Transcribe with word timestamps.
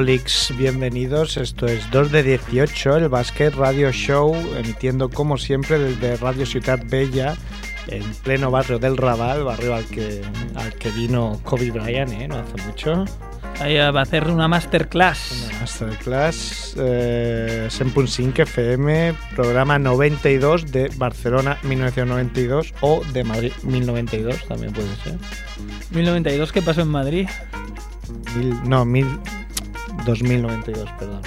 Workaholics, 0.00 0.54
bienvenidos. 0.56 1.36
Esto 1.36 1.66
es 1.66 1.90
2 1.90 2.10
de 2.10 2.22
18, 2.22 2.96
el 2.96 3.08
Basket 3.10 3.50
Radio 3.50 3.92
Show, 3.92 4.34
emitiendo 4.56 5.10
como 5.10 5.36
siempre 5.36 5.78
desde 5.78 6.16
Radio 6.16 6.46
Ciudad 6.46 6.80
Bella, 6.86 7.36
en 7.86 8.02
pleno 8.24 8.50
barrio 8.50 8.78
del 8.78 8.96
Raval, 8.96 9.44
barrio 9.44 9.74
al 9.74 9.84
que, 9.84 10.22
al 10.54 10.72
que 10.76 10.90
vino 10.92 11.38
Kobe 11.44 11.70
Bryant, 11.70 12.12
¿eh? 12.12 12.26
no 12.28 12.36
hace 12.38 12.66
mucho. 12.66 13.04
Ahí 13.60 13.76
va 13.76 14.00
a 14.00 14.02
hacer 14.02 14.26
una 14.28 14.48
masterclass. 14.48 15.48
Una 15.50 15.60
masterclass, 15.60 16.76
eh, 16.78 17.68
100.5 17.70 18.38
FM, 18.44 19.12
programa 19.36 19.78
92 19.78 20.72
de 20.72 20.90
Barcelona 20.96 21.58
1992 21.64 22.72
o 22.80 23.02
de 23.12 23.22
Madrid 23.22 23.52
1092, 23.64 24.46
también 24.48 24.72
puede 24.72 24.88
ser. 25.04 25.18
1092, 25.90 26.52
¿qué 26.52 26.62
pasó 26.62 26.80
en 26.80 26.88
Madrid? 26.88 27.28
Mil- 28.34 28.60
no, 28.64 28.84
mil, 28.86 29.06
2092, 30.10 30.88
perdón. 30.98 31.20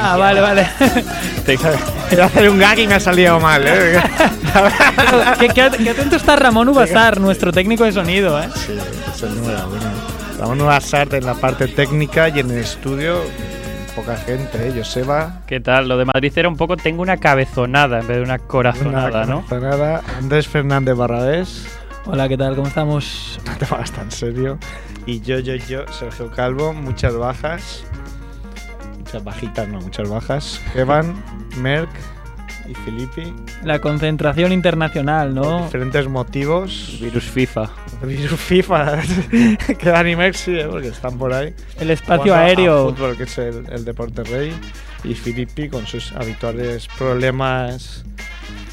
Ah, 0.00 0.16
vale, 0.16 0.40
vale. 0.40 0.68
Quería 2.08 2.26
hacer 2.26 2.48
un 2.48 2.58
gag 2.58 2.78
y 2.78 2.86
me 2.86 2.94
ha 2.94 3.00
salido 3.00 3.40
mal, 3.40 3.64
¿eh? 3.66 4.00
qué, 5.40 5.48
qué 5.48 5.70
qué 5.82 5.90
atento 5.90 6.16
está 6.16 6.36
Ramón 6.36 6.68
Ubasar, 6.68 7.20
nuestro 7.20 7.52
técnico 7.52 7.84
de 7.84 7.92
sonido, 7.92 8.40
¿eh? 8.40 8.48
sí, 8.54 8.78
es 9.12 9.22
el 9.22 9.34
número 9.34 9.58
uno. 9.68 10.14
Vamos 10.38 10.60
a 10.60 10.64
basar 10.64 11.14
en 11.14 11.26
la 11.26 11.34
parte 11.34 11.66
técnica 11.68 12.28
y 12.28 12.40
en 12.40 12.50
el 12.50 12.58
estudio. 12.58 13.22
Poca 13.96 14.16
gente, 14.16 14.68
¿eh? 14.68 14.72
Joseba. 14.76 15.40
¿Qué 15.46 15.60
tal? 15.60 15.88
Lo 15.88 15.96
de 15.96 16.04
Madrid 16.04 16.32
era 16.36 16.48
un 16.48 16.56
poco, 16.56 16.76
tengo 16.76 17.02
una 17.02 17.16
cabezonada 17.16 18.00
en 18.00 18.06
vez 18.08 18.16
de 18.16 18.22
una 18.22 18.38
corazonada, 18.38 19.24
¿no? 19.24 19.44
corazonada. 19.46 20.02
Andrés 20.18 20.48
Fernández 20.48 20.96
Barrabés. 20.96 21.66
Hola, 22.06 22.28
¿qué 22.28 22.36
tal? 22.36 22.54
¿Cómo 22.54 22.68
estamos? 22.68 23.40
No 23.46 23.56
te 23.58 23.66
pongas 23.66 23.92
tan 23.92 24.10
serio. 24.10 24.58
Y 25.06 25.20
yo, 25.20 25.38
yo, 25.38 25.54
yo, 25.54 25.86
Sergio 25.92 26.30
Calvo. 26.30 26.72
Muchas 26.72 27.16
bajas. 27.16 27.84
Muchas 28.98 29.24
bajitas, 29.24 29.68
no, 29.68 29.80
muchas 29.80 30.08
bajas. 30.08 30.60
Evan, 30.74 31.14
Merck 31.58 31.90
y 32.68 32.74
Filippi. 32.74 33.34
La 33.62 33.78
concentración 33.78 34.52
internacional, 34.52 35.34
Por 35.34 35.44
¿no? 35.46 35.64
diferentes 35.64 36.08
motivos. 36.08 36.98
Virus 37.00 37.24
FIFA. 37.24 37.70
Virus 38.02 38.40
FIFA. 38.40 38.98
que 39.78 39.88
Dani 39.88 40.16
Merck 40.16 40.34
sí, 40.34 40.58
¿eh? 40.58 40.66
porque 40.70 40.88
están 40.88 41.16
por 41.18 41.32
ahí. 41.32 41.54
El 41.78 41.90
espacio 41.90 42.24
Jugando 42.24 42.44
aéreo. 42.46 42.88
fútbol, 42.90 43.16
que 43.16 43.22
es 43.24 43.38
el, 43.38 43.66
el 43.70 43.84
deporte 43.84 44.22
rey. 44.24 44.52
Y 45.04 45.14
Filippi 45.14 45.68
con 45.68 45.86
sus 45.86 46.12
habituales 46.12 46.88
problemas 46.98 48.04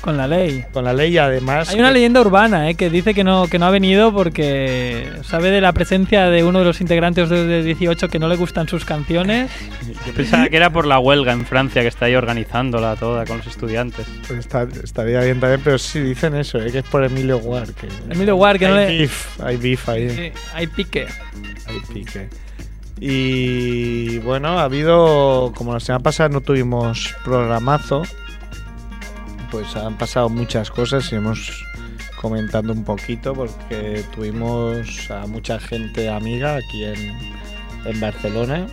Con 0.01 0.17
la 0.17 0.27
ley. 0.27 0.65
con 0.73 0.83
la 0.83 0.93
ley. 0.93 1.13
y 1.13 1.17
Además, 1.19 1.69
Hay 1.69 1.79
una 1.79 1.89
que- 1.89 1.93
leyenda 1.93 2.21
urbana 2.21 2.69
¿eh? 2.69 2.75
que 2.75 2.89
dice 2.89 3.13
que 3.13 3.23
no, 3.23 3.47
que 3.47 3.59
no 3.59 3.67
ha 3.67 3.69
venido 3.69 4.11
porque 4.11 5.07
sabe 5.23 5.51
de 5.51 5.61
la 5.61 5.71
presencia 5.73 6.25
de 6.25 6.43
uno 6.43 6.59
de 6.59 6.65
los 6.65 6.81
integrantes 6.81 7.29
de 7.29 7.61
18 7.63 8.09
que 8.09 8.17
no 8.17 8.27
le 8.27 8.35
gustan 8.35 8.67
sus 8.67 8.83
canciones. 8.83 9.51
Yo 10.07 10.13
pensaba 10.13 10.49
que 10.49 10.57
era 10.57 10.71
por 10.71 10.87
la 10.87 10.97
huelga 10.99 11.33
en 11.33 11.45
Francia 11.45 11.83
que 11.83 11.87
está 11.87 12.05
ahí 12.05 12.15
organizándola 12.15 12.95
toda 12.95 13.25
con 13.25 13.37
los 13.37 13.47
estudiantes. 13.47 14.07
pues 14.27 14.39
está- 14.39 14.67
estaría 14.83 15.21
bien 15.21 15.39
también, 15.39 15.61
pero 15.63 15.77
sí 15.77 15.99
dicen 15.99 16.35
eso, 16.35 16.57
¿eh? 16.59 16.71
que 16.71 16.79
es 16.79 16.85
por 16.85 17.03
Emilio 17.03 17.37
Ward. 17.37 17.69
Que, 17.75 17.87
Emilio 18.11 18.35
Ward, 18.37 18.57
que 18.57 18.67
no 18.67 18.73
hay 18.75 18.87
le- 18.87 18.97
beef, 18.99 19.39
hay 19.41 19.57
beef 19.57 19.87
ahí. 19.89 20.09
Sí, 20.09 20.31
hay 20.55 20.67
pique. 20.67 21.05
Hay 21.67 21.79
pique. 21.93 22.27
Y 22.99 24.19
bueno, 24.19 24.59
ha 24.59 24.63
habido, 24.63 25.51
como 25.55 25.73
la 25.73 25.79
semana 25.79 26.03
pasada 26.03 26.29
no 26.29 26.41
tuvimos 26.41 27.15
programazo, 27.23 28.03
pues 29.51 29.75
han 29.75 29.97
pasado 29.97 30.29
muchas 30.29 30.71
cosas 30.71 31.11
y 31.11 31.15
hemos 31.15 31.63
comentando 32.19 32.71
un 32.73 32.83
poquito 32.83 33.33
porque 33.33 34.03
tuvimos 34.15 35.11
a 35.11 35.27
mucha 35.27 35.59
gente 35.59 36.09
amiga 36.09 36.55
aquí 36.55 36.85
en, 36.85 37.11
en 37.85 37.99
Barcelona. 37.99 38.67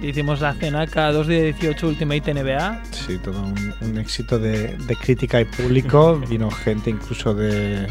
Sí, 0.00 0.06
hicimos 0.08 0.40
la 0.40 0.54
cenaca 0.54 1.12
2 1.12 1.26
de 1.26 1.42
18 1.52 1.86
Ultimate 1.88 2.34
NBA. 2.34 2.82
Sí, 2.90 3.18
todo 3.18 3.40
un, 3.42 3.74
un 3.80 3.98
éxito 3.98 4.38
de, 4.38 4.76
de 4.76 4.96
crítica 4.96 5.40
y 5.40 5.44
público. 5.44 6.18
Vino 6.28 6.50
gente 6.50 6.90
incluso 6.90 7.34
de, 7.34 7.86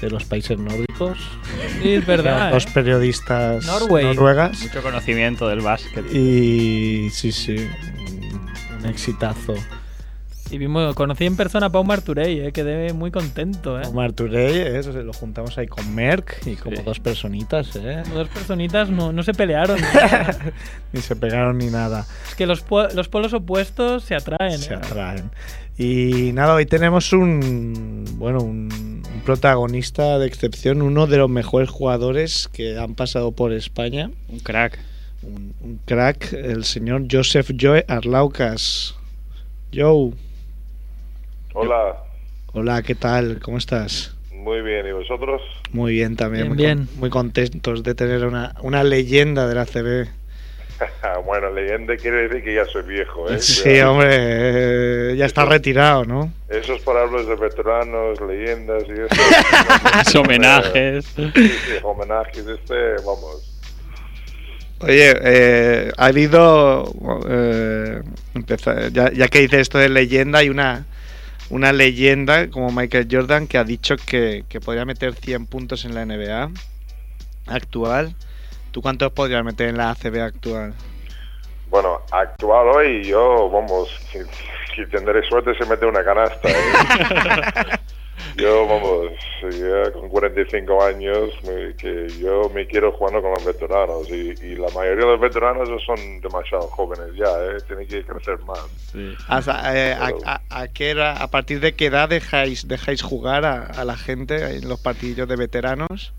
de 0.00 0.10
los 0.10 0.24
países 0.24 0.58
nórdicos. 0.58 1.18
Sí, 1.82 1.94
es 1.94 2.06
verdad. 2.06 2.52
Dos 2.52 2.66
¿eh? 2.66 2.70
periodistas 2.74 3.64
Norway. 3.66 4.04
noruegas. 4.04 4.60
Mucho 4.60 4.82
conocimiento 4.82 5.48
del 5.48 5.60
básquet. 5.60 6.04
Y 6.12 7.08
sí, 7.10 7.32
sí, 7.32 7.56
un, 7.56 8.50
un 8.80 8.86
exitazo. 8.86 9.54
Y 10.50 10.58
vimos, 10.58 10.94
conocí 10.94 11.26
en 11.26 11.36
persona 11.36 11.66
a 11.66 11.70
Pau 11.70 11.84
Marturey, 11.84 12.40
eh, 12.40 12.52
quedé 12.52 12.92
muy 12.94 13.10
contento. 13.10 13.78
¿eh? 13.80 13.84
Touré, 14.14 14.78
eso 14.78 14.92
se 14.92 15.02
lo 15.02 15.12
juntamos 15.12 15.58
ahí 15.58 15.66
con 15.66 15.94
Merck 15.94 16.46
y 16.46 16.56
como 16.56 16.76
Sí. 16.76 16.82
dos 16.84 17.00
personitas, 17.00 17.76
¿eh? 17.76 18.02
Dos 18.14 18.28
personitas 18.28 18.88
no, 18.88 19.12
no 19.12 19.22
se 19.22 19.34
pelearon. 19.34 19.78
ni 20.92 21.00
se 21.02 21.16
pegaron 21.16 21.58
ni 21.58 21.66
nada. 21.66 22.06
es 22.28 22.34
que 22.34 22.46
los, 22.46 22.64
los 22.94 23.08
polos 23.08 23.32
opuestos 23.34 24.04
se 24.04 24.14
atraen. 24.14 24.58
Se 24.58 24.72
¿eh? 24.72 24.76
atraen. 24.76 25.30
Y 25.76 26.32
nada, 26.32 26.54
hoy 26.54 26.66
tenemos 26.66 27.12
un 27.12 28.04
bueno 28.16 28.40
un, 28.40 28.68
un 28.72 29.20
protagonista 29.24 30.18
de 30.18 30.26
excepción, 30.26 30.82
uno 30.82 31.06
de 31.06 31.18
los 31.18 31.28
mejores 31.30 31.68
jugadores 31.68 32.48
que 32.52 32.78
han 32.78 32.94
pasado 32.94 33.32
por 33.32 33.52
España, 33.52 34.10
Un 34.28 34.40
crack. 34.40 34.78
un, 35.22 35.54
un 35.60 35.78
crack, 35.84 36.32
el 36.32 36.64
señor 36.64 37.04
Joseph 37.10 37.50
Joe 37.60 37.84
Arlaucas. 37.86 38.94
Joe, 39.72 40.12
Hola, 41.60 41.96
hola, 42.52 42.82
¿qué 42.82 42.94
tal? 42.94 43.40
¿Cómo 43.42 43.58
estás? 43.58 44.14
muy 44.32 44.62
bien. 44.62 44.86
¿Y 44.86 44.92
vosotros? 44.92 45.42
Muy 45.72 45.92
bien 45.94 46.14
también, 46.14 46.44
Bien, 46.44 46.54
muy, 46.54 46.64
bien. 46.64 46.86
con- 46.86 47.00
muy 47.00 47.10
contentos 47.10 47.82
de 47.82 47.94
tener 47.96 48.24
una, 48.24 48.54
una 48.62 48.84
leyenda 48.84 49.48
de 49.48 49.54
la 49.56 49.66
CB. 49.66 50.08
bueno, 51.26 51.50
leyenda 51.50 51.96
quiere 51.96 52.28
decir 52.28 52.44
que 52.44 52.54
ya 52.54 52.64
soy 52.66 52.82
viejo, 52.84 53.28
¿eh? 53.28 53.40
Sí, 53.40 53.80
hombre, 53.80 54.08
eh, 54.12 55.16
ya 55.16 55.26
está 55.26 55.44
retirado, 55.46 56.04
¿no? 56.04 56.32
Esos 56.48 56.80
palabras 56.82 57.26
de 57.26 57.34
veteranos, 57.34 58.20
leyendas 58.20 58.84
y 58.88 58.92
eso. 58.92 60.18
Homenajes. 60.20 61.04
Sí, 61.16 61.30
sí, 61.34 61.72
homenajes, 61.82 62.46
este, 62.46 62.92
vamos. 63.04 63.42
Oye, 64.80 65.12
eh, 65.24 65.92
ha 65.96 66.06
habido, 66.06 66.90
eh, 67.28 68.00
empeza- 68.34 68.88
ya, 68.90 69.10
ya 69.12 69.26
que 69.26 69.40
dice 69.40 69.58
esto 69.60 69.76
de 69.78 69.88
leyenda, 69.88 70.38
hay 70.38 70.50
una, 70.50 70.86
una 71.50 71.72
leyenda 71.72 72.50
como 72.50 72.70
Michael 72.70 73.08
Jordan 73.10 73.46
que 73.46 73.58
ha 73.58 73.64
dicho 73.64 73.96
que, 73.96 74.44
que 74.48 74.60
podría 74.60 74.84
meter 74.84 75.14
100 75.14 75.46
puntos 75.46 75.84
en 75.84 75.94
la 75.94 76.04
NBA 76.04 76.50
actual. 77.46 78.14
¿Tú 78.70 78.82
cuántos 78.82 79.12
podrías 79.12 79.44
meter 79.44 79.68
en 79.68 79.78
la 79.78 79.90
ACB 79.90 80.20
actual? 80.20 80.74
Bueno, 81.70 82.00
actual 82.10 82.68
hoy 82.68 83.04
yo, 83.04 83.50
vamos, 83.50 83.88
si, 84.10 84.18
si 84.74 84.86
tendré 84.90 85.26
suerte 85.28 85.54
se 85.56 85.66
mete 85.66 85.86
una 85.86 86.04
canasta. 86.04 86.48
¿eh? 86.48 86.54
yo, 88.36 88.66
vamos, 88.66 89.06
ya 89.42 89.92
con 89.92 90.08
45 90.08 90.82
años, 90.84 91.32
me- 91.44 91.74
que 91.76 92.18
yo 92.20 92.48
me 92.50 92.66
quiero 92.66 92.92
jugando 92.92 93.22
con 93.22 93.32
los 93.32 93.44
veteranos 93.44 94.08
y, 94.10 94.14
y 94.46 94.56
la 94.56 94.70
mayoría 94.70 95.04
de 95.06 95.12
los 95.12 95.20
veteranos 95.20 95.68
no 95.68 95.78
son 95.80 96.20
demasiado 96.20 96.68
jóvenes 96.68 97.14
ya, 97.16 97.26
¿eh? 97.44 97.60
tienen 97.66 97.86
que 97.86 98.04
crecer 98.04 98.38
más. 98.46 98.60
Hasta, 99.28 99.76
eh, 99.76 99.92
a, 99.92 100.10
a- 100.24 100.62
a 100.62 100.68
qué 100.68 100.90
era- 100.90 101.22
¿A 101.22 101.28
partir 101.30 101.60
de 101.60 101.74
qué 101.74 101.86
edad 101.86 102.08
dejáis, 102.08 102.66
dejáis 102.68 103.02
jugar 103.02 103.44
a, 103.44 103.64
a 103.66 103.84
la 103.84 103.96
gente 103.96 104.56
en 104.56 104.68
los 104.68 104.80
partidillos 104.80 105.28
de 105.28 105.36
veteranos? 105.36 106.12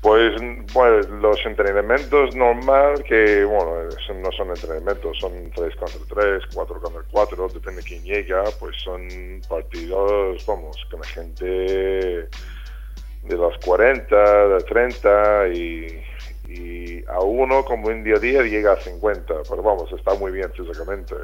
Pues, 0.00 0.34
bueno, 0.72 0.98
los 1.20 1.44
entrenamientos 1.44 2.34
normal, 2.36 3.02
que, 3.04 3.44
bueno, 3.44 3.88
eso 3.88 4.14
no 4.14 4.30
son 4.32 4.50
entrenamientos, 4.50 5.18
son 5.18 5.50
3 5.54 5.74
contra 5.74 6.00
3, 6.08 6.44
4 6.54 6.80
contra 6.80 7.02
4, 7.10 7.48
depende 7.48 7.82
de 7.82 7.88
quién 7.88 8.04
llega, 8.04 8.44
pues 8.60 8.76
son 8.84 9.40
partidos, 9.48 10.44
vamos, 10.46 10.76
con 10.90 11.00
la 11.00 11.06
gente 11.08 11.44
de 11.44 13.36
los 13.36 13.56
40, 13.64 14.48
de 14.48 14.62
30 14.62 15.48
y, 15.48 16.04
y 16.48 17.04
a 17.08 17.20
uno 17.20 17.64
como 17.64 17.88
un 17.88 18.04
día 18.04 18.16
a 18.16 18.20
día 18.20 18.42
llega 18.42 18.74
a 18.74 18.80
50, 18.80 19.34
pero 19.48 19.62
vamos, 19.62 19.90
está 19.92 20.14
muy 20.14 20.30
bien 20.30 20.52
físicamente. 20.52 21.14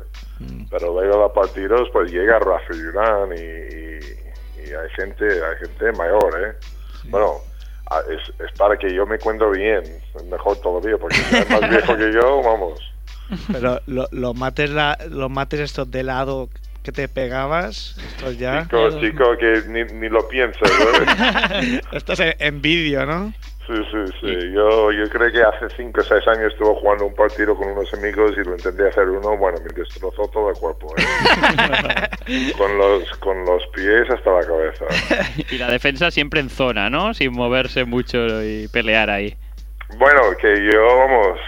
Pero 0.71 0.93
luego 0.95 1.19
los 1.19 1.33
partidos, 1.33 1.89
pues 1.93 2.11
llega 2.11 2.39
Rafa 2.41 2.75
Durán 2.75 3.31
y, 3.33 3.41
y- 3.41 4.69
y 4.71 4.75
hay 4.75 4.89
gente, 4.97 5.25
hay 5.25 5.57
gente 5.61 5.93
mayor, 5.93 6.41
¿eh? 6.49 6.53
Bueno, 7.11 7.35
es, 8.01 8.29
es 8.45 8.53
para 8.59 8.77
que 8.77 8.93
yo 8.95 9.07
me 9.07 9.19
cuento 9.19 9.51
bien, 9.51 9.83
es 10.15 10.25
mejor 10.25 10.57
todavía, 10.59 10.97
porque 10.99 11.17
si 11.17 11.37
es 11.37 11.51
más 11.51 11.69
viejo 11.71 11.97
que 11.97 12.13
yo, 12.13 12.43
vamos. 12.43 12.81
Pero 13.51 13.81
lo- 13.87 14.09
los 14.13 14.35
mates, 14.37 14.71
la- 14.71 14.99
los 15.09 15.31
mates 15.31 15.61
estos 15.61 15.91
de 15.91 16.03
lado 16.03 16.49
que 16.83 16.91
te 16.93 17.09
pegabas, 17.09 17.97
estos 18.09 18.37
ya. 18.39 18.65
Chico, 18.65 19.01
chico, 19.01 19.37
que 19.39 19.63
ni, 19.69 19.85
ni 20.01 20.09
lo 20.09 20.27
piensas, 20.29 20.69
¿sabes? 20.69 21.81
Estos 21.93 22.19
en, 22.21 22.35
en 22.39 22.61
vídeo, 22.61 23.07
¿no? 23.07 23.33
Sí, 23.67 23.75
sí, 23.93 24.13
sí. 24.21 24.53
Yo, 24.53 24.91
yo 24.91 25.09
creo 25.09 25.31
que 25.31 25.41
hace 25.43 25.69
5 25.77 26.01
o 26.01 26.05
6 26.05 26.27
años 26.27 26.53
estuve 26.53 26.75
jugando 26.81 27.07
un 27.07 27.15
partido 27.15 27.57
con 27.57 27.69
unos 27.69 27.93
amigos 27.95 28.33
y 28.37 28.43
lo 28.45 28.55
intenté 28.57 28.89
hacer 28.89 29.09
uno, 29.09 29.37
bueno, 29.37 29.59
me 29.65 29.73
destrozó 29.73 30.27
todo 30.29 30.51
el 30.51 30.57
cuerpo, 30.57 30.93
¿eh? 30.99 32.53
con, 32.59 32.77
los, 32.77 33.09
con 33.19 33.45
los 33.45 33.65
pies 33.69 34.11
hasta 34.11 34.31
la 34.33 34.45
cabeza. 34.45 34.85
Y 35.51 35.59
la 35.59 35.71
defensa 35.71 36.11
siempre 36.11 36.41
en 36.41 36.51
zona, 36.51 36.91
¿no? 36.91 37.15
Sin 37.15 37.33
moverse 37.33 37.85
mucho 37.85 38.43
y 38.43 38.67
pelear 38.69 39.11
ahí. 39.11 39.37
Bueno, 39.97 40.23
que 40.41 40.69
yo, 40.73 40.85
vamos, 40.97 41.39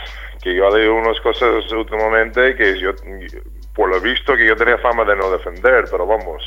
que 0.41 0.55
yo 0.55 0.69
he 0.69 0.79
leído 0.79 0.95
unas 0.95 1.19
cosas 1.21 1.71
últimamente 1.73 2.55
que 2.55 2.79
yo, 2.79 2.93
por 3.75 3.89
lo 3.91 4.01
visto, 4.01 4.37
que 4.37 4.47
yo 4.47 4.55
tenía 4.57 4.79
fama 4.79 5.05
de 5.05 5.17
no 5.17 5.31
defender, 5.31 5.87
pero 5.91 6.07
vamos, 6.07 6.45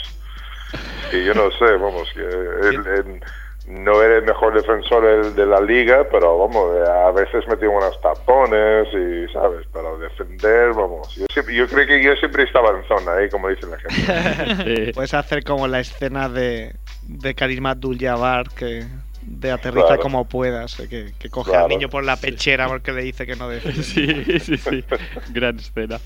que 1.12 1.26
yo 1.26 1.34
no 1.34 1.52
sé, 1.52 1.66
vamos, 1.74 2.10
que 2.14 2.22
él- 2.70 2.86
él 2.88 3.22
no 3.68 4.02
era 4.02 4.18
el 4.18 4.24
mejor 4.24 4.54
defensor 4.54 5.34
de 5.34 5.46
la 5.46 5.60
liga, 5.60 6.08
pero 6.10 6.38
vamos, 6.38 6.88
a 6.88 7.12
veces 7.12 7.46
metía 7.48 7.70
unos 7.70 8.00
tapones 8.02 8.88
y, 8.94 9.32
¿sabes? 9.34 9.68
Pero 9.74 9.98
defender, 10.00 10.70
vamos, 10.74 11.14
yo, 11.16 11.26
siempre, 11.34 11.54
yo 11.54 11.68
creo 11.68 11.86
que 11.86 12.02
yo 12.02 12.16
siempre 12.16 12.44
estaba 12.44 12.70
en 12.70 12.88
zona, 12.88 13.16
ahí 13.16 13.30
como 13.30 13.50
dicen 13.50 13.72
la 13.72 13.78
gente. 13.80 13.98
Sí. 14.68 14.92
Puedes 14.94 15.14
hacer 15.14 15.44
como 15.44 15.68
la 15.68 15.80
escena 15.80 16.30
de, 16.30 16.74
de 17.04 17.36
Karim 17.36 17.66
Abdul-Jabbar, 17.66 18.50
que 18.50 18.86
de 19.30 19.52
aterriza 19.52 19.88
Claro. 19.88 20.02
como 20.02 20.26
puedas, 20.28 20.80
eh, 20.80 20.88
que, 20.88 21.14
que 21.20 21.30
coge 21.30 21.52
Claro. 21.52 21.66
al 21.66 21.70
niño 21.70 21.90
por 21.90 22.04
la 22.04 22.16
pechera 22.16 22.68
porque 22.68 22.94
le 22.94 23.04
dice 23.04 23.26
que 23.28 23.36
no 23.36 23.50
defiende. 23.50 23.84
Sí, 23.84 24.40
sí, 24.40 24.58
sí. 24.58 24.84
Gran 25.30 25.60
escena. 25.60 26.00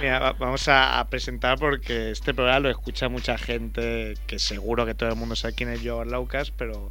Mira, 0.00 0.18
va- 0.18 0.32
vamos 0.32 0.66
a, 0.68 0.98
a 0.98 1.08
presentar 1.08 1.58
porque 1.58 2.10
este 2.10 2.32
programa 2.34 2.60
lo 2.60 2.70
escucha 2.70 3.08
mucha 3.08 3.36
gente 3.38 4.14
que 4.26 4.38
seguro 4.38 4.86
que 4.86 4.94
todo 4.94 5.10
el 5.10 5.16
mundo 5.16 5.36
sabe 5.36 5.54
quién 5.54 5.68
es 5.68 5.80
Joan 5.84 6.10
Laucas, 6.10 6.50
pero 6.50 6.90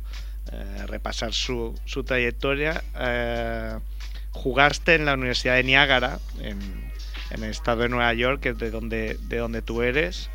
eh, 0.52 0.86
repasar 0.88 1.34
su, 1.34 1.74
su 1.86 2.04
trayectoria. 2.04 2.84
Eh, 3.00 3.78
jugaste 4.32 4.96
en 4.96 5.06
la 5.06 5.16
Universidad 5.16 5.56
de 5.56 5.64
Niágara, 5.64 6.20
en, 6.40 6.60
en 7.32 7.44
el 7.44 7.50
estado 7.50 7.82
de 7.82 7.90
Nueva 7.90 8.14
York, 8.14 8.40
que 8.42 8.50
es 8.50 8.58
de 8.60 8.70
donde, 8.70 9.18
de 9.28 9.38
donde 9.38 9.62
tú 9.64 9.82
eres. 9.82 10.30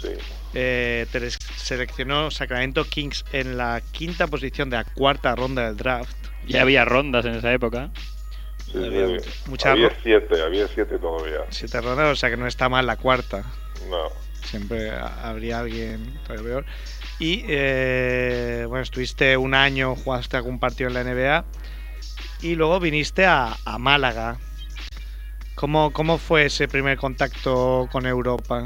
Sí. 0.00 0.08
Eh, 0.54 1.06
seleccionó 1.56 2.30
Sacramento 2.30 2.84
Kings 2.84 3.24
en 3.32 3.56
la 3.56 3.80
quinta 3.92 4.26
posición 4.26 4.68
de 4.70 4.76
la 4.78 4.84
cuarta 4.84 5.34
ronda 5.36 5.66
del 5.66 5.76
draft. 5.76 6.14
Ya 6.46 6.62
había 6.62 6.84
rondas 6.84 7.24
en 7.24 7.34
esa 7.34 7.52
época. 7.52 7.90
Sí, 8.72 8.78
Había 8.78 9.18
sí. 9.20 9.30
mucha 9.46 9.72
había 9.72 9.88
ro- 9.88 9.94
siete, 10.02 10.42
había 10.42 10.66
siete 10.68 10.98
todavía. 10.98 11.40
Siete 11.50 11.80
rondas, 11.80 12.12
o 12.12 12.16
sea 12.16 12.30
que 12.30 12.36
no 12.36 12.46
está 12.46 12.68
mal 12.68 12.86
la 12.86 12.96
cuarta. 12.96 13.44
No. 13.88 14.08
Siempre 14.44 14.90
ha- 14.90 15.28
habría 15.28 15.60
alguien 15.60 16.18
todavía 16.26 16.44
peor. 16.48 16.66
Y 17.18 17.44
eh, 17.48 18.64
bueno, 18.68 18.82
estuviste 18.82 19.36
un 19.36 19.54
año, 19.54 19.94
jugaste 19.94 20.36
algún 20.36 20.58
partido 20.58 20.88
en 20.88 20.94
la 20.94 21.00
NBA 21.02 21.44
y 22.40 22.54
luego 22.54 22.80
viniste 22.80 23.26
a, 23.26 23.56
a 23.64 23.78
Málaga. 23.78 24.38
¿Cómo, 25.54 25.92
¿Cómo 25.92 26.16
fue 26.18 26.46
ese 26.46 26.68
primer 26.68 26.96
contacto 26.96 27.88
con 27.92 28.06
Europa? 28.06 28.64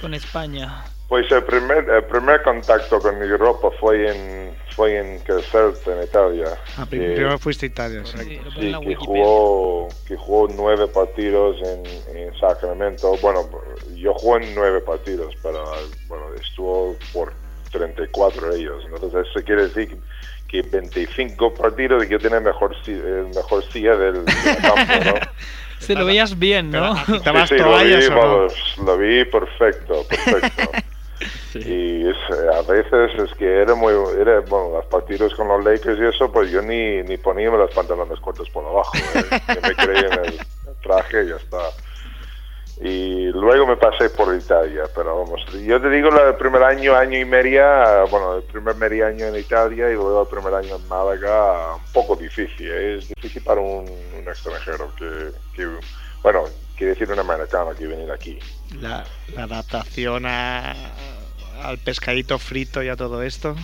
Con 0.00 0.14
España. 0.14 0.84
Pues 1.08 1.30
el 1.30 1.44
primer, 1.44 1.88
el 1.88 2.04
primer 2.04 2.42
contacto 2.42 2.98
con 2.98 3.22
Europa 3.22 3.68
fue 3.78 4.10
en, 4.10 4.54
fue 4.74 4.98
en 4.98 5.20
Caserta, 5.20 5.92
en 5.96 6.02
Italia. 6.02 6.48
Ah, 6.76 6.84
Que- 6.90 6.96
primero 6.96 7.38
fuiste 7.38 7.66
a 7.66 7.68
Italia. 7.68 8.02
sí. 8.04 8.18
Sí, 8.58 8.74
que 8.82 8.94
jugó, 8.96 9.88
que 10.06 10.16
jugó 10.16 10.48
nueve 10.52 10.88
partidos 10.88 11.56
en, 11.62 12.16
en 12.16 12.38
Sacramento. 12.40 13.16
Bueno, 13.22 13.48
yo 13.94 14.14
jugué 14.14 14.46
en 14.48 14.54
nueve 14.56 14.80
partidos, 14.80 15.32
pero 15.42 15.64
bueno, 16.08 16.24
estuvo 16.42 16.96
por 17.12 17.32
34 17.70 18.50
de 18.52 18.58
ellos. 18.58 18.82
Entonces 18.92 19.26
eso 19.30 19.44
quiere 19.44 19.68
decir 19.68 19.96
que 20.48 20.62
25 20.62 21.54
partidos 21.54 22.04
y 22.04 22.08
que 22.08 22.18
tiene 22.18 22.40
mejor, 22.40 22.74
si- 22.84 22.90
el 22.90 23.28
mejor 23.34 23.64
silla 23.72 23.94
del, 23.96 24.24
del 24.24 24.56
campo, 24.60 25.04
¿no? 25.04 25.14
Se 25.78 25.94
lo 25.94 26.04
veías 26.04 26.38
bien, 26.38 26.70
¿no? 26.70 26.94
Pero, 27.06 27.18
¿Quitabas 27.18 27.48
Sí, 27.48 27.56
sí, 27.56 27.62
lo 27.62 27.78
vi, 27.78 27.94
o 27.94 28.10
no? 28.10 28.16
vamos, 28.16 28.76
lo 28.84 28.98
vi 28.98 29.24
perfecto, 29.24 30.06
perfecto. 30.08 30.70
Sí. 31.50 31.60
Y 31.60 32.10
es, 32.10 32.16
a 32.54 32.70
veces 32.70 33.18
es 33.18 33.34
que 33.38 33.62
era 33.62 33.74
muy, 33.74 33.94
era, 34.20 34.40
bueno, 34.40 34.72
los 34.76 34.84
partidos 34.86 35.34
con 35.34 35.48
los 35.48 35.64
Lakers 35.64 35.98
y 35.98 36.04
eso, 36.04 36.30
pues 36.30 36.50
yo 36.50 36.60
ni, 36.60 37.02
ni 37.04 37.16
ponía 37.16 37.48
los 37.48 37.72
pantalones 37.72 38.20
cortos 38.20 38.50
por 38.50 38.66
abajo. 38.66 38.92
¿eh? 39.14 39.40
Yo 39.48 39.60
me 39.62 39.74
creía 39.74 40.08
en 40.08 40.34
el 40.34 40.76
traje 40.82 41.24
y 41.24 41.28
ya 41.28 41.36
está. 41.36 41.56
Y 42.78 43.24
luego 43.32 43.66
me 43.66 43.76
pasé 43.76 44.10
por 44.10 44.34
Italia, 44.34 44.82
pero 44.94 45.20
vamos, 45.24 45.40
yo 45.64 45.80
te 45.80 45.88
digo, 45.88 46.10
el 46.10 46.34
primer 46.36 46.62
año, 46.62 46.94
año 46.94 47.18
y 47.18 47.24
media, 47.24 48.04
bueno, 48.10 48.36
el 48.36 48.42
primer 48.42 48.74
medio 48.76 49.06
año 49.06 49.24
en 49.26 49.36
Italia 49.36 49.88
y 49.90 49.94
luego 49.94 50.22
el 50.22 50.28
primer 50.28 50.52
año 50.52 50.76
en 50.76 50.86
Málaga, 50.86 51.74
un 51.76 51.92
poco 51.94 52.16
difícil, 52.16 52.70
¿eh? 52.70 52.96
es 52.98 53.08
difícil 53.08 53.42
para 53.42 53.62
un, 53.62 53.88
un 53.88 54.28
extranjero 54.28 54.92
que, 54.94 55.30
que, 55.54 55.66
bueno, 56.22 56.44
quiere 56.76 56.92
decir 56.92 57.10
un 57.10 57.18
americano 57.18 57.70
que 57.74 57.86
venir 57.86 58.10
aquí. 58.12 58.38
La, 58.78 59.04
la 59.34 59.44
adaptación 59.44 60.26
a- 60.26 60.74
al 61.62 61.78
pescadito 61.78 62.38
frito 62.38 62.82
y 62.82 62.90
a 62.90 62.96
todo 62.96 63.22
esto. 63.22 63.56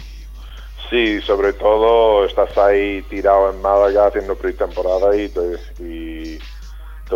Sí, 0.89 1.21
sobre 1.21 1.53
todo 1.53 2.25
estás 2.25 2.57
ahí 2.57 3.03
tirado 3.11 3.51
en 3.51 3.61
Málaga 3.61 4.07
haciendo 4.07 4.37
pretemporada 4.37 5.15
y 5.17 5.31
y 5.79 6.39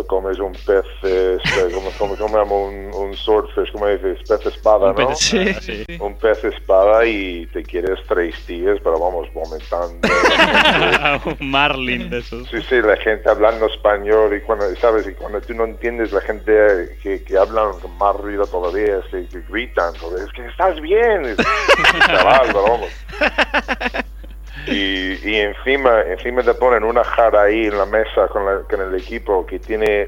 te 0.01 0.07
comes 0.07 0.37
un 0.39 0.53
pez, 0.53 0.85
este, 1.01 1.73
como, 1.73 1.89
como, 1.91 2.15
como 2.15 2.15
se 2.15 2.23
llama? 2.37 2.55
un, 2.55 2.91
un 2.93 3.13
swordfish, 3.15 3.71
como 3.71 3.87
dices, 3.87 4.19
pez 4.27 4.45
espada, 4.45 4.89
Un 4.91 4.95
pez 4.95 5.05
¿no? 5.05 5.11
espada, 5.41 5.61
Sí, 5.61 5.61
sí. 5.61 5.85
sí. 5.87 5.97
Un 5.99 6.17
pez 6.17 6.43
espada 6.43 7.05
y 7.05 7.45
te 7.47 7.63
quieres 7.63 7.99
tres 8.07 8.45
días, 8.45 8.77
pero 8.83 8.99
vamos, 8.99 9.27
vomitando. 9.33 10.07
Un 11.39 11.49
Marlin 11.51 12.09
de 12.09 12.19
esos. 12.19 12.47
Sí, 12.49 12.57
sí, 12.69 12.81
la 12.81 12.97
gente 12.97 13.29
hablando 13.29 13.65
español 13.65 14.35
y 14.35 14.41
cuando, 14.41 14.73
¿sabes? 14.75 15.07
Y 15.07 15.13
cuando 15.13 15.41
tú 15.41 15.53
no 15.53 15.65
entiendes 15.65 16.11
la 16.11 16.21
gente 16.21 16.97
que, 17.01 17.23
que 17.23 17.37
hablan 17.37 17.79
con 17.79 17.97
más 17.97 18.15
ruido 18.17 18.45
todavía, 18.45 18.99
es 18.99 19.05
que, 19.05 19.27
que 19.27 19.41
gritan, 19.49 19.93
es 19.95 20.31
que 20.33 20.45
estás 20.45 20.79
bien, 20.81 21.25
es, 21.25 21.37
chaval, 22.05 22.47
pero 22.47 22.63
vamos. 22.63 22.89
Y, 24.65 25.29
y 25.29 25.35
encima, 25.35 26.01
encima 26.01 26.43
te 26.43 26.53
ponen 26.55 26.83
una 26.83 27.03
jarra 27.03 27.43
ahí 27.43 27.67
en 27.67 27.77
la 27.77 27.85
mesa 27.85 28.27
con, 28.29 28.45
la- 28.45 28.61
con 28.69 28.81
el 28.81 28.95
equipo 28.95 29.45
que 29.45 29.59
tiene 29.59 30.07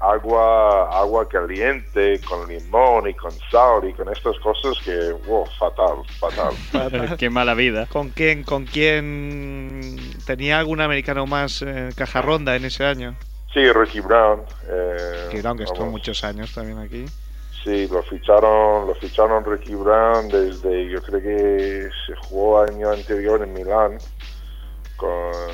agua, 0.00 0.98
agua 0.98 1.28
caliente 1.28 2.20
con 2.28 2.48
limón 2.48 3.08
y 3.08 3.14
con 3.14 3.32
sal 3.50 3.86
y 3.88 3.92
con 3.92 4.08
estas 4.10 4.38
cosas 4.38 4.78
que, 4.84 5.12
wow, 5.26 5.46
fatal, 5.58 5.96
fatal. 6.18 7.16
Qué 7.18 7.28
mala 7.30 7.54
vida. 7.54 7.86
¿Con 7.92 8.10
quién, 8.10 8.42
con 8.44 8.64
quién 8.64 9.96
tenía 10.26 10.58
algún 10.58 10.80
americano 10.80 11.26
más 11.26 11.62
en 11.62 11.92
caja 11.92 12.22
ronda 12.22 12.56
en 12.56 12.64
ese 12.64 12.84
año? 12.84 13.14
Sí, 13.52 13.70
Ricky 13.72 14.00
Brown. 14.00 14.42
Eh, 14.68 15.28
Que 15.30 15.46
aunque 15.46 15.64
estuvo 15.64 15.80
vamos. 15.80 15.92
muchos 15.92 16.22
años 16.24 16.52
también 16.54 16.78
aquí. 16.78 17.04
Sí, 17.64 17.86
lo 17.88 18.02
ficharon, 18.04 18.86
lo 18.86 18.94
ficharon 18.94 19.44
Ricky 19.44 19.74
Brown 19.74 20.28
desde, 20.28 20.88
yo 20.88 21.02
creo 21.02 21.20
que 21.20 21.88
se 22.06 22.14
jugó 22.16 22.62
año 22.62 22.90
anterior 22.90 23.42
en 23.42 23.52
Milán 23.52 23.98
con, 24.96 25.48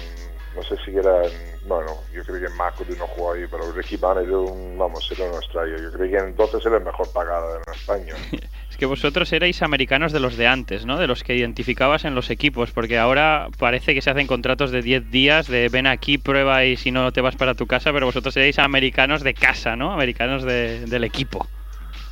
no 0.55 0.63
sé 0.63 0.77
si 0.85 0.97
era, 0.97 1.25
en- 1.25 1.57
bueno, 1.69 1.97
yo 2.15 2.23
creo 2.25 2.41
que 2.41 2.49
Macudi 2.55 2.97
no 2.97 3.07
jugó 3.09 3.33
ahí, 3.33 3.45
pero 3.51 3.73
Ricky 3.73 3.97
Brown 3.97 4.19
era 4.25 4.39
un, 4.39 4.79
vamos, 4.79 5.11
era 5.11 5.29
un 5.29 5.35
australiano. 5.35 5.83
Yo 5.83 5.93
creo 5.93 6.11
que 6.11 6.29
entonces 6.29 6.65
era 6.65 6.77
el 6.79 6.85
mejor 6.85 7.11
pagado 7.13 7.57
en 7.57 7.75
España. 7.75 8.15
Es 8.69 8.77
que 8.79 8.87
vosotros 8.87 9.33
erais 9.33 9.63
americanos 9.63 10.13
de 10.13 10.21
los 10.21 10.37
de 10.37 10.47
antes, 10.49 10.85
¿no? 10.85 10.99
De 10.99 11.07
los 11.07 11.23
que 11.25 11.35
identificabas 11.35 12.05
en 12.05 12.15
los 12.15 12.29
equipos, 12.31 12.73
porque 12.73 12.99
ahora 12.99 13.47
parece 13.59 13.95
que 13.95 14.03
se 14.03 14.11
hacen 14.11 14.27
contratos 14.27 14.71
de 14.71 14.83
10 14.83 15.09
días, 15.11 15.47
de 15.47 15.69
ven 15.71 15.87
aquí, 15.87 16.19
prueba 16.19 16.65
y 16.65 16.77
si 16.77 16.91
no 16.91 17.11
te 17.13 17.21
vas 17.23 17.37
para 17.37 17.55
tu 17.55 17.67
casa, 17.67 17.91
pero 17.93 18.05
vosotros 18.07 18.37
erais 18.37 18.59
americanos 18.59 19.23
de 19.23 19.33
casa, 19.35 19.77
¿no? 19.77 19.93
Americanos 19.93 20.43
de- 20.43 20.81
del 20.87 21.05
equipo. 21.05 21.47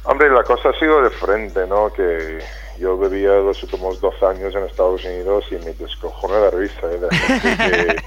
Hombre, 0.04 0.30
la 0.30 0.42
cosa 0.44 0.68
ha 0.70 0.78
sido 0.78 1.02
de 1.02 1.11
frente, 1.11 1.66
¿no? 1.66 1.92
Que, 1.92 2.38
yo 2.78 2.96
vivía 2.99 3.30
los 3.34 3.62
últimos 3.62 4.00
dos 4.00 4.20
años 4.23 4.54
en 4.54 4.64
Estados 4.64 5.04
Unidos 5.04 5.44
y 5.50 5.54
me 5.56 5.73
descojoné 5.75 6.40
la 6.40 6.50
risa 6.50 6.90
¿eh? 6.90 6.99
de 6.99 7.16
gente 7.16 7.56
que, 7.56 8.02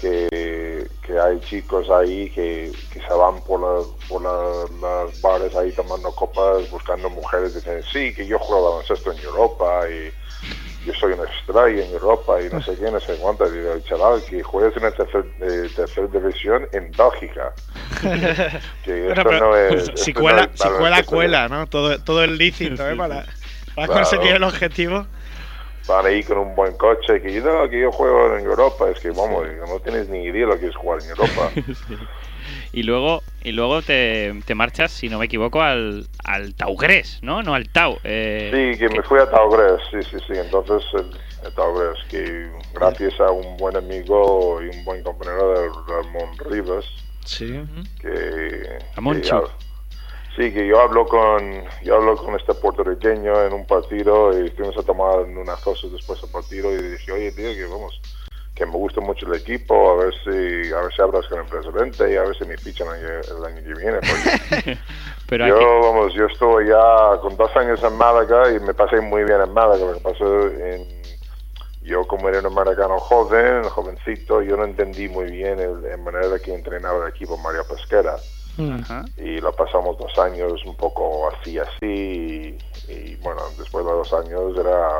que, 0.00 0.88
que 1.02 1.18
hay 1.20 1.38
chicos 1.40 1.90
ahí 1.90 2.30
que, 2.30 2.72
que 2.92 3.00
se 3.00 3.12
van 3.12 3.40
por, 3.42 3.60
la- 3.60 3.86
por 4.08 4.22
la- 4.22 4.64
las 4.80 5.20
bares 5.20 5.54
ahí 5.54 5.70
tomando 5.72 6.10
copas, 6.14 6.70
buscando 6.70 7.10
mujeres, 7.10 7.54
dicen, 7.54 7.82
sí, 7.92 8.14
que 8.14 8.26
yo 8.26 8.38
juego 8.38 8.70
baloncesto 8.70 9.12
en 9.12 9.18
Europa 9.18 9.82
y 9.90 10.10
yo 10.84 10.94
soy 10.94 11.12
una 11.12 11.24
estrella 11.30 11.84
en 11.84 11.92
Europa 11.92 12.40
y 12.40 12.48
no 12.48 12.62
sé 12.62 12.76
qué, 12.76 12.90
no 12.90 13.00
sé 13.00 13.16
cuánto. 13.20 13.46
Y 13.46 13.58
digo, 13.58 13.78
chaval, 13.80 14.22
que 14.24 14.42
juegues 14.42 14.76
en 14.76 14.82
la 14.84 14.90
tercer, 14.92 15.24
eh, 15.40 15.68
tercera 15.76 16.06
división 16.06 16.66
en 16.72 16.90
Bélgica. 16.92 17.52
que 18.84 19.02
Bueno, 19.04 19.10
esto 19.12 19.24
pero 19.24 19.38
no 19.40 19.56
es... 19.56 19.90
si 19.94 20.12
cuela, 20.14 20.46
no 20.46 20.52
es 20.52 20.60
si 20.60 20.68
cuela, 20.68 21.02
cuela, 21.04 21.48
¿no? 21.48 21.66
Todo, 21.66 21.98
todo 22.02 22.24
es 22.24 22.30
lícito, 22.30 22.88
¿eh? 22.88 22.96
Para, 22.96 23.24
para 23.74 23.86
Claro. 23.86 23.92
conseguir 23.92 24.34
el 24.36 24.42
objetivo. 24.42 25.06
van 25.86 26.06
ahí 26.06 26.22
con 26.22 26.38
un 26.38 26.54
buen 26.54 26.76
coche, 26.76 27.20
que 27.20 27.32
yo, 27.32 27.42
no, 27.44 27.68
que 27.68 27.80
yo 27.80 27.90
juego 27.92 28.36
en 28.36 28.44
Europa, 28.44 28.88
es 28.90 29.00
que 29.00 29.10
vamos, 29.10 29.46
no 29.68 29.78
tienes 29.80 30.08
ni 30.08 30.24
idea 30.24 30.46
lo 30.46 30.58
que 30.58 30.66
es 30.66 30.76
jugar 30.76 31.00
en 31.02 31.10
Europa. 31.10 31.50
Y 32.72 32.82
luego, 32.84 33.22
y 33.42 33.52
luego 33.52 33.82
te, 33.82 34.32
te 34.46 34.54
marchas, 34.54 34.92
si 34.92 35.08
no 35.08 35.18
me 35.18 35.24
equivoco, 35.26 35.60
al, 35.60 36.06
al 36.24 36.54
Taugres, 36.54 37.18
¿no? 37.22 37.42
No 37.42 37.54
al 37.54 37.68
Tau. 37.68 37.98
eh, 38.04 38.50
Sí, 38.52 38.78
que 38.78 38.88
me 38.88 39.02
fui 39.02 39.18
a 39.18 39.28
Taugres, 39.28 39.80
sí, 39.90 39.98
sí, 40.10 40.18
sí, 40.26 40.34
entonces 40.34 40.82
el, 40.94 41.10
el 41.46 41.52
Taugres, 41.54 41.98
que 42.10 42.50
gracias 42.74 43.18
a 43.20 43.30
un 43.30 43.58
buen 43.58 43.76
amigo 43.76 44.62
y 44.62 44.68
un 44.68 44.84
buen 44.84 45.02
compañero 45.02 45.50
de 45.62 45.68
Ramón 45.88 46.38
Rivas, 46.48 46.84
Sí. 47.24 47.60
que... 48.00 48.78
Ramón 48.96 49.16
que 49.16 49.22
Chu. 49.22 49.36
hab- 49.36 49.50
Sí, 50.36 50.52
que 50.52 50.64
yo 50.64 50.80
hablo 50.80 51.08
con 51.08 51.64
yo 51.82 51.96
hablo 51.96 52.16
con 52.16 52.36
este 52.36 52.54
puertorriqueño 52.54 53.44
en 53.46 53.52
un 53.52 53.66
partido 53.66 54.40
y 54.40 54.46
estuvimos 54.46 54.78
a 54.78 54.84
tomar 54.84 55.18
unas 55.22 55.60
cosas 55.60 55.90
después 55.90 56.20
del 56.22 56.30
partido 56.30 56.72
y 56.72 56.76
dije, 56.92 57.10
oye, 57.10 57.32
tío, 57.32 57.52
que 57.52 57.64
vamos, 57.66 58.00
que 58.60 58.66
me 58.66 58.72
gusta 58.76 59.00
mucho 59.00 59.26
el 59.26 59.40
equipo, 59.40 59.92
a 59.92 60.04
ver 60.04 60.14
si 60.22 60.70
a 60.70 60.82
ver 60.82 60.92
si 60.94 61.00
hablas 61.00 61.26
con 61.28 61.40
el 61.40 61.46
presidente 61.46 62.12
y 62.12 62.16
a 62.16 62.24
ver 62.24 62.36
si 62.36 62.44
me 62.44 62.58
fichan 62.58 62.88
el, 62.88 63.06
el 63.06 63.44
año 63.46 63.56
que 63.56 63.80
viene. 63.80 63.98
porque 64.00 64.78
pero 65.26 65.46
yo, 65.48 65.56
aquí, 65.56 65.64
vamos, 65.64 66.12
yo 66.12 66.26
estuve 66.26 66.68
ya 66.68 67.18
con 67.22 67.38
dos 67.38 67.56
años 67.56 67.82
en 67.82 67.96
Málaga 67.96 68.52
y 68.52 68.60
me 68.60 68.74
pasé 68.74 69.00
muy 69.00 69.24
bien 69.24 69.40
en 69.40 69.50
Málaga. 69.54 69.86
Lo 69.86 69.94
que 69.94 70.00
pasó 70.00 70.46
en, 70.48 70.86
yo 71.80 72.06
como 72.06 72.28
era 72.28 72.40
un 72.40 72.46
americano 72.58 72.98
joven, 72.98 73.64
jovencito, 73.64 74.42
yo 74.42 74.58
no 74.58 74.64
entendí 74.64 75.08
muy 75.08 75.30
bien 75.30 75.58
el, 75.58 75.80
la 75.80 75.96
manera 75.96 76.28
de 76.28 76.40
que 76.42 76.54
entrenaba 76.54 77.06
el 77.06 77.14
equipo 77.14 77.38
Mario 77.38 77.64
Pesquera 77.66 78.16
Ajá. 78.58 79.06
y 79.16 79.40
lo 79.40 79.52
pasamos 79.52 79.96
dos 79.96 80.18
años 80.18 80.62
un 80.66 80.76
poco 80.76 81.30
así 81.30 81.58
así 81.58 82.58
y, 82.88 82.92
y, 82.92 83.16
bueno 83.22 83.40
después 83.56 83.86
de 83.86 83.92
dos 83.92 84.12
años 84.12 84.52
era 84.58 84.90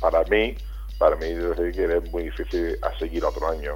para 0.00 0.22
mí 0.24 0.56
para 0.98 1.16
mí 1.16 1.26
que 1.74 1.82
era 1.82 2.00
muy 2.12 2.24
difícil 2.24 2.76
a 2.82 2.98
seguir 2.98 3.24
otro 3.24 3.48
año 3.48 3.74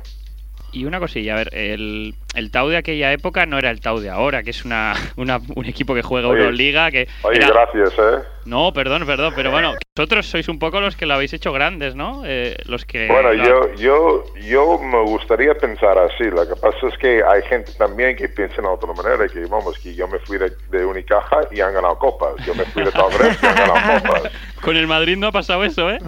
Y 0.72 0.84
una 0.86 0.98
cosilla, 0.98 1.34
a 1.34 1.36
ver, 1.36 1.54
el, 1.54 2.14
el 2.34 2.50
Tau 2.50 2.68
de 2.68 2.78
aquella 2.78 3.12
época 3.12 3.44
no 3.46 3.58
era 3.58 3.70
el 3.70 3.80
Tau 3.80 4.00
de 4.00 4.08
ahora, 4.08 4.42
que 4.42 4.50
es 4.50 4.64
una, 4.64 4.94
una- 5.16 5.38
un 5.54 5.66
equipo 5.66 5.94
que 5.94 6.00
juega 6.02 6.28
Oye, 6.28 6.40
Euroliga, 6.40 6.90
que... 6.90 7.06
oye 7.22 7.38
era- 7.38 7.48
gracias 7.48 7.92
eh 7.98 8.24
No, 8.46 8.72
perdón, 8.72 9.04
perdón, 9.06 9.34
pero 9.36 9.50
bueno, 9.50 9.74
vosotros 9.94 10.24
sois 10.26 10.48
un 10.48 10.58
poco 10.58 10.80
los 10.80 10.96
que 10.96 11.04
lo 11.04 11.12
habéis 11.14 11.34
hecho 11.34 11.52
grandes, 11.52 11.94
¿no? 11.94 12.22
Eh, 12.24 12.56
los 12.64 12.86
que... 12.86 13.06
bueno 13.06 13.34
yo 13.34 13.74
yo 13.74 14.24
yo 14.40 14.78
me 14.78 15.02
gustaría 15.02 15.52
pensar 15.54 15.98
así 15.98 16.24
lo 16.24 16.48
que 16.48 16.56
pasa 16.56 16.88
es 16.90 16.96
que 16.98 17.22
hay 17.22 17.42
gente 17.42 17.72
también 17.76 18.16
que 18.16 18.28
piensa 18.30 18.62
de 18.62 18.66
otra 18.68 18.92
manera 18.94 19.28
que 19.28 19.44
vamos 19.44 19.78
que 19.78 19.94
yo 19.94 20.08
me 20.08 20.18
fui 20.20 20.38
de, 20.38 20.50
de 20.70 20.86
Unicaja 20.86 21.40
y 21.50 21.60
han 21.60 21.74
ganado 21.74 21.98
copas 21.98 22.34
yo 22.46 22.54
me 22.54 22.64
fui 22.64 22.82
de 22.82 22.90
Tauret 22.92 23.36
y 23.42 23.46
han 23.46 23.54
ganado 23.56 24.02
copas 24.02 24.32
Con 24.62 24.76
el 24.78 24.86
Madrid 24.86 25.18
no 25.18 25.26
ha 25.26 25.32
pasado 25.32 25.62
eso, 25.64 25.90
¿eh? 25.90 25.98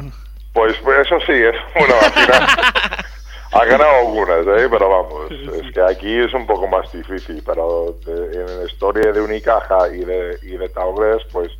Pues, 0.55 0.77
pues 0.83 1.07
eso 1.07 1.19
sí, 1.27 1.33
es 1.33 1.55
bueno, 1.79 1.95
al 2.01 2.13
final 2.13 2.49
ha 3.53 3.65
ganado 3.67 3.97
algunas, 4.07 4.47
¿eh? 4.47 4.69
pero 4.71 4.89
vamos, 4.89 5.31
es 5.31 5.73
que 5.75 5.81
aquí 5.83 6.19
es 6.21 6.33
un 6.33 6.47
poco 6.47 6.67
más 6.69 6.91
difícil, 6.93 7.43
pero 7.45 7.97
de- 8.07 8.41
en 8.41 8.61
la 8.61 8.65
historia 8.65 9.13
de 9.13 9.21
Unicaja 9.21 9.89
y 9.95 10.05
de, 10.05 10.39
y 10.43 10.57
de 10.57 10.69
Taugres, 10.71 11.23
pues 11.33 11.51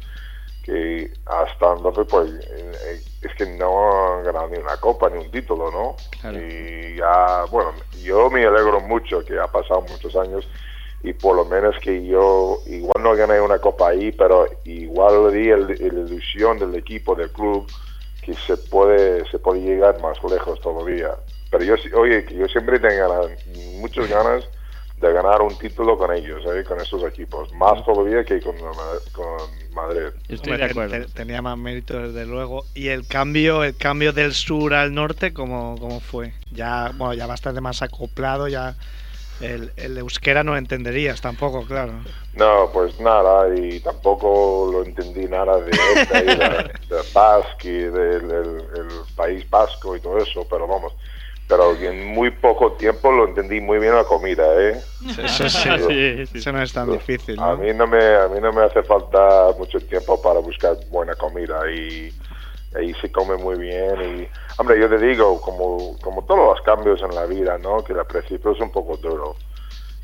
que 0.65 1.11
hasta 1.27 1.73
entonces, 1.75 2.07
pues 2.09 2.31
eh, 2.31 3.01
es 3.23 3.35
que 3.37 3.45
no 3.59 4.15
han 4.17 4.25
ganado 4.25 4.49
ni 4.49 4.57
una 4.59 4.77
copa 4.79 5.11
ni 5.11 5.19
un 5.19 5.31
título, 5.31 5.71
¿no? 5.71 5.97
Claro. 6.21 6.39
Y 6.39 6.97
ya, 6.97 7.45
bueno, 7.51 7.73
yo 8.03 8.31
me 8.31 8.47
alegro 8.47 8.81
mucho 8.81 9.23
que 9.25 9.39
ha 9.39 9.47
pasado 9.47 9.83
muchos 9.83 10.17
años 10.17 10.49
y 11.03 11.13
por 11.13 11.37
lo 11.37 11.45
menos 11.45 11.77
que 11.81 12.07
yo 12.07 12.61
igual 12.67 13.03
no 13.03 13.15
gané 13.15 13.41
una 13.41 13.59
copa 13.59 13.91
ahí, 13.91 14.11
pero 14.13 14.47
igual 14.65 15.33
di 15.35 15.51
el 15.51 15.71
ilusión 15.81 16.59
del 16.59 16.75
equipo, 16.77 17.15
del 17.15 17.31
club, 17.31 17.67
que 18.25 18.35
se 18.47 18.57
puede 18.57 19.25
se 19.31 19.39
puede 19.39 19.61
llegar 19.61 20.01
más 20.01 20.17
lejos 20.25 20.61
todavía. 20.61 21.11
Pero 21.51 21.65
yo, 21.65 21.75
oye, 21.99 22.25
que 22.25 22.35
yo 22.35 22.47
siempre 22.49 22.79
tengo 22.81 23.09
ganas, 23.09 23.31
muchas 23.79 24.09
ganas 24.09 24.45
de 25.01 25.13
ganar 25.13 25.43
un 25.43 25.57
título 25.59 25.99
con 25.99 26.13
ellos, 26.13 26.43
¿eh? 26.47 26.65
con 26.65 26.81
estos 26.81 27.03
equipos, 27.05 27.53
más 27.55 27.85
todavía 27.85 28.25
que 28.25 28.41
con, 28.41 28.55
con 29.13 29.75
Madrid. 29.75 30.09
Estoy 30.29 30.53
de 30.53 30.59
ten- 30.59 30.71
acuerdo. 30.71 30.91
ten- 30.91 31.13
tenía 31.13 31.43
más 31.43 31.59
mérito 31.59 31.99
desde 32.01 32.25
luego. 32.27 32.65
Y 32.75 32.89
el 32.89 33.07
cambio, 33.07 33.63
el 33.63 33.77
cambio 33.77 34.13
del 34.13 34.33
sur 34.33 34.75
al 34.75 34.95
norte, 34.95 35.33
¿cómo, 35.33 35.77
cómo 35.79 36.01
fue? 36.01 36.33
Ya, 36.51 36.91
bueno, 36.97 37.15
ya 37.15 37.27
bastante 37.27 37.61
más 37.61 37.83
acoplado, 37.83 38.49
ya 38.49 38.77
el, 39.41 39.73
el 39.77 39.99
euskera 39.99 40.43
no 40.45 40.57
entenderías 40.57 41.21
tampoco, 41.21 41.65
claro. 41.67 41.93
No, 42.35 42.69
pues 42.73 42.99
nada, 43.01 43.55
y 43.55 43.79
tampoco 43.81 44.69
lo 44.73 44.83
entendí 44.85 45.25
nada 45.27 45.59
de 45.61 45.71
este, 45.71 46.19
y 46.25 46.27
de, 46.27 46.97
de 46.97 47.03
Basque, 47.13 47.69
del 47.91 48.25
el- 48.31 48.65
el 48.77 48.89
país 49.15 49.49
vasco 49.49 49.95
y 49.97 50.01
todo 50.01 50.19
eso, 50.19 50.45
pero 50.51 50.67
vamos, 50.67 50.93
pero 51.49 51.75
en 51.77 52.07
muy 52.07 52.31
poco 52.31 52.73
tiempo 52.73 53.13
lo 53.13 53.29
entendí 53.29 53.61
muy 53.61 53.79
bien 53.79 53.95
la 53.95 54.05
comida, 54.05 54.45
¿eh? 54.61 54.81
Eso 55.17 55.49
sí, 55.49 55.69
Sí, 55.87 56.27
sí. 56.33 56.39
eso 56.39 56.53
no 56.53 56.61
es 56.63 56.73
tan 56.73 56.91
difícil, 56.91 57.39
A 57.39 57.55
mí 57.55 57.73
no 57.73 57.87
me, 57.87 58.03
a 58.17 58.27
mí 58.29 58.41
no 58.41 58.53
me 58.53 58.63
hace 58.65 58.83
falta 58.83 59.51
mucho 59.59 59.79
tiempo 59.81 60.21
para 60.21 60.41
buscar 60.41 60.77
buena 60.91 61.15
comida 61.15 61.71
y 61.71 62.13
ahí 62.75 62.93
se 63.01 63.11
come 63.11 63.37
muy 63.37 63.57
bien 63.57 63.95
y 64.01 64.29
hombre 64.59 64.81
yo 64.81 64.89
te 64.89 64.99
digo 64.99 65.41
como 65.41 65.97
como 66.01 66.25
todos 66.25 66.55
los 66.57 66.61
cambios 66.63 67.01
en 67.03 67.15
la 67.15 67.27
vida 67.27 67.57
no 67.59 67.83
que 67.85 67.93
al 67.93 68.07
principio 68.07 68.53
es 68.53 68.61
un 68.61 68.71
poco 68.71 68.97
duro. 68.97 69.37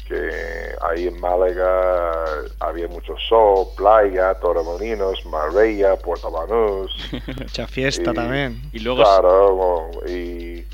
Que 0.07 0.75
ahí 0.83 1.07
en 1.07 1.21
Málaga 1.21 2.25
había 2.59 2.89
mucho 2.89 3.15
sol, 3.29 3.69
playa, 3.77 4.35
Torremolinos, 4.35 5.25
Marbella, 5.27 5.95
Puerto 5.95 6.33
Banús. 6.33 6.91
Mucha 7.39 7.69
fiesta 7.69 8.11
y- 8.11 8.15
también. 8.15 8.61
Y 8.73 8.81
luego... 8.81 9.05
claro 9.05 9.89
y 10.09 10.65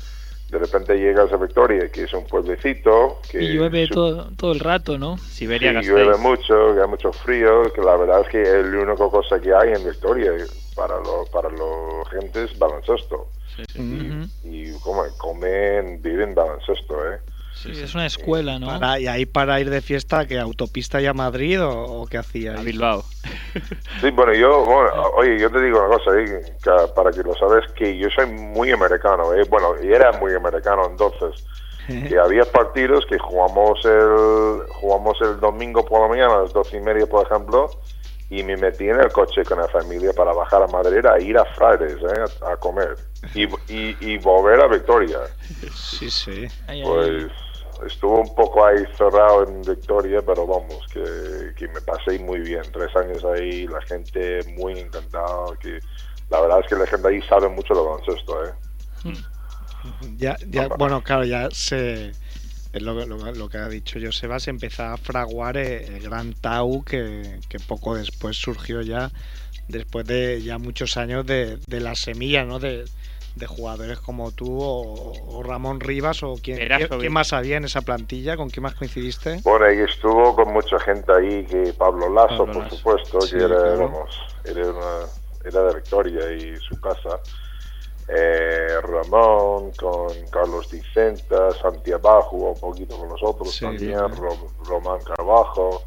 de 0.49 0.57
repente 0.59 0.97
llegas 0.97 1.31
a 1.33 1.37
Victoria 1.37 1.89
que 1.91 2.03
es 2.03 2.13
un 2.13 2.25
pueblecito 2.25 3.19
que 3.29 3.43
Y 3.43 3.53
llueve 3.53 3.87
todo, 3.87 4.29
todo 4.37 4.53
el 4.53 4.59
rato, 4.59 4.97
¿no? 4.97 5.17
Siberia 5.17 5.81
Sí, 5.81 5.87
llueve 5.87 6.17
mucho, 6.17 6.73
que 6.73 6.81
hay 6.81 6.87
mucho 6.87 7.11
frío, 7.11 7.71
que 7.73 7.81
la 7.81 7.97
verdad 7.97 8.21
es 8.21 8.29
que 8.29 8.41
es 8.41 8.65
la 8.65 8.79
única 8.79 9.09
cosa 9.09 9.39
que 9.39 9.53
hay 9.53 9.73
en 9.73 9.85
Victoria 9.85 10.31
para 10.75 10.99
los 10.99 11.27
para 11.29 11.49
los 11.49 12.09
gentes 12.09 12.57
baloncesto. 12.57 13.31
Sí, 13.55 13.63
sí. 13.73 13.81
Ujú. 13.81 14.29
Y 14.43 14.71
como 14.79 15.03
comen, 15.17 16.01
viven 16.01 16.33
baloncesto, 16.33 17.13
¿eh? 17.13 17.19
Sí, 17.63 17.71
es 17.71 17.93
una 17.95 18.05
escuela, 18.05 18.59
¿no? 18.59 18.67
Para- 18.67 18.99
y 18.99 19.07
ahí 19.07 19.25
para 19.25 19.59
ir 19.59 19.69
de 19.69 19.81
fiesta, 19.81 20.25
que 20.27 20.39
autopista 20.39 21.01
ya 21.01 21.09
a 21.11 21.13
Madrid 21.13 21.61
o, 21.61 22.01
o 22.01 22.07
qué 22.07 22.17
hacía? 22.17 22.53
A 22.59 22.61
Bilbao. 22.61 23.03
Sí, 24.01 24.11
bueno, 24.11 24.31
yo, 24.35 24.63
bueno, 24.63 24.91
oye, 25.15 25.39
yo 25.39 25.49
te 25.49 25.59
digo 25.59 25.79
una 25.83 25.97
cosa, 25.97 26.11
¿eh? 26.19 26.43
que 26.61 26.71
para 26.95 27.09
que 27.11 27.23
lo 27.23 27.33
sabes, 27.35 27.63
que 27.75 27.97
yo 27.97 28.07
soy 28.15 28.27
muy 28.27 28.71
americano, 28.71 29.33
¿eh? 29.33 29.43
Bueno, 29.49 29.73
y 29.83 29.91
era 29.91 30.11
muy 30.13 30.33
americano 30.35 30.83
entonces. 30.91 31.43
que 31.87 32.19
había 32.19 32.43
partidos 32.45 33.05
que 33.07 33.17
jugamos 33.17 33.79
el 33.85 34.59
jugamos 34.73 35.17
el 35.21 35.39
domingo 35.39 35.83
por 35.85 36.01
la 36.01 36.07
mañana 36.09 36.35
a 36.35 36.41
las 36.43 36.51
doce 36.53 36.75
y 36.77 36.81
media 36.81 37.07
por 37.07 37.25
ejemplo 37.25 37.69
y 38.29 38.43
me 38.43 38.57
metí 38.57 38.89
en 38.89 38.99
el 38.99 39.09
coche 39.11 39.43
con 39.45 39.57
la 39.59 39.69
familia 39.69 40.11
para 40.11 40.33
bajar 40.33 40.63
a 40.63 40.67
Madrid 40.67 41.05
a 41.05 41.17
ir 41.17 41.37
a 41.37 41.45
Fridays 41.45 41.95
¿eh? 42.01 42.25
a, 42.45 42.51
a 42.51 42.57
comer 42.57 42.97
y, 43.33 43.45
y, 43.73 43.95
y 44.01 44.17
volver 44.17 44.59
a 44.59 44.67
Victoria 44.67 45.19
Sí, 45.73 46.09
sí. 46.11 46.45
Ay, 46.67 46.81
ay, 46.81 46.83
pues 46.83 47.31
estuvo 47.85 48.21
un 48.21 48.33
poco 48.35 48.65
ahí 48.65 48.83
cerrado 48.97 49.43
en 49.47 49.65
Victoria 49.65 50.21
pero 50.25 50.47
vamos 50.47 50.87
que, 50.91 51.53
que 51.55 51.67
me 51.67 51.81
pasé 51.81 52.19
muy 52.19 52.39
bien 52.39 52.71
tres 52.71 52.95
años 52.95 53.23
ahí 53.25 53.67
la 53.67 53.81
gente 53.81 54.43
muy 54.43 54.79
encantada 54.79 55.55
que 55.59 55.81
la 56.29 56.41
verdad 56.41 56.59
es 56.61 56.67
que 56.67 56.75
la 56.75 56.87
gente 56.87 57.07
ahí 57.09 57.21
sabe 57.23 57.49
mucho 57.49 57.73
de 57.75 57.81
baloncesto 57.81 58.45
¿eh? 58.47 58.53
Ya, 60.17 60.37
ya, 60.47 60.69
bueno, 60.69 61.03
claro, 61.03 61.23
ya 61.25 61.49
se. 61.51 62.15
es 62.73 62.81
Lo, 62.81 62.93
lo- 63.05 63.31
lo 63.33 63.49
que 63.49 63.57
ha 63.57 63.69
dicho 63.69 63.99
Joseba, 64.01 64.39
se 64.39 64.51
empezó 64.51 64.83
a 64.83 64.97
fraguar 64.97 65.57
eh, 65.57 65.85
el 65.87 66.01
gran 66.03 66.33
Tau 66.35 66.83
que, 66.83 67.41
que 67.49 67.59
poco 67.59 67.95
después 67.95 68.37
surgió 68.37 68.81
ya, 68.81 69.11
después 69.67 70.05
de 70.07 70.41
ya 70.43 70.57
muchos 70.59 70.97
años 70.97 71.25
de, 71.25 71.57
de 71.67 71.81
la 71.81 71.95
semilla, 71.95 72.45
¿no? 72.45 72.59
De, 72.59 72.89
de 73.37 73.47
jugadores 73.47 73.99
como 73.99 74.31
tú 74.31 74.59
o, 74.61 75.37
o 75.37 75.43
Ramón 75.43 75.79
Rivas 75.79 76.23
o 76.23 76.35
quién, 76.41 76.59
Erasovic. 76.59 76.87
quién- 76.89 76.99
quién 77.01 77.13
más 77.13 77.33
había 77.33 77.57
en 77.57 77.65
esa 77.65 77.81
plantilla, 77.81 78.35
con 78.37 78.49
quién 78.49 78.63
más 78.63 78.75
coincidiste. 78.75 79.41
Bueno, 79.43 79.71
y 79.71 79.79
estuvo 79.81 80.35
con 80.35 80.51
mucha 80.53 80.79
gente 80.79 81.11
ahí, 81.13 81.45
que 81.45 81.73
Pablo 81.73 82.09
Lazo, 82.13 82.45
Pablo 82.45 82.53
por 82.53 82.63
Lasso. 82.63 82.75
supuesto, 82.77 83.21
Sí, 83.21 83.33
que 83.35 83.39
era, 83.43 83.47
claro. 83.47 83.77
vamos, 83.79 84.09
era 84.43 84.65
una, 84.69 85.05
era 85.43 85.63
de 85.63 85.75
Victoria 85.75 86.31
y 86.31 86.59
su 86.61 86.79
casa. 86.79 87.19
Eh, 88.09 88.79
Ramón, 88.83 89.71
con 89.71 90.07
Carlos 90.31 90.69
Dicenta, 90.71 91.53
Santiago 91.61 92.21
jugó 92.23 92.51
un 92.51 92.59
poquito 92.59 92.97
con 92.97 93.09
nosotros 93.09 93.53
Sí, 93.53 93.65
también, 93.65 93.97
Román 94.65 94.99
Carbajo. 95.03 95.83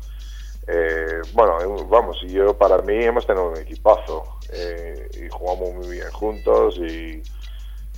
Eh, 0.66 1.22
bueno, 1.32 1.62
eh, 1.62 1.86
vamos, 1.88 2.18
y 2.22 2.32
yo 2.32 2.52
para 2.58 2.78
mí 2.82 2.94
hemos 3.04 3.26
tenido 3.26 3.48
un 3.48 3.56
equipazo 3.56 4.26
eh, 4.52 5.08
y 5.24 5.28
jugamos 5.30 5.74
muy 5.74 5.96
bien 5.96 6.10
juntos 6.12 6.76
y, 6.76 7.24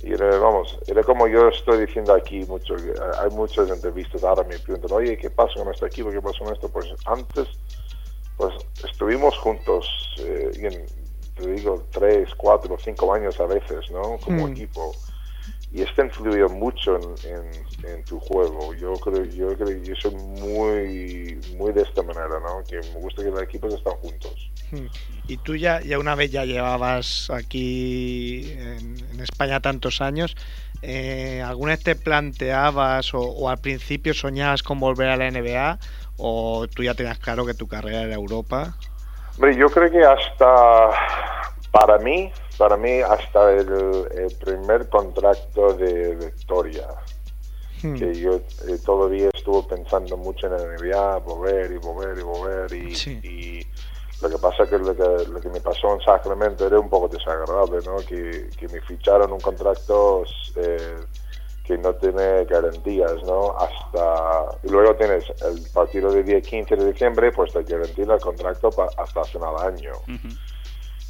y 0.03 0.13
era, 0.13 0.37
vamos, 0.37 0.77
era 0.85 1.01
como 1.03 1.27
yo 1.27 1.47
estoy 1.47 1.85
diciendo 1.85 2.13
aquí 2.13 2.43
mucho, 2.45 2.75
hay 3.19 3.29
muchas 3.29 3.69
entrevistas 3.69 4.23
ahora 4.23 4.43
me 4.43 4.59
preguntan, 4.59 4.91
oye, 4.91 5.17
¿qué 5.17 5.29
pasa 5.29 5.53
con 5.55 5.73
este 5.73 5.87
equipo? 5.87 6.11
¿Qué 6.11 6.21
pasa 6.21 6.39
con 6.39 6.53
esto? 6.53 6.67
Pues 6.67 6.87
antes, 7.05 7.47
pues 8.35 8.53
estuvimos 8.83 9.37
juntos, 9.39 9.85
eh, 10.19 10.51
en, 10.57 10.89
te 11.35 11.47
digo, 11.53 11.83
tres, 11.93 12.29
cuatro, 12.35 12.77
cinco 12.83 13.13
años 13.13 13.39
a 13.39 13.45
veces, 13.45 13.89
¿no? 13.91 14.17
Como 14.23 14.47
Mm. 14.47 14.51
equipo. 14.51 14.91
Y 15.73 15.81
esto 15.81 16.03
influyó 16.03 16.47
mucho 16.49 16.95
en, 16.95 17.15
en- 17.31 17.89
en 17.95 18.03
tu 18.03 18.19
juego. 18.19 18.73
Yo 18.75 18.93
creo, 18.99 19.23
yo 19.25 19.57
creo, 19.57 19.83
yo 19.83 19.95
soy 19.95 20.11
muy, 20.11 21.39
muy 21.57 21.73
de 21.73 21.81
esta 21.81 22.03
manera, 22.03 22.39
¿no? 22.39 22.63
Que 22.69 22.77
me 22.77 22.99
gusta 22.99 23.23
que 23.23 23.29
los 23.29 23.41
equipos 23.41 23.73
estén 23.73 23.93
juntos. 23.93 24.51
Hmm. 24.71 24.85
Y 25.27 25.37
tú 25.37 25.55
ya, 25.55 25.81
ya 25.81 25.97
una 25.97 26.15
vez 26.15 26.31
ya 26.31 26.45
llevabas 26.45 27.29
aquí 27.31 28.51
en, 28.51 28.97
en 29.11 29.19
España 29.19 29.59
tantos 29.61 29.99
años, 30.01 30.35
eh, 30.81 31.41
¿alguna 31.43 31.71
vez 31.73 31.83
te 31.83 31.95
planteabas 31.95 33.13
o, 33.13 33.21
o 33.21 33.49
al 33.49 33.57
principio 33.59 34.13
soñabas 34.13 34.61
con 34.63 34.79
volver 34.79 35.09
a 35.09 35.17
la 35.17 35.27
NBA 35.27 35.79
o 36.17 36.67
tú 36.67 36.83
ya 36.83 36.93
tenías 36.93 37.17
claro 37.19 37.45
que 37.45 37.53
tu 37.55 37.67
carrera 37.67 38.01
era 38.03 38.13
Europa? 38.13 38.75
Hombre, 39.35 39.55
yo 39.55 39.67
creo 39.69 39.89
que 39.89 40.03
hasta, 40.03 40.89
para 41.71 41.97
mí, 41.97 42.31
para 42.57 42.77
mí, 42.77 43.01
hasta 43.01 43.51
el, 43.51 44.07
el 44.11 44.31
primer 44.39 44.89
contrato 44.89 45.73
de 45.73 46.15
Victoria, 46.15 46.87
Hmm. 47.81 47.97
que 47.97 48.15
yo 48.15 48.35
eh, 48.35 48.77
todavía 48.85 49.29
estuve 49.33 49.63
pensando 49.63 50.15
mucho 50.15 50.47
en 50.47 50.53
la 50.53 50.59
NBA, 50.77 51.17
volver 51.17 51.71
y 51.71 51.77
volver 51.77 52.17
y 52.17 52.21
volver 52.21 52.73
y, 52.73 52.95
Sí. 52.95 53.19
y 53.23 53.67
lo 54.21 54.29
que 54.29 54.37
pasa 54.37 54.69
que 54.69 54.77
lo, 54.77 54.95
que 54.95 55.03
lo 55.29 55.41
que 55.41 55.49
me 55.49 55.59
pasó 55.59 55.93
en 55.93 55.99
Sacramento 55.99 56.65
era 56.65 56.79
un 56.79 56.89
poco 56.89 57.09
desagradable, 57.09 57.81
¿no? 57.83 57.97
Que, 57.97 58.51
que 58.57 58.67
me 58.69 58.79
ficharon 58.81 59.33
un 59.33 59.41
contrato 59.41 60.23
eh, 60.55 60.97
que 61.65 61.77
no 61.77 61.93
tiene 61.95 62.45
garantías, 62.45 63.21
¿no? 63.23 63.53
Hasta 63.57 64.45
y 64.63 64.69
luego 64.69 64.95
tienes 64.95 65.25
el 65.41 65.61
partido 65.73 66.11
del 66.13 66.25
día 66.25 66.39
15 66.41 66.75
de 66.77 66.91
diciembre, 66.93 67.31
pues 67.33 67.51
te 67.51 67.63
garantiza 67.63 68.13
el 68.13 68.21
contrato 68.21 68.71
pa- 68.71 68.91
hasta 68.97 69.25
final 69.25 69.55
de 69.59 69.67
año. 69.67 69.93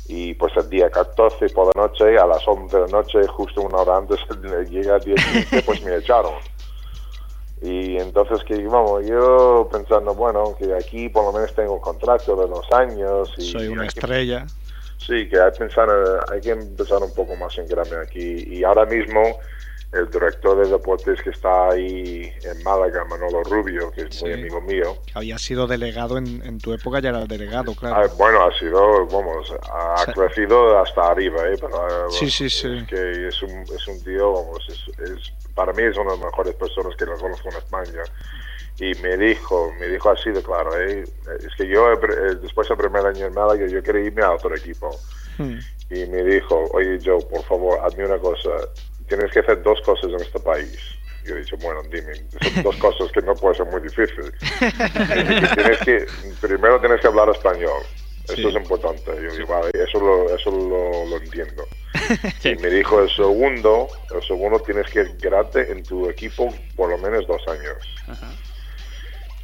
Y 0.05 0.33
pues 0.33 0.51
el 0.57 0.69
día 0.69 0.89
14 0.89 1.49
por 1.49 1.75
la 1.75 1.81
noche, 1.83 2.17
a 2.17 2.25
las 2.25 2.45
11 2.47 2.75
de 2.75 2.81
la 2.83 2.87
noche, 2.89 3.25
justo 3.27 3.61
una 3.61 3.77
hora 3.77 3.97
antes 3.97 4.19
llega 4.69 4.97
el 4.97 5.03
día 5.03 5.15
15, 5.15 5.63
pues 5.63 5.81
me 5.83 5.95
echaron. 5.97 6.33
Y 7.61 7.95
entonces 7.97 8.43
que 8.43 8.55
vamos, 8.67 9.05
yo 9.05 9.69
pensando, 9.71 10.13
bueno, 10.13 10.53
que 10.59 10.73
aquí 10.75 11.07
por 11.07 11.23
lo 11.23 11.31
menos 11.31 11.53
tengo 11.55 11.73
un 11.75 11.79
contrato 11.79 12.35
de 12.35 12.47
dos 12.47 12.65
años. 12.73 13.33
Y 13.37 13.51
Soy 13.51 13.67
una 13.69 13.83
hay 13.83 13.89
que- 13.89 13.99
estrella. 13.99 14.45
Sí, 14.97 15.27
que 15.27 15.37
hay, 15.39 15.51
que 15.51 15.59
pensar, 15.59 15.89
eh, 15.89 16.19
hay 16.31 16.41
que 16.41 16.51
empezar 16.51 17.01
un 17.01 17.13
poco 17.13 17.35
más 17.35 17.57
en 17.57 17.67
grande 17.67 17.97
aquí. 18.01 18.43
Y 18.47 18.63
ahora 18.63 18.85
mismo 18.85 19.21
el 19.93 20.09
director 20.09 20.57
de 20.63 20.71
deportes 20.71 21.21
que 21.21 21.29
está 21.29 21.69
ahí 21.69 22.31
en 22.43 22.63
Málaga, 22.63 23.05
Manolo 23.05 23.43
Rubio, 23.43 23.91
que 23.91 24.01
es 24.01 24.21
muy 24.21 24.33
Sí. 24.33 24.39
amigo 24.39 24.61
mío, 24.61 24.97
Había 25.13 25.37
sido 25.37 25.67
delegado 25.67 26.17
en, 26.17 26.41
en 26.43 26.57
tu 26.59 26.73
época, 26.73 26.99
ya 26.99 27.09
eras 27.09 27.27
delegado, 27.27 27.73
Ah, 27.73 27.79
claro. 27.79 28.09
bueno, 28.17 28.43
ha 28.45 28.57
sido, 28.57 29.05
vamos, 29.07 29.53
ha 29.71 30.03
Sí. 30.05 30.11
crecido 30.13 30.79
hasta 30.79 31.11
arriba, 31.11 31.47
¿eh? 31.47 31.57
Pero, 31.59 32.07
eh, 32.07 32.11
Sí, 32.11 32.29
sí, 32.29 32.49
sí. 32.49 32.77
Es 32.77 32.87
que 32.87 33.27
es 33.27 33.43
un, 33.43 33.61
es 33.61 33.87
un 33.87 34.03
tío, 34.03 34.33
vamos, 34.33 34.65
es, 34.69 34.99
es- 35.09 35.33
para 35.53 35.71
mí 35.73 35.83
es 35.83 35.95
una 35.95 36.11
de 36.13 36.17
las 36.17 36.25
mejores 36.25 36.55
personas 36.55 36.95
que 36.95 37.05
lo 37.05 37.15
conozco 37.17 37.49
en 37.49 37.57
España. 37.57 38.01
Y 38.79 38.95
me 39.03 39.15
dijo, 39.17 39.71
me 39.79 39.87
dijo 39.87 40.09
así 40.09 40.31
de 40.31 40.41
claro, 40.41 40.75
¿eh? 40.81 41.03
Es 41.39 41.55
que 41.55 41.67
yo, 41.67 41.91
eh, 41.93 42.35
después 42.41 42.67
del 42.67 42.77
primer 42.77 43.05
año 43.05 43.27
en 43.27 43.33
Málaga, 43.35 43.67
yo 43.67 43.83
quería 43.83 44.05
irme 44.07 44.23
a 44.23 44.31
otro 44.31 44.55
equipo. 44.55 44.89
Hmm. 45.37 45.59
Y 45.91 46.05
me 46.07 46.23
dijo, 46.23 46.67
oye 46.71 46.97
Joe, 47.05 47.21
por 47.29 47.43
favor, 47.43 47.79
hazme 47.83 48.05
una 48.07 48.17
cosa, 48.17 48.49
tienes 49.07 49.31
que 49.31 49.39
hacer 49.39 49.61
dos 49.63 49.81
cosas 49.81 50.11
en 50.11 50.21
este 50.21 50.39
país. 50.39 50.77
Yo 51.25 51.35
he 51.35 51.39
dicho, 51.39 51.55
bueno, 51.57 51.81
dime, 51.83 52.13
son 52.41 52.63
dos 52.63 52.75
cosas 52.77 53.11
que 53.13 53.21
no 53.21 53.33
puede 53.35 53.55
ser 53.55 53.65
muy 53.67 53.81
difícil. 53.81 54.31
Que 54.59 55.47
tienes 55.55 55.79
que, 55.79 56.05
primero 56.41 56.79
tienes 56.81 56.99
que 57.01 57.07
hablar 57.07 57.29
español, 57.29 57.81
Sí. 58.25 58.35
eso 58.39 58.49
es 58.49 58.55
importante. 58.55 59.03
Yo 59.21 59.31
digo, 59.35 59.47
vale, 59.47 59.69
eso 59.73 59.99
lo, 59.99 60.33
eso 60.33 60.49
lo, 60.49 61.05
lo 61.09 61.17
entiendo. 61.17 61.65
Sí. 62.41 62.49
Y 62.49 62.55
me 62.57 62.69
dijo, 62.69 62.99
el 63.01 63.09
segundo, 63.09 63.87
el 64.13 64.21
segundo 64.23 64.59
tienes 64.59 64.89
que 64.89 65.15
quedarte 65.17 65.71
en 65.71 65.83
tu 65.83 66.09
equipo 66.09 66.53
por 66.75 66.89
lo 66.89 66.97
menos 66.97 67.25
dos 67.27 67.41
años. 67.47 67.77
Ajá. 68.07 68.31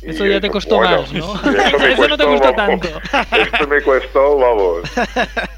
Y 0.02 0.12
Eso 0.12 0.26
ya 0.26 0.40
te 0.40 0.50
costó 0.50 0.78
bueno, 0.78 1.02
más, 1.02 1.14
¿no? 1.14 1.34
Eso, 1.88 2.08
no 2.08 2.18
te 2.18 2.24
costó 2.26 2.54
vamos, 2.54 2.80
tanto. 2.82 2.88
Esto 3.36 3.68
me 3.68 3.82
costó, 3.82 4.38
vamos. 4.38 4.90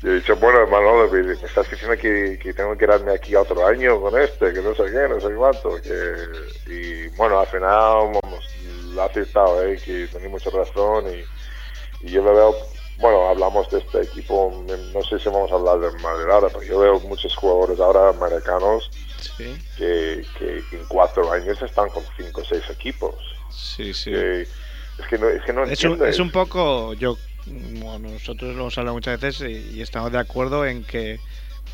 Yo 0.02 0.12
he 0.12 0.16
dicho, 0.16 0.36
bueno, 0.38 0.66
Manolo, 0.68 1.10
me, 1.12 1.24
me 1.24 1.34
estás 1.34 1.70
diciendo 1.70 1.96
que, 1.98 2.40
que 2.42 2.54
tengo 2.54 2.74
que 2.74 2.86
quedarme 2.86 3.14
aquí 3.14 3.36
otro 3.36 3.66
año 3.68 4.02
con 4.02 4.20
este, 4.20 4.52
que 4.52 4.62
no 4.62 4.74
sé 4.74 4.84
qué, 4.86 5.08
no 5.08 5.20
sé 5.20 5.34
cuánto. 5.36 5.76
Que, 5.82 6.72
y 6.72 7.08
bueno, 7.10 7.40
al 7.40 7.48
final, 7.48 8.20
vamos, 8.22 8.46
lo 8.94 9.02
ha 9.02 9.06
aceptado, 9.06 9.64
¿eh? 9.64 9.80
que 9.84 10.08
tenía 10.08 10.30
mucha 10.30 10.50
razón 10.50 11.06
y, 11.08 12.08
y 12.08 12.12
yo 12.12 12.24
lo 12.24 12.34
veo, 12.34 12.56
bueno, 12.98 13.30
hablamos 13.30 13.70
de 13.70 13.78
este 13.78 14.02
equipo, 14.02 14.52
no 14.94 15.02
sé 15.04 15.20
si 15.20 15.30
vamos 15.30 15.52
a 15.52 15.56
hablar 15.56 15.80
de 15.80 16.00
Madrid 16.00 16.32
ahora, 16.32 16.48
pero 16.48 16.64
yo 16.64 16.80
veo 16.80 17.00
muchos 17.02 17.36
jugadores 17.36 17.80
ahora 17.80 18.10
americanos 18.10 18.90
Sí, 19.38 19.56
que, 19.78 20.24
que 20.40 20.76
en 20.76 20.86
cuatro 20.88 21.32
años 21.32 21.62
están 21.62 21.90
con 21.90 22.04
cinco 22.18 22.42
o 22.42 22.46
seis 22.46 22.64
equipos. 22.70 23.16
Sí, 23.52 23.94
sí. 23.94 24.12
Es 24.14 25.08
que 25.10 25.18
no, 25.18 25.30
es 25.30 25.42
que 25.44 25.54
no 25.54 25.64
Es 25.64 25.84
un, 25.84 26.06
es 26.06 26.20
un 26.20 26.32
poco, 26.32 26.94
yo, 26.94 27.18
bueno, 27.46 28.10
nosotros 28.10 28.56
lo 28.56 28.62
hemos 28.62 28.78
hablado 28.78 28.96
muchas 28.96 29.20
veces 29.20 29.50
y, 29.50 29.78
y 29.78 29.82
estamos 29.82 30.12
de 30.12 30.20
acuerdo 30.20 30.66
en 30.66 30.84
que, 30.84 31.20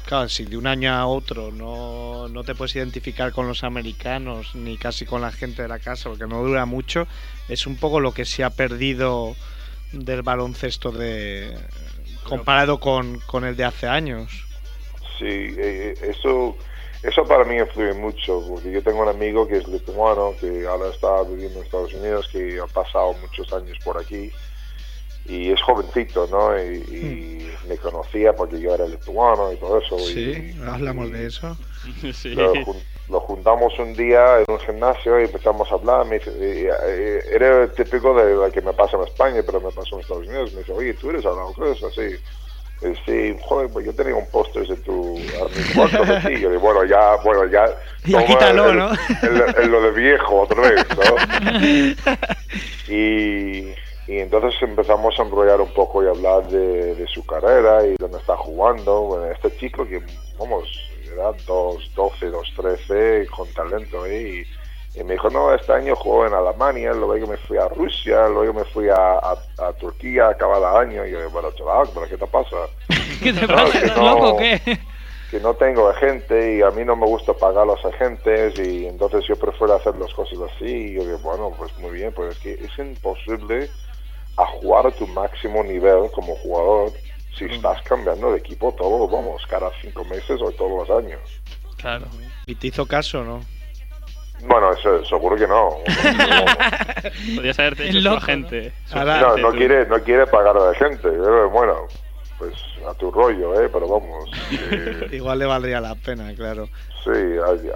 claro, 0.05 0.29
si 0.29 0.45
de 0.45 0.57
un 0.57 0.67
año 0.67 0.93
a 0.93 1.05
otro 1.07 1.51
no, 1.51 2.27
no 2.29 2.43
te 2.43 2.55
puedes 2.55 2.75
identificar 2.75 3.31
con 3.31 3.47
los 3.47 3.63
americanos 3.63 4.55
ni 4.55 4.77
casi 4.77 5.05
con 5.05 5.21
la 5.21 5.31
gente 5.31 5.61
de 5.61 5.67
la 5.67 5.79
casa 5.79 6.09
porque 6.09 6.27
no 6.27 6.43
dura 6.43 6.65
mucho, 6.65 7.07
es 7.49 7.67
un 7.67 7.75
poco 7.75 7.99
lo 7.99 8.13
que 8.13 8.25
se 8.25 8.43
ha 8.43 8.49
perdido 8.49 9.35
del 9.91 10.21
baloncesto 10.21 10.91
de 10.91 11.57
comparado 12.23 12.79
con, 12.79 13.19
con 13.21 13.45
el 13.45 13.55
de 13.55 13.63
hace 13.63 13.87
años. 13.87 14.45
Sí, 15.17 15.25
eh, 15.25 15.95
eso, 16.01 16.57
eso 17.03 17.27
para 17.27 17.43
mí 17.45 17.57
influye 17.57 17.93
mucho, 17.93 18.43
porque 18.47 18.71
yo 18.71 18.81
tengo 18.83 19.01
un 19.01 19.09
amigo 19.09 19.47
que 19.47 19.57
es 19.57 19.67
lituano, 19.67 20.35
que 20.39 20.65
ahora 20.67 20.89
está 20.89 21.23
viviendo 21.23 21.59
en 21.59 21.65
Estados 21.65 21.93
Unidos, 21.93 22.27
que 22.31 22.59
ha 22.59 22.67
pasado 22.67 23.13
muchos 23.13 23.51
años 23.53 23.77
por 23.83 23.97
aquí, 23.97 24.29
y 25.25 25.51
es 25.51 25.61
jovencito, 25.61 26.27
¿no? 26.27 26.57
Y, 26.57 26.77
y 26.77 27.67
me 27.67 27.77
conocía 27.77 28.35
porque 28.35 28.59
yo 28.61 28.73
era 28.73 28.85
lituano 28.87 29.51
y 29.51 29.57
todo 29.57 29.77
eso. 29.79 29.95
Hmm. 29.95 29.99
Sí, 29.99 30.53
y, 30.55 30.69
hablamos 30.69 31.07
y 31.07 31.11
de 31.11 31.25
eso. 31.27 31.57
Sí. 32.13 32.35
Lo, 32.35 32.53
jun- 32.55 32.83
lo 33.09 33.19
juntamos 33.21 33.77
un 33.79 33.93
día 33.95 34.39
en 34.39 34.45
un 34.49 34.59
gimnasio 34.59 35.19
y 35.19 35.25
empezamos 35.25 35.71
a 35.71 35.75
hablar. 35.75 36.05
Me 36.05 36.19
dice, 36.19 36.31
eh, 36.31 36.69
eh, 36.85 37.21
era 37.31 37.73
típico 37.73 38.13
de 38.15 38.33
lo 38.35 38.51
que 38.51 38.61
me 38.61 38.73
pasa 38.73 38.97
en 38.97 39.03
España, 39.03 39.43
pero 39.45 39.61
me 39.61 39.71
pasó 39.71 39.95
en 39.95 40.01
Estados 40.01 40.27
Unidos. 40.27 40.51
Me 40.53 40.59
dice, 40.59 40.71
oye, 40.73 40.93
tú 40.95 41.09
eres 41.09 41.25
hablado 41.25 41.53
cosas 41.53 41.83
así. 41.91 42.17
Sí, 43.05 43.35
joder, 43.43 43.69
pues 43.71 43.85
yo 43.85 43.93
tenía 43.93 44.13
un 44.15 44.27
póster 44.27 44.67
de 44.67 44.75
tu 44.77 45.19
cuarto 45.75 46.05
de. 46.05 46.39
Yo 46.39 46.49
digo, 46.51 46.61
bueno, 46.61 46.83
ya, 46.85 47.15
bueno, 47.23 47.45
ya. 47.45 47.69
Ya 48.05 48.25
quítalo, 48.25 48.69
el- 48.69 48.77
¿no? 48.77 48.91
el- 49.23 49.55
el- 49.63 49.69
lo 49.71 49.81
de 49.81 49.91
viejo 49.91 50.41
otra 50.41 50.61
vez, 50.61 50.85
¿no? 50.95 51.15
y, 52.87 53.73
y 54.07 54.19
entonces 54.19 54.53
empezamos 54.61 55.19
a 55.19 55.23
enrollar 55.23 55.59
un 55.59 55.73
poco 55.73 56.03
y 56.03 56.07
hablar 56.07 56.47
de, 56.49 56.95
de 56.95 57.07
su 57.07 57.25
carrera 57.25 57.85
y 57.85 57.95
dónde 57.99 58.19
está 58.19 58.37
jugando. 58.37 59.01
Bueno, 59.01 59.25
este 59.31 59.55
chico 59.57 59.85
que, 59.87 60.01
vamos, 60.39 60.69
era 61.11 61.31
2, 61.45 61.91
12, 61.95 62.25
2, 62.27 62.53
13, 62.55 63.27
con 63.35 63.51
talento 63.53 64.03
ahí. 64.03 64.43
Y, 64.43 64.56
y 64.99 65.03
me 65.03 65.13
dijo, 65.13 65.29
no, 65.29 65.53
este 65.53 65.73
año 65.73 65.95
juego 65.95 66.25
en 66.25 66.33
Alemania, 66.33 66.91
luego 66.93 67.27
me 67.27 67.37
fui 67.37 67.57
a 67.57 67.67
Rusia, 67.67 68.27
luego 68.27 68.53
me 68.53 68.63
fui 68.65 68.89
a, 68.89 68.95
a, 68.95 69.37
a 69.59 69.73
Turquía 69.73 70.29
a 70.29 70.37
cada 70.37 70.79
año. 70.79 71.05
Y 71.05 71.11
yo 71.11 71.29
bueno, 71.29 71.51
chaval, 71.51 71.87
¿pero 71.93 72.07
qué 72.07 72.17
te 72.17 72.25
pasa? 72.25 72.55
¿Qué 73.23 73.31
te 73.31 73.47
pasa? 73.47 73.77
¿Estás 73.77 73.97
no. 73.97 74.15
loco 74.15 74.29
o 74.29 74.37
qué? 74.37 74.59
que 75.29 75.39
no 75.39 75.53
tengo 75.53 75.89
agente 75.89 76.55
y 76.55 76.61
a 76.61 76.71
mí 76.71 76.83
no 76.83 76.95
me 76.95 77.05
gusta 77.05 77.33
pagar 77.33 77.63
a 77.63 77.65
los 77.65 77.85
agentes 77.85 78.57
y 78.57 78.87
entonces 78.87 79.25
yo 79.27 79.35
prefiero 79.35 79.75
hacer 79.75 79.95
las 79.97 80.13
cosas 80.13 80.39
así 80.39 80.65
y 80.65 80.93
yo 80.93 81.03
digo, 81.03 81.19
bueno, 81.19 81.53
pues 81.57 81.77
muy 81.77 81.91
bien, 81.91 82.13
pues 82.13 82.35
es 82.35 82.39
que 82.39 82.53
es 82.53 82.79
imposible 82.79 83.69
a 84.37 84.45
jugar 84.45 84.87
a 84.87 84.91
tu 84.91 85.05
máximo 85.07 85.63
nivel 85.63 86.09
como 86.11 86.35
jugador 86.37 86.91
si 87.37 87.45
estás 87.45 87.81
cambiando 87.83 88.31
de 88.31 88.39
equipo 88.39 88.71
todos, 88.71 89.11
vamos, 89.11 89.45
cada 89.47 89.69
cinco 89.81 90.03
meses 90.05 90.41
o 90.41 90.51
todos 90.53 90.87
los 90.87 91.03
años. 91.03 91.21
Claro. 91.75 92.07
¿Y 92.47 92.55
te 92.55 92.67
hizo 92.67 92.85
caso, 92.85 93.23
no? 93.23 93.41
Bueno, 94.41 94.71
eso, 94.73 95.03
seguro 95.05 95.35
que 95.35 95.47
no. 95.47 95.77
Podrías 97.35 97.59
haberte 97.59 97.85
hecho 97.89 97.97
su 97.99 98.03
loco, 98.03 98.17
agente. 98.17 98.71
Su 98.85 98.97
Ahora- 98.97 99.19
No, 99.21 99.27
agente, 99.27 99.41
no 99.41 99.51
tú. 99.51 99.57
quiere, 99.57 99.85
no 99.87 99.99
quiere 100.03 100.27
pagar 100.27 100.57
a 100.57 100.71
la 100.71 100.73
gente. 100.75 101.09
Pero 101.09 101.49
bueno, 101.49 101.75
pues 102.37 102.53
a 102.87 102.93
tu 102.93 103.11
rollo, 103.11 103.59
¿eh? 103.61 103.69
Pero 103.71 103.87
vamos. 103.87 104.29
que- 104.49 105.15
Igual 105.15 105.39
le 105.39 105.45
valdría 105.45 105.81
la 105.81 105.95
pena, 105.95 106.33
claro. 106.35 106.69
Sí, 107.03 107.11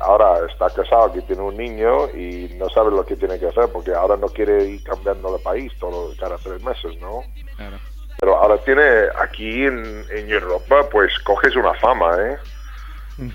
ahora 0.01 0.45
está 0.51 0.69
casado, 0.69 1.13
que 1.13 1.21
tiene 1.21 1.41
un 1.41 1.55
niño 1.55 2.09
y 2.09 2.53
no 2.57 2.69
sabe 2.69 2.91
lo 2.91 3.05
que 3.05 3.15
tiene 3.15 3.39
que 3.39 3.47
hacer 3.47 3.69
porque 3.71 3.93
ahora 3.93 4.17
no 4.17 4.27
quiere 4.27 4.65
ir 4.65 4.83
cambiando 4.83 5.31
de 5.35 5.39
país 5.41 5.71
todo, 5.79 6.13
cada 6.19 6.37
tres 6.37 6.61
meses, 6.61 6.99
¿no? 6.99 7.23
claro. 7.55 7.77
Pero 8.19 8.35
ahora 8.37 8.57
tiene 8.57 8.83
aquí 9.19 9.63
en, 9.65 10.05
en 10.11 10.29
Europa, 10.29 10.85
pues 10.91 11.11
coges 11.23 11.55
una 11.55 11.73
fama, 11.75 12.11
¿eh? 12.19 12.37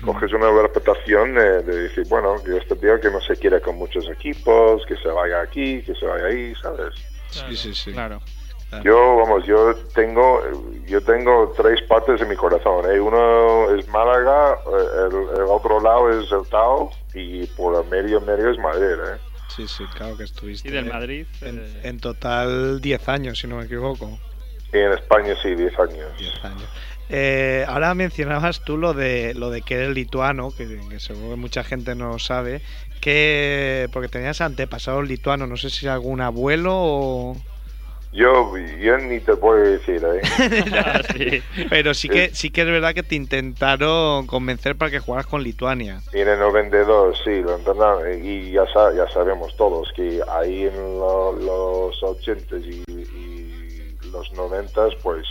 Coges 0.03 0.33
una 0.33 0.49
reputación 0.51 1.37
eh, 1.37 1.61
de 1.63 1.83
decir, 1.83 2.05
bueno, 2.09 2.35
que 2.43 2.57
este 2.57 2.75
tío 2.75 2.99
que 2.99 3.09
no 3.09 3.21
se 3.21 3.35
quiere 3.35 3.61
con 3.61 3.77
muchos 3.77 4.09
equipos, 4.09 4.85
que 4.85 4.97
se 4.97 5.07
vaya 5.07 5.41
aquí, 5.41 5.81
que 5.83 5.95
se 5.95 6.05
vaya 6.05 6.25
ahí, 6.25 6.53
¿sabes? 6.61 6.93
Sí, 7.29 7.55
sí, 7.55 7.73
sí. 7.73 7.93
Claro. 7.93 8.21
Yo, 8.83 9.15
vamos, 9.15 9.45
yo 9.45 9.73
tengo, 9.95 10.41
yo 10.85 11.01
tengo 11.01 11.53
tres 11.55 11.81
partes 11.83 12.19
en 12.19 12.27
mi 12.27 12.35
corazón. 12.35 12.91
¿eh? 12.91 12.99
Uno 12.99 13.73
es 13.73 13.87
Málaga, 13.87 14.55
eh, 14.55 15.07
el, 15.09 15.39
el 15.39 15.45
otro 15.47 15.79
lado 15.79 16.09
es 16.09 16.29
el 16.31 16.45
Tao 16.49 16.91
y 17.13 17.45
por 17.47 17.81
el 17.81 17.89
medio 17.89 18.19
medio 18.19 18.51
es 18.51 18.57
Madrid. 18.59 18.99
¿eh? 19.05 19.17
Sí, 19.55 19.67
sí, 19.67 19.85
claro 19.95 20.17
que 20.17 20.25
estuviste. 20.25 20.67
Y 20.67 20.71
del 20.71 20.87
eh, 20.87 20.93
Madrid. 20.93 21.25
En, 21.41 21.59
eh, 21.59 21.81
en 21.83 21.99
total 21.99 22.81
10 22.81 23.09
años, 23.09 23.39
si 23.39 23.47
no 23.47 23.57
me 23.57 23.65
equivoco. 23.65 24.19
Y 24.73 24.77
en 24.77 24.91
España 24.91 25.33
sí, 25.41 25.55
10 25.55 25.79
años. 25.79 26.17
10 26.19 26.45
años. 26.45 26.69
Eh, 27.09 27.65
ahora 27.67 27.93
mencionabas 27.93 28.63
tú 28.65 28.77
lo 28.77 28.93
de 28.93 29.33
lo 29.33 29.49
de 29.49 29.61
que 29.61 29.75
eres 29.75 29.89
lituano, 29.89 30.51
que, 30.51 30.67
que 30.89 30.99
seguro 30.99 31.31
que 31.31 31.35
mucha 31.37 31.63
gente 31.63 31.95
no 31.95 32.19
sabe, 32.19 32.61
que 33.01 33.87
porque 33.93 34.09
tenías 34.09 34.41
antepasados 34.41 35.07
lituanos, 35.07 35.47
no 35.47 35.57
sé 35.57 35.69
si 35.69 35.87
algún 35.87 36.21
abuelo 36.21 36.71
o... 36.73 37.37
Yo, 38.13 38.57
yo 38.79 38.97
ni 38.97 39.19
te 39.19 39.35
puedo 39.35 39.59
decir, 39.59 40.01
¿eh? 40.03 41.41
Pero 41.69 41.93
sí 41.93 42.07
que 42.09 42.29
sí 42.33 42.49
que 42.49 42.61
es 42.61 42.67
verdad 42.67 42.93
que 42.93 43.03
te 43.03 43.15
intentaron 43.15 44.25
convencer 44.27 44.75
para 44.75 44.89
que 44.89 44.99
jugaras 44.99 45.27
con 45.27 45.43
Lituania. 45.43 46.01
Y 46.13 46.21
en 46.21 46.29
el 46.29 46.39
92, 46.39 47.21
sí, 47.23 47.41
lo 47.41 47.55
entendamos. 47.57 48.03
Y 48.23 48.51
ya, 48.51 48.63
ya 48.95 49.07
sabemos 49.13 49.55
todos 49.57 49.91
que 49.93 50.21
ahí 50.29 50.63
en 50.63 50.75
lo- 50.99 51.33
los 51.33 52.01
80 52.01 52.55
y, 52.57 52.83
y 52.89 54.09
los 54.11 54.31
90, 54.33 54.87
pues 55.03 55.27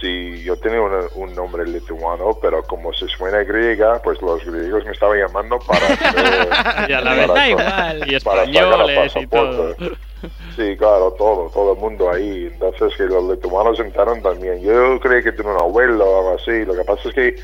sí, 0.00 0.42
yo 0.44 0.56
tenía 0.56 0.80
un, 0.80 0.92
un 1.14 1.34
nombre 1.34 1.66
lituano, 1.66 2.38
pero 2.40 2.62
como 2.64 2.92
se 2.92 3.06
suena 3.08 3.38
griega, 3.44 4.00
pues 4.02 4.20
los 4.22 4.44
griegos 4.44 4.84
me 4.84 4.92
estaban 4.92 5.18
llamando 5.18 5.58
para... 5.60 5.86
hacer- 5.86 6.90
Y 6.90 6.92
a 6.92 7.00
la 7.00 7.10
para 7.10 7.16
vez 7.16 7.28
Da 7.34 7.48
igual. 7.48 8.04
Y 8.12 8.20
para 8.20 8.44
sacar 8.46 8.48
el 8.48 8.56
españoles 8.56 9.12
y 9.16 9.26
todo. 9.26 9.74
pasaporte. 9.76 9.96
Sí, 10.56 10.76
claro, 10.76 11.12
todo, 11.16 11.50
todo 11.52 11.72
el 11.74 11.78
mundo 11.78 12.10
ahí. 12.10 12.50
Entonces 12.52 12.96
que 12.96 13.04
los 13.04 13.24
lituanos 13.24 13.78
entraron 13.80 14.22
también. 14.22 14.60
Yo 14.62 14.98
creí 15.00 15.22
que 15.22 15.32
tenía 15.32 15.52
un 15.52 15.60
abuelo 15.60 16.04
o 16.04 16.18
algo 16.18 16.36
así. 16.42 16.64
Lo 16.64 16.74
que 16.74 16.84
pasa 16.84 17.08
es 17.08 17.14
que 17.14 17.36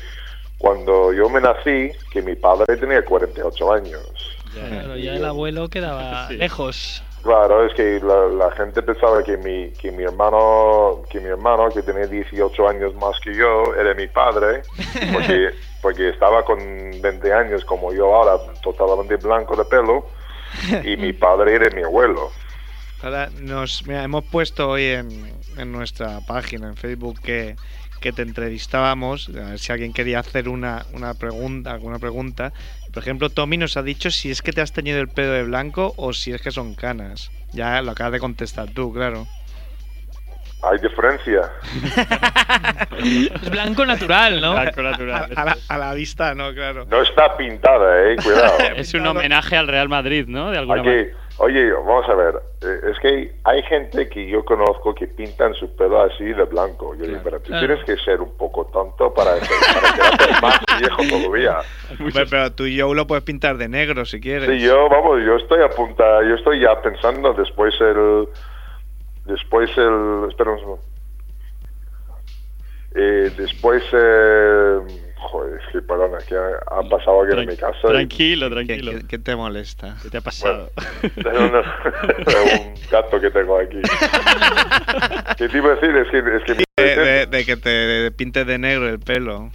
cuando 0.59 1.11
yo 1.13 1.27
me 1.29 1.41
nací, 1.41 1.91
que 2.11 2.21
mi 2.21 2.35
padre 2.35 2.77
tenía 2.77 3.03
48 3.03 3.73
años. 3.73 4.37
Claro, 4.53 4.95
ya 4.95 5.13
el 5.13 5.25
abuelo 5.25 5.69
quedaba 5.69 6.27
Sí. 6.27 6.37
lejos. 6.37 7.03
Claro, 7.27 7.65
es 7.65 7.73
que 7.73 7.99
la, 7.99 8.27
la 8.27 8.51
gente 8.51 8.81
pensaba 8.81 9.21
que 9.21 9.35
mi, 9.35 9.69
que 9.71 9.91
mi 9.91 10.03
hermano, 10.03 11.03
que 11.09 11.19
mi 11.19 11.27
hermano, 11.27 11.67
que 11.67 11.81
tenía 11.81 12.07
18 12.07 12.69
años 12.69 12.95
más 12.95 13.19
que 13.19 13.35
yo, 13.35 13.75
era 13.75 13.93
mi 13.95 14.07
padre, 14.07 14.61
porque, 15.11 15.49
porque 15.81 16.07
estaba 16.07 16.45
con 16.45 16.57
20 16.57 17.33
años 17.33 17.65
como 17.65 17.91
yo 17.91 18.15
ahora, 18.15 18.41
totalmente 18.63 19.17
blanco 19.17 19.57
de 19.57 19.65
pelo, 19.65 20.05
y 20.85 20.95
mi 20.95 21.11
padre 21.25 21.55
era 21.55 21.69
mi 21.75 21.83
abuelo. 21.83 22.31
Ahora 23.03 23.29
nos 23.41 23.85
mira, 23.85 24.05
hemos 24.05 24.23
puesto 24.23 24.69
hoy 24.69 24.85
en, 24.85 25.33
en 25.57 25.71
nuestra 25.73 26.21
página 26.21 26.69
en 26.69 26.77
Facebook 26.77 27.19
que, 27.19 27.57
que 27.99 28.13
te 28.13 28.21
entrevistábamos, 28.21 29.29
a 29.35 29.49
ver 29.49 29.59
si 29.59 29.73
alguien 29.73 29.91
quería 29.91 30.19
hacer 30.19 30.47
una, 30.47 30.85
una 30.93 31.13
pregunta, 31.13 31.71
alguna 31.71 31.99
pregunta. 31.99 32.53
Por 32.97 33.03
ejemplo, 33.03 33.29
Tommy 33.29 33.57
nos 33.57 33.77
ha 33.77 33.83
dicho 33.83 34.09
si 34.09 34.31
es 34.31 34.41
que 34.41 34.51
te 34.51 34.59
has 34.59 34.73
teñido 34.73 34.99
el 34.99 35.07
pelo 35.07 35.31
de 35.33 35.43
blanco 35.43 35.93
o 35.97 36.13
si 36.13 36.33
es 36.33 36.41
que 36.41 36.49
son 36.49 36.73
canas. 36.73 37.29
Ya 37.53 37.79
lo 37.83 37.91
acabas 37.91 38.13
de 38.13 38.19
contestar 38.19 38.71
tú, 38.71 38.91
claro. 38.91 39.27
Hay 40.63 40.79
diferencia. 40.79 41.41
Es 42.99 43.49
blanco 43.51 43.85
natural, 43.85 44.41
¿no? 44.41 44.53
Blanco 44.53 44.79
A, 44.79 44.83
natural. 44.83 45.29
a 45.35 45.45
la, 45.45 45.57
a 45.67 45.77
la 45.77 45.93
vista, 45.93 46.33
no, 46.33 46.51
claro. 46.55 46.85
No 46.89 47.03
está 47.03 47.37
pintada, 47.37 48.11
eh, 48.11 48.15
cuidado. 48.15 48.57
Es 48.75 48.91
un 48.95 49.05
homenaje 49.05 49.55
al 49.55 49.67
Real 49.67 49.89
Madrid, 49.89 50.25
¿no? 50.27 50.49
De 50.49 50.57
alguna 50.57 50.81
Aquí, 50.81 50.89
manera. 50.89 51.17
Oye, 51.39 51.71
vamos 51.71 52.07
a 52.09 52.13
ver, 52.15 52.35
eh, 52.61 52.91
es 52.91 52.99
que 52.99 53.35
hay 53.43 53.61
gente 53.63 54.09
que 54.09 54.27
yo 54.27 54.43
conozco 54.43 54.93
que 54.95 55.07
pintan 55.07 55.53
su 55.53 55.75
pelo 55.75 56.01
así 56.01 56.23
de 56.25 56.43
blanco. 56.45 56.95
Yo 56.95 57.05
digo, 57.05 57.19
pero 57.23 57.39
tú 57.39 57.47
Claro. 57.49 57.65
tienes 57.67 57.85
que 57.85 57.97
ser 58.03 58.21
un 58.21 58.35
poco 58.37 58.65
tonto 58.65 59.13
para, 59.13 59.31
para 59.35 59.93
quedarte 59.93 60.41
más 60.41 60.59
viejo 60.79 61.01
todavía. 61.09 61.59
Hombre, 61.99 62.25
pero 62.29 62.51
tú 62.53 62.65
y 62.65 62.75
yo 62.75 62.93
lo 62.93 63.05
puedes 63.07 63.23
pintar 63.23 63.57
de 63.57 63.67
negro 63.67 64.05
si 64.05 64.19
quieres. 64.19 64.49
Sí, 64.49 64.59
yo, 64.65 64.89
vamos, 64.89 65.19
yo 65.25 65.35
estoy 65.35 65.61
a 65.63 65.69
punta, 65.69 66.03
yo 66.23 66.35
estoy 66.35 66.59
ya 66.61 66.81
pensando 66.81 67.33
después 67.33 67.73
el, 67.81 68.27
después 69.25 69.69
el, 69.77 70.25
espera 70.29 70.51
un 70.51 70.59
segundo. 70.59 70.79
Eh, 72.95 73.31
después, 73.37 73.83
eh, 73.91 74.79
joder, 75.17 75.59
es 75.61 75.71
que 75.71 75.81
perdona, 75.81 76.17
que 76.27 76.35
ha, 76.35 76.79
ha 76.79 76.83
pasado 76.89 77.21
alguien 77.21 77.39
en 77.39 77.49
mi 77.49 77.57
casa. 77.57 77.77
y- 77.83 77.87
Tranquilo, 77.87 78.47
¿Qué, 78.49 78.55
tranquilo. 78.55 78.91
qué- 78.93 79.07
qué 79.07 79.19
te 79.19 79.35
molesta? 79.35 79.95
¿Qué 80.03 80.09
te 80.09 80.17
ha 80.17 80.21
pasado? 80.21 80.69
No, 81.23 81.49
no, 81.49 81.59
un 81.59 82.73
gato 82.91 83.19
que 83.19 83.29
tengo 83.31 83.57
aquí. 83.59 83.81
¿Qué 85.37 85.49
te 85.49 85.57
iba 85.57 85.71
a 85.71 85.75
decir? 85.75 85.95
Es 85.97 86.09
que, 86.09 86.17
es 86.19 86.43
que 86.43 86.81
De, 86.83 86.95
de- 86.95 87.25
de 87.25 87.45
que 87.45 87.57
te 87.57 88.11
pintes 88.11 88.45
de 88.47 88.57
negro 88.57 88.87
el 88.89 88.99
pelo. 88.99 89.49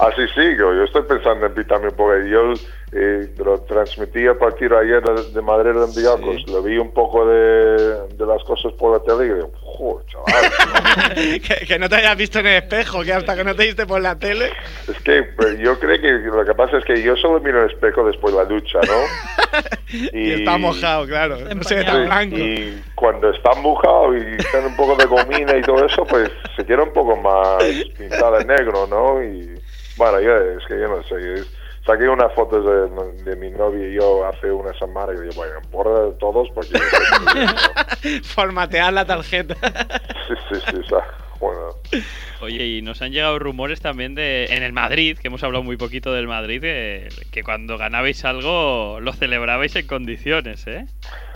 Ah, 0.00 0.10
sí, 0.14 0.22
sí, 0.34 0.42
yo, 0.56 0.72
yo 0.74 0.84
estoy 0.84 1.02
pensando 1.02 1.46
en 1.46 1.54
pintarme 1.54 1.88
un 1.88 1.96
poco. 1.96 2.16
Yo 2.18 2.52
eh, 2.92 3.28
lo 3.38 3.60
transmití 3.62 4.26
a 4.26 4.38
partir 4.38 4.70
de 4.70 4.78
ayer 4.78 5.02
de, 5.02 5.32
de 5.32 5.42
Madrid 5.42 5.72
de 5.72 5.84
Enviacos. 5.84 6.36
Sí. 6.46 6.52
Le 6.52 6.60
vi 6.62 6.78
un 6.78 6.92
poco 6.92 7.26
de, 7.26 8.08
de 8.16 8.26
las 8.26 8.42
cosas 8.44 8.72
por 8.74 8.92
la 8.96 9.02
tele 9.04 9.30
y 9.30 9.34
digo, 9.34 9.50
joder, 9.60 10.06
chaval. 10.06 11.12
que, 11.14 11.66
que 11.66 11.78
no 11.78 11.88
te 11.88 11.96
hayas 11.96 12.16
visto 12.16 12.38
en 12.38 12.46
el 12.46 12.62
espejo, 12.62 13.02
que 13.02 13.12
hasta 13.12 13.36
que 13.36 13.44
no 13.44 13.54
te 13.54 13.64
viste 13.66 13.86
por 13.86 14.00
la 14.00 14.18
tele. 14.18 14.50
es 14.88 14.98
que 15.02 15.22
pues, 15.36 15.58
yo 15.58 15.78
creo 15.78 16.00
que 16.00 16.10
lo 16.12 16.44
que 16.44 16.54
pasa 16.54 16.78
es 16.78 16.84
que 16.84 17.02
yo 17.02 17.14
solo 17.16 17.40
miro 17.40 17.62
el 17.64 17.70
espejo 17.70 18.04
después 18.04 18.32
de 18.34 18.40
la 18.40 18.46
ducha, 18.46 18.78
¿no? 18.86 19.58
Y, 20.12 20.32
está 20.32 20.58
mojado, 20.58 21.06
claro. 21.06 21.38
No 21.54 21.62
se 21.62 21.76
ve 21.76 21.84
tan 21.84 22.02
empañado. 22.02 22.28
blanco. 22.28 22.36
Y 22.38 22.82
cuando 22.94 23.30
está 23.30 23.54
mojado 23.54 24.14
y 24.16 24.36
tiene 24.50 24.66
un 24.66 24.76
poco 24.76 24.94
de 24.96 25.06
gomina 25.06 25.56
y 25.56 25.62
todo 25.62 25.84
eso, 25.86 26.04
pues 26.04 26.30
se 26.56 26.64
quiere 26.66 26.82
un 26.82 26.92
poco 26.92 27.16
más 27.16 27.62
pintada 27.96 28.38
de 28.38 28.44
negro, 28.44 28.86
¿no? 28.86 29.22
Y 29.22 29.54
bueno, 29.96 30.20
yo, 30.20 30.36
es 30.36 30.66
que 30.66 30.78
yo 30.78 30.88
no 30.88 31.02
sé. 31.04 31.34
es- 31.40 31.57
saqué 31.84 32.08
unas 32.08 32.32
fotos 32.34 32.64
de, 32.64 33.22
de 33.24 33.36
mi 33.36 33.50
novia 33.50 33.88
y 33.88 33.94
yo 33.94 34.26
hace 34.26 34.50
una 34.50 34.72
semana 34.78 35.12
y 35.12 35.20
digo, 35.20 35.32
bueno, 35.36 35.60
borra 35.70 36.00
de 36.06 36.12
todos 36.12 36.48
porque... 36.54 36.78
Formatear 38.22 38.92
la 38.92 39.04
tarjeta. 39.04 39.54
sí, 40.28 40.34
sí, 40.48 40.60
sí, 40.70 40.76
o 40.76 40.84
sea, 40.84 41.04
bueno. 41.40 41.70
Oye, 42.40 42.66
y 42.66 42.82
nos 42.82 43.02
han 43.02 43.12
llegado 43.12 43.38
rumores 43.38 43.80
también 43.80 44.14
de 44.14 44.46
en 44.46 44.62
el 44.62 44.72
Madrid, 44.72 45.18
que 45.18 45.28
hemos 45.28 45.42
hablado 45.42 45.64
muy 45.64 45.76
poquito 45.76 46.12
del 46.12 46.28
Madrid, 46.28 46.60
que, 46.60 47.08
que 47.32 47.42
cuando 47.42 47.78
ganabais 47.78 48.24
algo 48.24 49.00
lo 49.00 49.12
celebrabais 49.12 49.74
en 49.76 49.86
condiciones, 49.86 50.66
¿eh? 50.66 50.86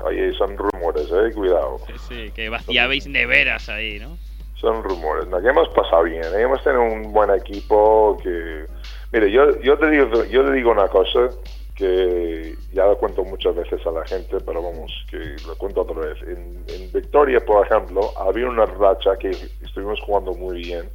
Oye, 0.05 0.33
son 0.35 0.57
rumores, 0.57 1.09
eh, 1.11 1.33
cuidado. 1.35 1.79
Sí, 1.87 1.93
sí, 2.09 2.33
que 2.35 2.49
vaciabais 2.49 3.07
neveras 3.07 3.69
ahí, 3.69 3.99
¿no? 3.99 4.17
Son 4.63 4.83
rumores. 4.83 5.27
Nos 5.27 5.45
hemos 5.45 5.69
pasado 5.71 6.05
bien. 6.05 6.23
¿eh? 6.23 6.43
Hemos 6.43 6.63
tenido 6.63 6.83
un 6.83 7.13
buen 7.13 7.31
equipo 7.31 8.17
que... 8.23 8.65
Mire, 9.13 9.31
yo, 9.31 9.61
yo, 9.61 9.79
te 9.79 9.91
digo, 9.91 10.25
yo 10.25 10.45
te 10.45 10.53
digo 10.53 10.71
una 10.71 10.89
cosa 10.89 11.29
que 11.75 12.55
ya 12.73 12.87
lo 12.87 12.97
cuento 12.99 13.25
muchas 13.25 13.55
veces 13.55 13.85
a 13.87 13.91
la 13.91 14.07
gente, 14.07 14.39
pero 14.45 14.63
vamos, 14.63 14.93
que 15.11 15.37
lo 15.47 15.57
cuento 15.57 15.83
otra 15.83 16.01
vez. 16.01 16.21
En, 16.23 16.65
en 16.69 16.93
Victoria, 16.93 17.41
por 17.41 17.67
ejemplo, 17.67 18.11
había 18.19 18.49
una 18.49 18.67
racha 18.67 19.17
que 19.17 19.31
estuvimos 19.31 20.01
jugando 20.01 20.33
muy 20.33 20.59
bien, 20.63 20.91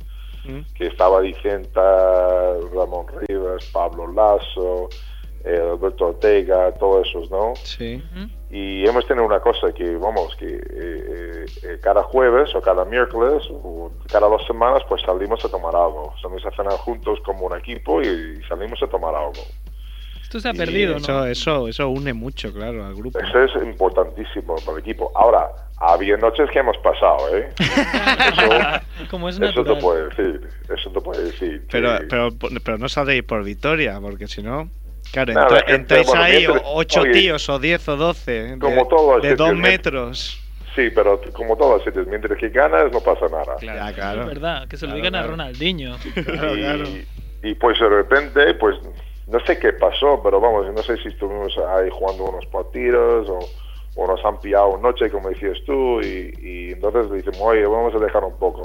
Mm. 0.45 0.61
que 0.75 0.87
estaba 0.87 1.19
Vicenta, 1.19 1.81
Ramón 2.73 3.07
Rivas, 3.27 3.65
Pablo 3.73 4.11
Lasso, 4.13 4.87
eh, 5.43 5.59
Alberto 5.73 6.07
Ortega, 6.07 6.71
todos 6.73 7.07
esos, 7.07 7.29
¿no? 7.29 7.53
Sí. 7.55 8.01
Y 8.49 8.87
hemos 8.87 9.05
tenido 9.05 9.25
una 9.25 9.41
cosa 9.41 9.73
que, 9.73 9.95
vamos, 9.97 10.33
que 10.37 10.45
eh, 10.45 10.61
eh, 10.71 11.45
eh, 11.63 11.79
cada 11.81 12.01
jueves 12.03 12.55
o 12.55 12.61
cada 12.61 12.85
miércoles 12.85 13.43
o 13.51 13.91
cada 14.09 14.27
dos 14.27 14.45
semanas 14.47 14.83
pues 14.87 15.01
salimos 15.01 15.43
a 15.43 15.49
tomar 15.49 15.75
algo. 15.75 16.13
Salimos 16.21 16.45
a 16.45 16.51
cenar 16.51 16.73
juntos 16.77 17.19
como 17.25 17.45
un 17.47 17.57
equipo 17.57 18.01
y 18.01 18.41
salimos 18.47 18.81
a 18.81 18.87
tomar 18.87 19.13
algo. 19.13 19.33
Esto 20.21 20.39
se 20.39 20.47
ha 20.49 20.53
Y 20.53 20.57
perdido, 20.57 20.95
Eso, 20.97 21.11
¿no? 21.11 21.25
eso, 21.25 21.67
eso 21.67 21.89
une 21.89 22.13
mucho, 22.13 22.53
claro, 22.53 22.85
al 22.85 22.95
grupo. 22.95 23.19
Eso 23.19 23.43
es 23.43 23.55
importantísimo 23.63 24.55
para 24.57 24.73
el 24.73 24.79
equipo. 24.79 25.11
Ahora, 25.15 25.49
había 25.79 26.15
noches 26.17 26.49
que 26.51 26.59
hemos 26.59 26.77
pasado, 26.77 27.35
¿eh? 27.35 27.49
Eso, 27.59 28.49
Como 29.11 29.29
es 29.29 29.39
eso 29.39 29.63
te 29.63 29.75
puede 29.75 30.09
decir, 30.09 30.49
eso 30.73 30.89
te 30.91 31.01
puede 31.01 31.23
decir. 31.25 31.65
Pero, 31.71 31.97
que- 31.99 32.05
pero, 32.05 32.29
pero 32.63 32.77
no 32.77 32.89
saldréis 32.89 33.23
por 33.23 33.43
victoria, 33.43 33.99
porque 34.01 34.27
si 34.27 34.41
no. 34.41 34.69
Claro, 35.11 35.55
gente, 35.55 35.73
entráis 35.73 36.07
bueno, 36.07 36.21
ahí 36.23 36.37
mientras- 36.47 36.61
ocho 36.65 37.01
oye, 37.01 37.11
tíos 37.11 37.49
o 37.49 37.59
diez 37.59 37.87
o 37.87 37.95
doce 37.97 38.31
de, 38.31 38.59
como 38.59 38.87
todos 38.87 39.15
los 39.15 39.21
de 39.23 39.35
dos 39.35 39.55
metros. 39.55 40.41
Sí, 40.75 40.89
pero 40.93 41.19
como 41.33 41.55
todos 41.57 41.77
los 41.77 41.83
sitios, 41.85 42.05
mientras 42.07 42.37
que 42.37 42.49
ganas 42.49 42.91
no 42.91 42.99
pasa 43.01 43.25
nada. 43.31 43.55
Ya, 43.61 43.89
Es 43.89 43.95
claro. 43.95 44.25
verdad, 44.27 44.67
que 44.67 44.77
se 44.77 44.85
lo 44.85 44.91
Claro, 44.91 44.95
digan 44.97 45.15
a 45.15 45.19
claro. 45.19 45.31
Ronaldinho. 45.31 45.95
Claro, 46.25 46.55
y, 46.55 46.59
claro. 46.61 46.83
y 47.43 47.53
pues 47.55 47.79
de 47.79 47.89
repente, 47.89 48.53
pues 48.55 48.75
no 49.27 49.39
sé 49.45 49.57
qué 49.57 49.73
pasó, 49.73 50.21
pero 50.23 50.39
vamos, 50.39 50.67
no 50.73 50.83
sé 50.83 50.97
si 50.97 51.07
estuvimos 51.07 51.57
ahí 51.57 51.89
jugando 51.91 52.25
unos 52.25 52.45
partidos 52.47 53.27
o, 53.27 53.39
o 53.95 54.07
nos 54.07 54.23
han 54.23 54.39
pillado 54.39 54.77
noche, 54.77 55.09
como 55.09 55.29
decías 55.29 55.57
tú, 55.65 55.99
y, 56.01 56.31
y 56.39 56.71
entonces 56.73 57.09
decimos, 57.09 57.39
oye, 57.41 57.65
vamos 57.65 57.95
a 57.95 57.99
dejar 57.99 58.23
un 58.23 58.37
poco. 58.37 58.61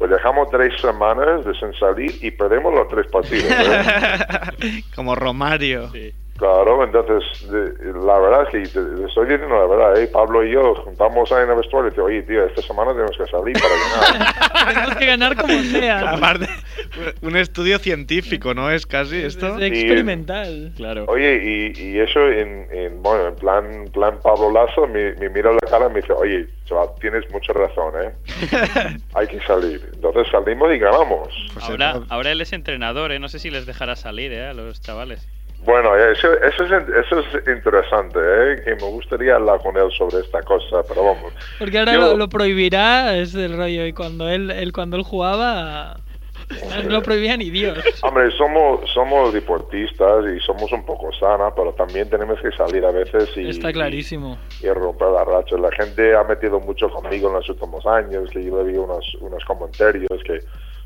Pues 0.00 0.10
dejamos 0.12 0.48
tres 0.48 0.72
semanas 0.80 1.44
de 1.44 1.52
sin 1.56 1.74
salir 1.74 2.10
y 2.24 2.30
perdemos 2.30 2.72
los 2.72 2.88
tres 2.88 3.06
partidos. 3.08 3.52
¿eh? 3.52 4.82
Como 4.96 5.14
Romario. 5.14 5.92
Claro, 6.40 6.82
entonces 6.84 7.50
de- 7.50 7.92
la 8.02 8.18
verdad 8.18 8.42
es 8.44 8.48
que 8.48 8.62
te, 8.62 8.80
te 8.96 9.04
estoy 9.06 9.26
diciendo 9.28 9.48
la 9.54 9.66
verdad, 9.76 10.02
¿eh? 10.02 10.06
Pablo 10.10 10.42
y 10.42 10.52
yo 10.52 10.74
juntamos 10.74 11.30
ahí 11.32 11.44
en 11.44 11.50
el 11.50 11.56
vestuario 11.56 11.88
y 11.88 11.90
digo, 11.92 12.04
oye, 12.06 12.22
tío, 12.22 12.46
esta 12.46 12.62
semana 12.62 12.92
tenemos 12.92 13.14
que 13.14 13.26
salir 13.26 13.56
para 13.60 13.74
ganar. 14.08 14.34
Tenemos 14.74 14.96
que 14.96 15.06
ganar 15.06 15.36
como 15.36 15.62
sea. 15.64 16.10
Aparte, 16.14 16.48
un 17.20 17.36
estudio 17.36 17.78
científico, 17.78 18.54
¿no? 18.54 18.70
Es 18.70 18.86
casi 18.86 19.16
esto. 19.22 19.58
Es 19.58 19.62
experimental. 19.70 20.72
Claro. 20.76 21.04
Oye, 21.08 21.42
y, 21.76 21.78
y 21.78 22.00
eso 22.00 22.26
en, 22.26 22.66
en, 22.72 23.02
bueno, 23.02 23.28
en 23.28 23.36
plan, 23.36 23.84
plan 23.92 24.18
Pablo 24.22 24.50
Lazo, 24.50 24.86
me, 24.86 25.12
me 25.16 25.28
mira 25.28 25.52
la 25.52 25.58
cara 25.70 25.86
y 25.86 25.90
me 25.90 26.00
dice, 26.00 26.14
oye, 26.14 26.48
chaval, 26.64 26.88
tienes 27.00 27.30
mucha 27.30 27.52
razón, 27.52 27.92
¿eh? 28.02 28.12
Hay 29.14 29.26
que 29.26 29.40
salir. 29.42 29.90
Entonces 29.92 30.26
salimos 30.32 30.72
y 30.74 30.78
ganamos. 30.78 31.28
Pues 31.52 31.68
Ahora, 31.68 32.00
ahora 32.08 32.32
él 32.32 32.40
es 32.40 32.54
entrenador, 32.54 33.12
¿eh? 33.12 33.18
No 33.18 33.28
sé 33.28 33.38
si 33.38 33.50
les 33.50 33.66
dejará 33.66 33.94
salir, 33.94 34.32
¿eh? 34.32 34.46
A 34.46 34.54
los 34.54 34.80
chavales. 34.80 35.28
Bueno, 35.62 35.94
eso, 35.94 36.32
eso, 36.40 36.64
es, 36.64 36.88
eso 37.04 37.18
es 37.20 37.26
interesante, 37.46 38.18
¿eh? 38.18 38.62
Que 38.64 38.74
me 38.76 38.86
gustaría 38.88 39.34
hablar 39.36 39.60
con 39.60 39.76
él 39.76 39.90
sobre 39.92 40.20
esta 40.20 40.42
cosa, 40.42 40.82
pero 40.88 41.04
vamos. 41.04 41.32
Porque 41.58 41.78
ahora 41.78 41.92
Yo- 41.94 42.00
lo, 42.00 42.16
lo 42.16 42.28
prohibirá, 42.28 43.16
es 43.16 43.32
del 43.34 43.56
rollo. 43.56 43.84
Y 43.86 43.92
cuando 43.92 44.28
él, 44.28 44.50
él 44.50 44.72
cuando 44.72 44.96
él 44.96 45.02
jugaba, 45.02 45.96
no 46.82 46.90
lo 46.90 47.02
prohibía 47.02 47.36
ni 47.36 47.50
Dios. 47.50 47.78
Hombre, 48.02 48.30
somos, 48.38 48.88
somos 48.90 49.34
deportistas 49.34 50.24
y 50.34 50.40
somos 50.40 50.72
un 50.72 50.84
poco 50.86 51.12
sana, 51.12 51.54
pero 51.54 51.72
también 51.74 52.08
tenemos 52.08 52.40
que 52.40 52.50
salir 52.52 52.82
a 52.84 52.90
veces 52.90 53.28
y, 53.36 53.50
Está 53.50 53.70
clarísimo. 53.70 54.38
y 54.62 54.68
romper 54.70 55.08
la 55.08 55.24
racha. 55.24 55.56
La 55.58 55.70
gente 55.72 56.16
ha 56.16 56.24
metido 56.24 56.58
mucho 56.58 56.88
conmigo 56.90 57.28
en 57.28 57.34
los 57.34 57.48
últimos 57.50 57.84
años, 57.86 58.30
que 58.30 58.42
yo 58.42 58.62
le 58.62 58.72
vi 58.72 58.78
unos, 58.78 59.14
unos 59.20 59.44
comentarios 59.44 60.08
que, 60.24 60.42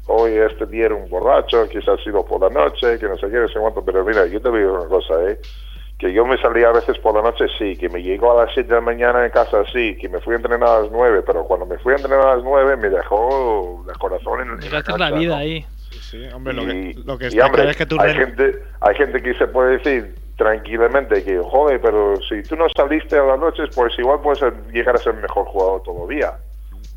oye, 0.06 0.46
este 0.46 0.66
día 0.66 0.86
era 0.86 0.94
un 0.94 1.08
borracho, 1.08 1.68
quizás 1.68 1.98
ha 2.00 2.04
sido 2.04 2.24
por 2.24 2.40
la 2.40 2.48
noche, 2.50 2.98
que 2.98 3.06
no 3.08 3.16
sé 3.16 3.28
qué, 3.30 3.36
no 3.38 3.48
sé 3.48 3.58
cuánto, 3.58 3.84
pero 3.84 4.04
mira, 4.04 4.26
yo 4.26 4.40
te 4.40 4.50
digo 4.50 4.74
una 4.80 4.88
cosa, 4.88 5.14
¿eh? 5.28 5.38
Que 5.98 6.12
yo 6.12 6.26
me 6.26 6.36
salía 6.38 6.68
a 6.68 6.72
veces 6.72 6.98
por 6.98 7.14
la 7.14 7.22
noche, 7.22 7.46
sí, 7.56 7.76
que 7.76 7.88
me 7.88 8.02
llegó 8.02 8.32
a 8.38 8.44
las 8.44 8.54
7 8.54 8.68
de 8.68 8.74
la 8.74 8.80
mañana 8.80 9.24
en 9.24 9.30
casa, 9.30 9.62
sí, 9.72 9.96
que 10.00 10.08
me 10.08 10.20
fui 10.20 10.34
a 10.34 10.36
entrenar 10.36 10.68
a 10.68 10.80
las 10.82 10.90
9, 10.90 11.22
pero 11.24 11.44
cuando 11.44 11.66
me 11.66 11.78
fui 11.78 11.92
a 11.92 11.96
entrenar 11.96 12.20
a 12.20 12.34
las 12.36 12.44
9 12.44 12.76
me 12.76 12.90
dejó 12.90 13.84
el 13.88 13.96
corazón 13.98 14.40
en, 14.40 14.48
en 14.64 14.72
la 14.72 14.82
cancha, 14.82 14.98
la 15.10 15.16
vida 15.18 15.34
¿no? 15.34 15.40
ahí. 15.40 15.64
Sí, 15.90 16.22
hombre, 16.34 16.52
lo 16.52 16.66
que, 16.66 16.72
Y- 16.74 16.94
lo 17.04 17.16
que 17.16 17.24
y, 17.26 17.28
está 17.28 17.46
hombre, 17.46 17.58
claro 17.62 17.70
es 17.70 17.76
que 17.76 17.86
tú 17.86 17.96
hay, 18.00 18.12
re- 18.12 18.26
gente, 18.26 18.62
hay 18.80 18.94
gente 18.96 19.22
que 19.22 19.34
se 19.34 19.46
puede 19.46 19.78
decir 19.78 20.14
tranquilamente 20.36 21.22
que, 21.24 21.38
joder, 21.38 21.80
pero 21.80 22.16
si 22.28 22.42
tú 22.42 22.56
no 22.56 22.66
saliste 22.76 23.16
a 23.16 23.22
las 23.22 23.38
noches, 23.38 23.68
pues 23.74 23.96
igual 23.98 24.20
puedes 24.20 24.42
llegar 24.72 24.96
a 24.96 24.98
ser 24.98 25.14
mejor 25.14 25.46
jugador 25.46 25.82
todavía. 25.84 26.32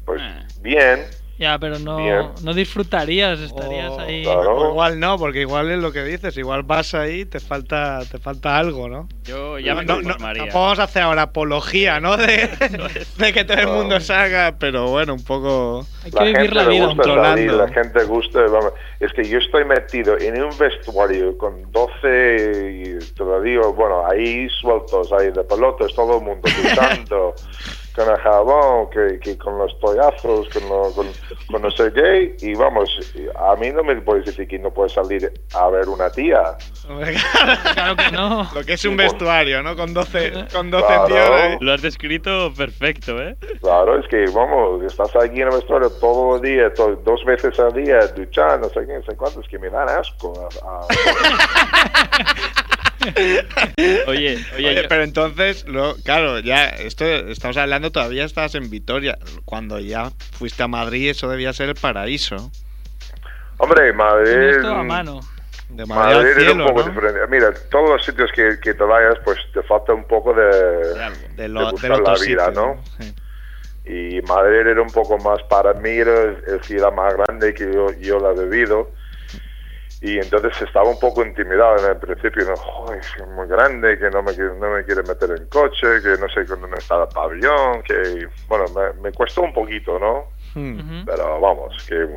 Pues 0.06 0.22
Eh. 0.22 0.48
bien, 0.62 1.06
Ya, 1.40 1.60
pero 1.60 1.78
no, 1.78 1.98
Bien. 1.98 2.30
no 2.42 2.54
disfrutarías, 2.54 3.40
estarías 3.40 3.92
O- 3.92 4.00
ahí. 4.00 4.24
Claro. 4.24 4.70
igual 4.72 5.00
no, 5.00 5.18
porque 5.20 5.42
igual 5.42 5.70
es 5.70 5.78
lo 5.78 5.92
que 5.92 6.04
dices, 6.04 6.36
igual 6.38 6.64
vas 6.64 6.96
ahí 6.96 7.26
te 7.26 7.40
falta 7.40 8.00
te 8.12 8.18
falta 8.18 8.58
algo, 8.58 8.90
¿no? 8.90 9.08
Yo 9.24 9.60
ya 9.60 9.76
me 9.76 9.86
no, 9.86 10.02
no, 10.02 10.16
vamos 10.20 10.80
a 10.80 10.84
hacer 10.84 11.04
ahora 11.04 11.22
apología, 11.24 12.00
¿no? 12.00 12.18
De, 12.18 12.50
de 13.18 13.34
que 13.34 13.44
todo 13.46 13.58
el 13.60 13.68
mundo 13.68 14.00
salga, 14.00 14.56
pero 14.60 14.90
bueno, 14.90 15.14
un 15.14 15.24
poco... 15.24 15.86
Hay 16.04 16.12
la 16.12 16.20
que 16.22 16.26
vivir 16.26 16.42
gente 16.42 16.56
la 16.56 16.68
vida. 16.70 16.86
controlando. 16.88 17.58
la 17.58 17.68
gente 17.70 18.04
gusta, 18.06 18.40
vamos, 18.42 18.72
es 19.00 19.14
que 19.14 19.24
yo 19.24 19.38
estoy 19.38 19.64
metido 19.66 20.18
en 20.20 20.42
un 20.42 20.58
vestuario 20.58 21.38
con 21.38 21.72
12, 21.72 22.98
y 23.02 23.14
te 23.14 23.24
lo 23.24 23.42
digo, 23.42 23.74
bueno, 23.74 24.06
ahí 24.08 24.48
sueltos, 24.60 25.12
ahí 25.14 25.30
de 25.32 25.44
pelotas, 25.44 25.94
todo 25.94 26.18
el 26.18 26.24
mundo 26.24 26.50
luchando, 26.64 27.36
con 27.98 28.10
el 28.10 28.18
jabón, 28.22 28.90
que, 28.92 29.20
que 29.20 29.38
con 29.38 29.58
los 29.58 29.78
toallazos, 29.80 30.48
con, 30.50 30.70
lo- 30.70 30.94
con, 30.94 31.08
con 31.52 31.62
no 31.64 31.72
sé 31.72 31.92
qué, 31.92 32.36
y 32.40 32.54
vamos, 32.54 32.90
a 33.36 33.56
mí 33.56 33.72
no 33.72 33.84
me 33.84 34.00
puedes 34.02 34.26
decir 34.26 34.48
que 34.48 34.60
no 34.60 34.72
puedes 34.72 34.94
salir 34.94 35.32
a 35.56 35.68
ver 35.70 35.90
una 35.90 36.10
tía. 36.12 36.56
Claro 37.74 37.96
que 37.96 38.12
no. 38.12 38.48
Lo 38.54 38.64
que 38.64 38.74
es 38.74 38.86
un 38.86 38.96
vestuario, 38.98 39.62
¿no? 39.64 39.76
Con 39.76 39.94
12, 39.94 40.46
con 40.54 40.70
12 40.72 40.86
Claro. 40.86 41.06
tíos. 41.08 41.58
Lo 41.62 41.74
has 41.74 41.82
descrito 41.82 42.54
perfecto, 42.56 43.20
¿eh? 43.22 43.36
Claro, 43.62 44.00
es 44.00 44.08
que, 44.08 44.26
vamos, 44.34 44.84
estás 44.84 45.16
aquí 45.16 45.42
en 45.42 45.48
el 45.50 45.56
vestuario 45.56 45.90
todo 46.00 46.36
el 46.38 46.42
día, 46.44 46.74
to- 46.74 46.96
dos 47.04 47.26
veces 47.26 47.60
al 47.60 47.74
día, 47.74 48.00
duchando, 48.16 48.68
no 48.68 48.70
sé 48.74 48.86
qué, 48.88 48.94
no 48.94 49.04
sé 49.04 49.16
cuántos, 49.18 49.48
que 49.48 49.58
me 49.60 49.70
dan 49.70 49.90
asco. 49.90 50.34
a- 50.64 50.70
a- 50.70 50.88
Oye, 54.08 54.08
oye, 54.08 54.46
Oye, 54.56 54.76
yo- 54.84 54.88
pero 54.90 55.04
entonces, 55.04 55.68
lo, 55.68 55.96
claro, 56.04 56.40
ya, 56.40 56.66
esto 56.70 57.06
estamos 57.06 57.58
hablando, 57.58 57.92
todavía 57.92 58.26
estabas 58.26 58.56
en 58.56 58.70
Vitoria. 58.70 59.18
Cuando 59.46 59.80
ya 59.80 60.12
fuiste 60.34 60.64
a 60.64 60.68
Madrid, 60.68 61.10
eso 61.10 61.30
debía 61.30 61.54
ser 61.54 61.70
el 61.70 61.76
paraíso. 61.76 62.52
Hombre, 63.58 63.92
Madrid... 63.94 64.62
Todo 64.62 64.76
a 64.76 64.84
mano. 64.84 65.20
De 65.70 65.86
Madrid, 65.86 66.16
Madrid 66.16 66.44
era 66.44 66.54
un 66.54 66.66
poco 66.66 66.82
¿no? 66.82 66.88
diferente. 66.90 67.20
Mira, 67.30 67.54
todos 67.70 67.90
los 67.90 68.06
sitios 68.06 68.32
que, 68.34 68.58
que 68.62 68.74
te 68.74 68.84
vayas, 68.84 69.16
pues 69.26 69.38
te 69.54 69.62
falta 69.64 69.94
un 69.94 70.06
poco 70.06 70.34
de, 70.34 70.46
de 70.46 71.04
algo. 71.04 71.20
De 71.36 71.44
de 71.44 71.50
lo, 71.50 71.72
buscar 71.72 71.92
otro 71.92 72.14
la 72.14 72.20
vida, 72.20 72.46
sitio, 72.48 72.52
¿no? 72.52 72.84
Sí. 73.00 73.14
Y 73.90 74.22
Madrid 74.22 74.68
era 74.68 74.82
un 74.82 74.90
poco 74.90 75.18
más, 75.18 75.42
para 75.50 75.74
mí 75.74 75.90
era 75.90 76.22
el, 76.24 76.38
el 76.48 76.64
ciudad 76.64 76.92
más 76.94 77.14
grande 77.16 77.54
que 77.54 77.66
yo, 77.74 77.92
yo 78.00 78.20
la 78.20 78.32
he 78.32 78.46
vivido. 78.46 78.92
Y 80.00 80.20
entonces 80.20 80.54
estaba 80.62 80.88
un 80.90 81.00
poco 81.00 81.26
intimidado 81.26 81.78
en 81.80 81.92
el 81.92 81.98
principio, 81.98 82.46
¿no? 82.46 82.56
Joder, 82.56 83.00
es 83.00 83.12
que 83.14 83.24
muy 83.26 83.48
grande, 83.48 83.98
que 83.98 84.10
no 84.12 84.22
me, 84.22 84.32
no 84.34 84.70
me 84.76 84.84
quiere 84.84 85.02
meter 85.02 85.32
en 85.32 85.48
coche, 85.48 85.88
que 86.04 86.10
no 86.22 86.30
sé 86.30 86.44
dónde 86.44 86.78
está 86.78 87.02
el 87.02 87.08
pabellón, 87.10 87.82
que, 87.82 88.28
bueno, 88.48 88.66
me, 88.76 89.02
me 89.02 89.12
costó 89.12 89.42
un 89.42 89.54
poquito, 89.54 89.98
¿no? 89.98 90.26
Hmm. 90.54 91.04
Pero 91.04 91.42
vamos, 91.42 91.76
que, 91.88 92.08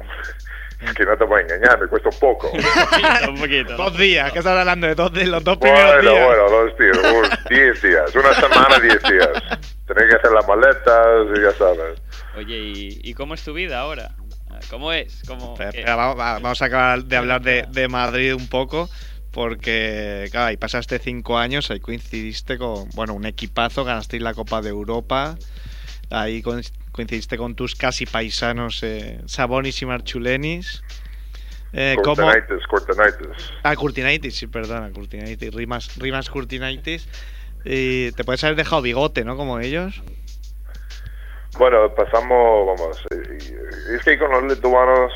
que 0.95 1.05
no 1.07 1.17
te 1.17 1.25
voy 1.25 1.41
a 1.41 1.43
engañar, 1.45 1.81
me 1.81 1.87
cuesta 1.89 2.11
un 2.11 2.19
poco. 2.19 2.51
Un 2.53 2.61
poquito, 2.61 3.31
un 3.31 3.41
poquito. 3.41 3.77
Dos 3.77 3.97
días, 3.97 4.31
¿qué 4.33 4.39
estás 4.41 4.59
hablando 4.59 4.87
de 4.87 4.95
dos 4.95 5.13
de 5.15 5.27
los 5.27 5.43
dos 5.43 5.57
primeros 5.57 5.95
Bueno, 5.97 6.11
días? 6.11 6.27
bueno, 6.27 6.51
dos 6.51 6.79
días, 6.79 6.99
un- 6.99 7.55
diez 7.57 7.83
días, 7.83 8.15
una 8.15 8.35
semana, 8.35 8.79
diez 8.79 9.03
días. 9.05 9.31
Tenés 9.87 10.05
que 10.11 10.17
hacer 10.17 10.33
las 10.33 10.47
maletas 10.47 11.27
y 11.35 11.41
ya 11.43 11.53
sabes. 11.53 12.03
Oye, 12.37 12.57
¿y, 12.57 13.01
y 13.03 13.15
cómo 13.15 13.33
es 13.35 13.43
tu 13.43 13.53
vida 13.55 13.81
ahora? 13.81 14.11
¿Cómo 14.69 14.93
es? 14.93 15.23
¿Cómo, 15.27 15.53
Espera, 15.53 15.71
qué? 15.73 15.79
espera, 15.81 15.97
vamos, 15.97 16.19
va- 16.19 16.39
vamos 16.39 16.63
a 16.63 16.65
acabar 16.67 17.05
de 17.05 17.17
hablar 17.17 17.43
de, 17.43 17.65
de 17.71 17.89
Madrid 17.89 18.35
un 18.35 18.49
poco, 18.49 18.89
porque, 19.31 20.29
claro, 20.31 20.47
ahí 20.49 20.57
pasaste 20.57 20.99
cinco 20.99 21.39
años, 21.39 21.71
ahí 21.71 21.81
coincidiste 21.81 22.59
con, 22.59 22.89
bueno, 22.95 23.15
un 23.15 23.27
equipazo, 23.27 23.85
ganasteis 23.85 24.23
la 24.23 24.35
Copa 24.35 24.61
de 24.63 24.71
Europa, 24.71 25.37
ahí 26.11 26.43
coin- 26.43 26.69
coincidiste 26.93 27.37
con 27.37 27.55
tus 27.55 27.75
casi 27.75 28.07
paisanos 28.07 28.83
eh, 28.83 29.21
Sabonis 29.27 29.81
y 29.83 29.87
Marchulenis. 29.87 30.83
Eh, 31.73 31.95
¿cómo- 32.03 32.17
Cortinitis, 32.27 32.67
cortinitis. 32.67 33.51
Ah, 33.63 33.77
Curtinaitis, 33.77 34.37
sí, 34.37 34.47
perdona, 34.49 34.91
Curtinaitis, 34.91 35.55
Rimas, 35.55 35.97
Rimas 35.97 36.29
Curtinaitis. 36.29 37.09
Y 37.65 38.11
te 38.13 38.25
puedes 38.25 38.43
haber 38.43 38.57
dejado 38.57 38.83
bigote, 38.83 39.23
¿no? 39.25 39.37
Como 39.37 39.61
ellos. 39.61 40.03
Bueno, 41.59 41.93
pasamos, 41.95 42.67
vamos, 42.67 42.99
eh, 43.11 43.39
es 43.97 44.03
que 44.05 44.19
con 44.19 44.31
los 44.31 44.45
lituanos 44.45 45.13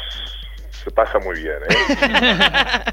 se 0.70 0.90
pasa 0.90 1.18
muy 1.20 1.40
bien, 1.42 1.57
¿eh? 1.68 2.85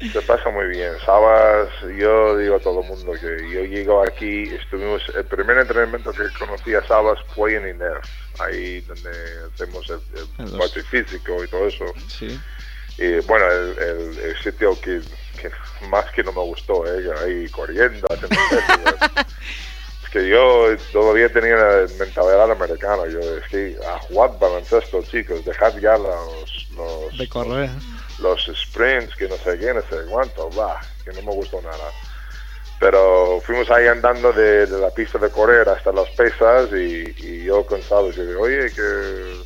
se 0.12 0.20
pasa 0.22 0.50
muy 0.50 0.66
bien. 0.66 0.92
Sabes, 1.06 1.68
yo 1.96 2.36
digo 2.36 2.56
a 2.56 2.60
todo 2.60 2.82
el 2.82 2.88
mundo 2.88 3.12
que 3.12 3.50
yo 3.50 3.62
llego 3.64 4.02
aquí, 4.02 4.42
estuvimos, 4.54 5.02
el 5.16 5.24
primer 5.24 5.58
entrenamiento 5.58 6.12
que 6.12 6.24
conocí 6.38 6.74
a 6.74 6.82
Sabas 6.86 7.18
fue 7.34 7.54
en 7.54 7.68
INEF, 7.68 8.04
ahí 8.40 8.80
donde 8.82 9.10
hacemos 9.54 9.88
el, 9.90 10.00
el 10.46 10.58
parte 10.58 10.82
físico 10.82 11.42
y 11.42 11.48
todo 11.48 11.68
eso. 11.68 11.84
Sí. 12.08 12.38
Y 12.98 13.20
bueno, 13.26 13.46
el, 13.50 13.78
el- 13.78 14.18
el 14.18 14.36
sitio 14.42 14.78
que, 14.80 15.00
que 15.40 15.50
más 15.88 16.04
que 16.10 16.24
no 16.24 16.32
me 16.32 16.40
gustó, 16.42 16.84
¿eh? 16.84 17.08
ahí 17.24 17.48
corriendo, 17.48 18.06
haciendo 18.10 18.36
que 20.08 20.28
yo 20.28 20.76
todavía 20.92 21.28
tenía 21.30 21.56
la 21.56 21.86
mentalidad 21.98 22.50
americana. 22.50 23.06
Yo 23.10 23.20
es 23.20 23.46
que 23.50 23.76
a 23.86 23.98
jugar 24.00 24.38
baloncesto, 24.38 25.02
chicos, 25.02 25.44
dejad 25.44 25.76
ya 25.78 25.96
los, 25.98 26.68
los, 26.76 27.18
De 27.18 27.28
correr. 27.28 27.70
los 28.20 28.50
sprints, 28.54 29.14
que 29.16 29.28
no 29.28 29.36
sé 29.36 29.58
qué, 29.58 29.74
no 29.74 29.80
sé 29.82 30.04
cuánto, 30.10 30.50
va, 30.50 30.80
que 31.04 31.12
no 31.12 31.22
me 31.22 31.32
gustó 31.34 31.60
nada. 31.62 31.92
Pero 32.80 33.40
fuimos 33.44 33.68
ahí 33.70 33.86
andando 33.88 34.32
de, 34.32 34.66
de 34.66 34.78
la 34.78 34.90
pista 34.90 35.18
de 35.18 35.30
correr 35.30 35.68
hasta 35.68 35.90
las 35.92 36.08
pesas 36.10 36.70
y, 36.72 37.12
y 37.18 37.44
yo 37.44 37.66
cansado, 37.66 38.10
yo 38.12 38.24
digo, 38.24 38.42
oye, 38.42 38.70
¿qué, 38.74 39.42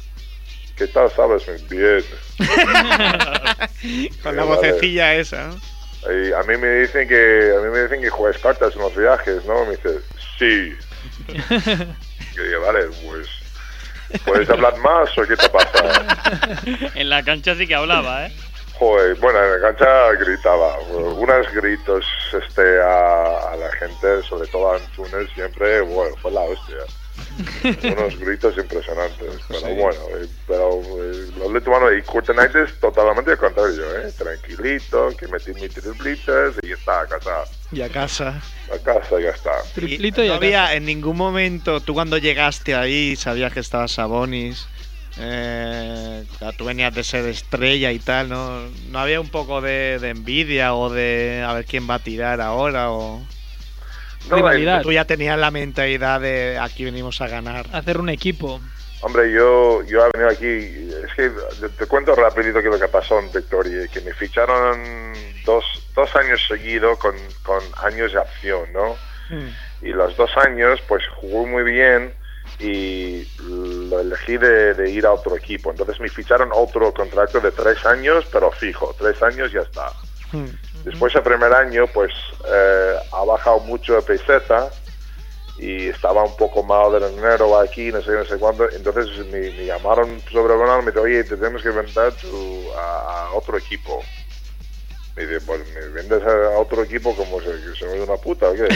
¿qué 0.77 0.87
tal 0.89 1.11
sabes? 1.11 1.45
Bien. 1.69 2.05
Con 4.23 4.37
la 4.37 4.45
vocecilla 4.45 5.15
esa, 5.15 5.49
¿no? 5.49 5.72
Y 6.11 6.33
a 6.33 6.43
mí 6.43 6.57
me 6.57 6.69
dicen 6.81 7.09
que 7.09 7.55
a 7.57 7.61
mí 7.61 7.71
me 7.71 7.83
dicen 7.83 8.01
que 8.01 8.11
juegas 8.11 8.41
cartas 8.41 8.75
en 8.75 8.83
los 8.83 8.97
viajes, 8.97 9.45
¿no? 9.45 9.65
Me 9.65 9.73
dice, 9.77 10.01
sí. 10.39 10.77
Yo 12.35 12.43
digo, 12.43 12.61
vale, 12.63 12.87
pues 13.07 13.29
¿Puedes 14.25 14.49
hablar 14.51 14.77
más 14.79 15.17
o 15.17 15.23
qué 15.23 15.37
te 15.37 15.49
pasa? 15.49 16.17
En 16.95 17.09
la 17.09 17.23
cancha 17.23 17.55
sí 17.55 17.67
que 17.67 17.75
hablaba, 17.75 18.27
¿eh? 18.27 18.33
Joder, 18.75 19.17
bueno, 19.17 19.43
en 19.43 19.63
la 19.63 19.69
cancha 19.69 20.13
gritaba. 20.13 20.79
Unos 20.81 21.53
gritos 21.55 22.05
este, 22.33 22.81
a, 22.81 23.53
a 23.53 23.57
la 23.57 23.71
gente, 23.73 24.23
sobre 24.29 24.49
todo 24.49 24.73
a 24.73 24.77
Antunes, 24.77 25.29
siempre, 25.35 25.81
bueno, 25.81 26.15
fue 26.17 26.31
la 26.31 26.41
hostia. 26.41 26.79
Unos 27.65 28.19
gritos 28.19 28.57
impresionantes. 28.57 29.41
Pero 29.49 29.75
bueno, 29.75 30.01
eh, 30.21 30.27
pero 30.47 30.81
eh, 30.83 31.31
los 31.39 31.53
lituanos 31.53 31.91
y 31.99 32.03
Kurtenaitis 32.03 32.79
totalmente 32.81 33.33
al 33.33 33.39
contrario, 33.39 33.85
¿eh? 33.99 34.13
Tranquilito, 34.17 35.09
que 35.19 35.29
metí 35.29 35.53
mis 35.55 35.73
triplitas 35.73 36.55
y 36.63 36.69
ya 36.69 36.75
está, 36.75 37.01
a 37.03 37.07
casa. 37.07 37.45
Y 37.71 37.83
a 37.83 37.89
casa. 37.89 38.43
A 38.73 38.79
casa 38.79 39.21
ya 39.21 39.31
está. 39.31 39.53
Triplito 39.75 40.23
Y 40.23 40.27
y 40.27 40.29
no 40.29 40.35
había 40.35 40.63
casa. 40.63 40.75
en 40.75 40.85
ningún 40.85 41.17
momento, 41.17 41.81
tú 41.81 41.95
cuando 41.95 42.19
llegaste 42.19 42.75
ahí, 42.75 43.17
sabías 43.17 43.53
que 43.53 43.61
estaba 43.61 43.89
Sabonis. 43.89 44.67
Eh, 45.19 46.25
tú 46.57 46.65
venías 46.65 46.95
de 46.95 47.05
ser 47.05 47.27
estrella 47.27 47.93
y 47.93 47.99
tal, 47.99 48.31
¿no? 48.31 48.67
¿No 48.91 48.99
había 48.99 49.21
un 49.21 49.29
poco 49.29 49.61
de, 49.61 49.99
de 50.01 50.09
envidia 50.09 50.75
o 50.75 50.89
de 50.91 51.45
a 51.47 51.53
ver 51.53 51.67
quién 51.67 51.89
va 51.89 51.95
a 51.97 51.99
tirar 51.99 52.41
ahora? 52.41 52.91
O 52.91 53.21
No, 54.31 54.37
Rivalidad. 54.37 54.83
tú 54.83 54.93
ya 54.93 55.05
tenías 55.05 55.39
la 55.39 55.51
mentalidad 55.51 56.21
de 56.21 56.59
aquí 56.59 56.85
venimos 56.85 57.21
a 57.21 57.29
ganar. 57.29 57.67
Hacer 57.73 57.99
un 57.99 58.09
equipo. 58.09 58.61
Hombre, 59.01 59.33
yo, 59.33 59.83
yo 59.83 60.07
he 60.07 60.11
venido 60.17 60.31
aquí, 60.31 60.91
es 61.05 61.15
que 61.17 61.31
te, 61.61 61.69
te 61.71 61.87
cuento 61.87 62.15
rapidito 62.15 62.63
que 62.63 62.69
lo 62.69 62.79
que 62.79 62.87
pasó 62.87 63.19
en 63.19 63.33
Victoria, 63.33 63.89
que 63.89 64.01
me 64.01 64.15
ficharon 64.15 65.13
dos, 65.45 65.65
dos 65.95 66.15
años 66.15 66.41
seguidos 66.47 66.99
con, 66.99 67.17
con 67.43 67.61
años 67.83 68.13
de 68.13 68.21
acción, 68.21 68.73
¿no? 68.73 68.97
Y 69.81 69.89
los 69.89 70.17
dos 70.17 70.31
años, 70.37 70.81
pues 70.87 71.03
jugó 71.17 71.47
muy 71.47 71.65
bien 71.65 72.15
y 72.61 73.27
lo 73.41 73.99
elegí 74.01 74.37
de, 74.37 74.75
de 74.75 74.91
ir 74.91 75.05
a 75.07 75.13
otro 75.13 75.37
equipo. 75.37 75.71
Entonces 75.71 75.99
me 75.99 76.09
ficharon 76.09 76.51
otro 76.53 76.93
contrato 76.93 77.41
de 77.41 77.51
tres 77.51 77.85
años, 77.85 78.25
pero 78.31 78.53
fijo, 78.53 78.95
tres 78.99 79.21
años 79.23 79.51
ya 79.51 79.63
está. 79.63 79.91
Después 80.85 81.15
el 81.15 81.23
primer 81.23 81.53
año, 81.53 81.87
pues 81.93 82.13
eh, 82.49 82.95
ha 83.13 83.25
bajado 83.25 83.61
mucho 83.61 83.95
de 83.95 84.03
peseta 84.03 84.69
y 85.59 85.89
estaba 85.89 86.25
un 86.25 86.37
poco 86.37 86.63
mal 86.63 86.93
del 86.99 87.15
dinero 87.15 87.59
aquí, 87.59 87.93
no 87.93 88.03
sé, 88.03 88.11
no 88.13 88.25
sé 88.25 88.37
cuándo. 88.39 88.69
Entonces 88.71 89.07
me, 89.27 89.41
me 89.51 89.67
llamaron 89.67 90.21
sobre 90.33 90.57
verano 90.57 90.81
y 90.81 90.85
me 90.87 90.91
dijeron, 90.91 91.05
oye, 91.07 91.25
te 91.25 91.37
tenemos 91.37 91.63
que 91.63 91.71
vender 91.71 92.13
tu- 92.15 92.73
a, 92.77 93.27
a 93.29 93.33
otro 93.35 93.57
equipo. 93.59 94.03
Me 95.15 95.27
dice, 95.27 95.45
pues 95.45 95.61
me 95.75 95.89
vendes 95.89 96.23
a 96.23 96.59
otro 96.59 96.83
equipo 96.83 97.15
como 97.15 97.39
si 97.41 97.47
soy 97.79 97.99
una 98.01 98.17
puta 98.17 98.49
o 98.49 98.55
qué. 98.55 98.67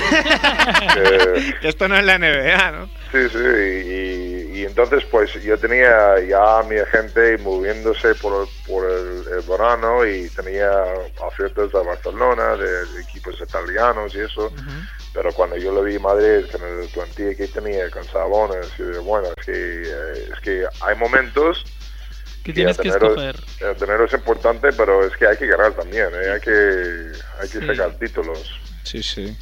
Que- 0.95 1.55
Que 1.62 1.69
esto 1.69 1.88
no 1.88 1.97
es 1.97 2.05
la 2.05 2.19
NBA, 2.19 2.71
¿no? 2.73 2.87
Sí, 3.11 3.29
sí, 3.33 3.38
y, 3.38 4.59
y 4.61 4.64
entonces 4.66 5.03
pues 5.11 5.33
yo 5.42 5.59
tenía 5.59 6.21
ya 6.29 6.59
a 6.59 6.62
mi 6.64 6.77
agente 6.77 7.38
moviéndose 7.38 8.14
por, 8.16 8.47
por 8.66 8.85
el, 9.37 9.42
el 9.42 9.49
verano 9.49 10.05
y 10.07 10.29
tenía 10.31 10.70
ofertas 11.20 11.72
de 11.72 11.83
Barcelona, 11.83 12.57
de, 12.57 12.87
de 12.87 13.03
equipos 13.03 13.35
italianos 13.40 14.14
y 14.14 14.20
eso, 14.20 14.53
pero 15.12 15.33
cuando 15.33 15.57
yo 15.57 15.72
lo 15.72 15.83
vi 15.83 15.96
en 15.96 16.03
Madrid 16.03 16.44
con 16.51 16.62
el 16.62 16.88
plantilla 16.88 17.35
que 17.35 17.49
tenía, 17.49 17.90
con 17.90 18.05
Sabones, 18.05 18.66
y 18.79 18.83
de, 18.83 18.99
bueno, 18.99 19.29
es 19.37 19.44
que, 19.44 19.53
eh, 19.53 20.29
es 20.35 20.40
que 20.40 20.64
hay 20.81 20.96
momentos 20.96 21.64
Que 22.44 22.53
tienes 22.53 22.79
el 22.79 22.83
que 22.83 22.88
escoger. 22.90 23.37
el 23.61 23.75
dinero 23.79 24.05
es 24.05 24.12
importante, 24.12 24.68
pero 24.72 25.05
es 25.07 25.16
que 25.16 25.27
hay 25.27 25.37
que 25.37 25.46
ganar 25.46 25.72
también, 25.72 26.09
¿eh? 26.14 26.31
hay 26.35 26.40
que, 26.40 27.12
hay 27.40 27.49
que 27.49 27.61
Sí. 27.61 27.66
sacar 27.66 27.92
títulos. 27.99 28.61
Sí, 28.85 29.03
sí. 29.03 29.37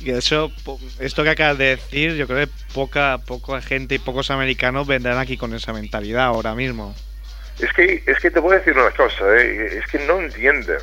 Y 0.00 0.10
eso, 0.10 0.50
po- 0.64 0.78
esto 1.00 1.22
que 1.22 1.30
acabas 1.30 1.58
de 1.58 1.76
decir, 1.76 2.14
yo 2.14 2.26
creo 2.26 2.46
que 2.46 2.52
poca, 2.74 3.18
poca 3.26 3.60
gente 3.60 3.94
y 3.96 3.98
pocos 3.98 4.30
americanos 4.30 4.86
vendrán 4.86 5.18
aquí 5.18 5.36
con 5.36 5.52
esa 5.54 5.72
mentalidad 5.72 6.24
ahora 6.24 6.54
mismo. 6.54 6.94
Es 7.58 7.72
que, 7.72 8.02
es 8.06 8.18
que 8.20 8.30
te 8.30 8.40
voy 8.40 8.54
a 8.54 8.58
decir 8.58 8.74
una 8.76 8.90
cosa, 8.90 9.24
¿eh? 9.36 9.78
es 9.78 9.86
que 9.90 9.98
no 10.06 10.20
entienden. 10.20 10.78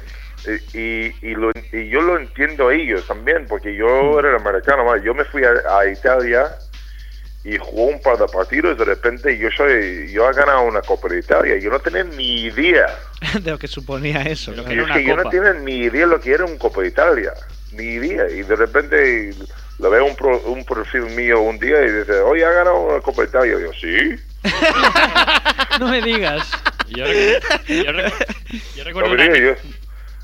Y, 0.73 0.77
y, 0.79 1.15
y 1.21 1.35
lo- 1.35 1.51
y 1.71 1.87
yo 1.89 2.01
lo 2.01 2.17
entiendo 2.19 2.67
a 2.69 2.73
ellos 2.73 3.05
también, 3.07 3.45
porque 3.47 3.73
yo 3.75 4.19
era 4.19 4.35
americano, 4.35 4.83
¿vale? 4.85 5.03
yo 5.03 5.13
me 5.13 5.23
fui 5.25 5.43
a, 5.43 5.51
a 5.79 5.87
Italia 5.87 6.51
y 7.45 7.57
jugó 7.57 7.85
un 7.85 8.01
par 8.01 8.17
de 8.17 8.27
partidos, 8.27 8.77
de 8.77 8.85
repente 8.85 9.37
yo 9.37 9.49
soy, 9.51 10.11
yo 10.11 10.29
he 10.29 10.33
ganado 10.33 10.63
una 10.63 10.81
Copa 10.81 11.07
de 11.09 11.19
Italia, 11.19 11.57
yo 11.57 11.69
no 11.69 11.79
tenía 11.79 12.03
ni 12.03 12.45
idea. 12.45 12.87
de 13.43 13.51
lo 13.51 13.57
que 13.59 13.67
suponía 13.67 14.21
eso. 14.23 14.51
Lo 14.51 14.65
que 14.65 14.75
es 14.81 14.87
yo 15.05 15.15
no 15.15 15.23
tenía 15.29 15.53
ni 15.53 15.77
idea 15.85 16.05
lo 16.05 16.19
que 16.19 16.31
era 16.33 16.45
un 16.45 16.57
Copa 16.57 16.81
de 16.81 16.87
Italia, 16.87 17.33
ni 17.73 17.83
idea. 17.83 18.29
Y 18.29 18.41
de 18.43 18.55
repente 18.55 19.29
lo 19.79 19.89
veo 19.89 20.05
un, 20.05 20.15
pro- 20.15 20.41
un 20.45 20.65
perfil 20.65 21.03
mío 21.03 21.39
un 21.41 21.57
día 21.59 21.81
y 21.85 21.91
dice, 21.91 22.19
oye, 22.19 22.43
ha 22.45 22.51
ganado 22.51 22.79
una 22.81 23.01
Copa 23.01 23.21
de 23.23 23.27
Italia. 23.29 23.57
Y 23.59 23.61
yo, 23.61 23.73
sí. 23.73 24.15
No 25.79 25.87
me 25.87 26.01
digas. 26.01 26.49
Yo, 26.89 27.05
recu- 27.05 27.65
yo 27.83 27.91
recu- 27.91 28.75
yo 28.75 28.83
recuerdo 28.83 29.09
No, 29.09 29.15
una- 29.15 29.23
mira, 29.33 29.37
yo- 29.55 29.55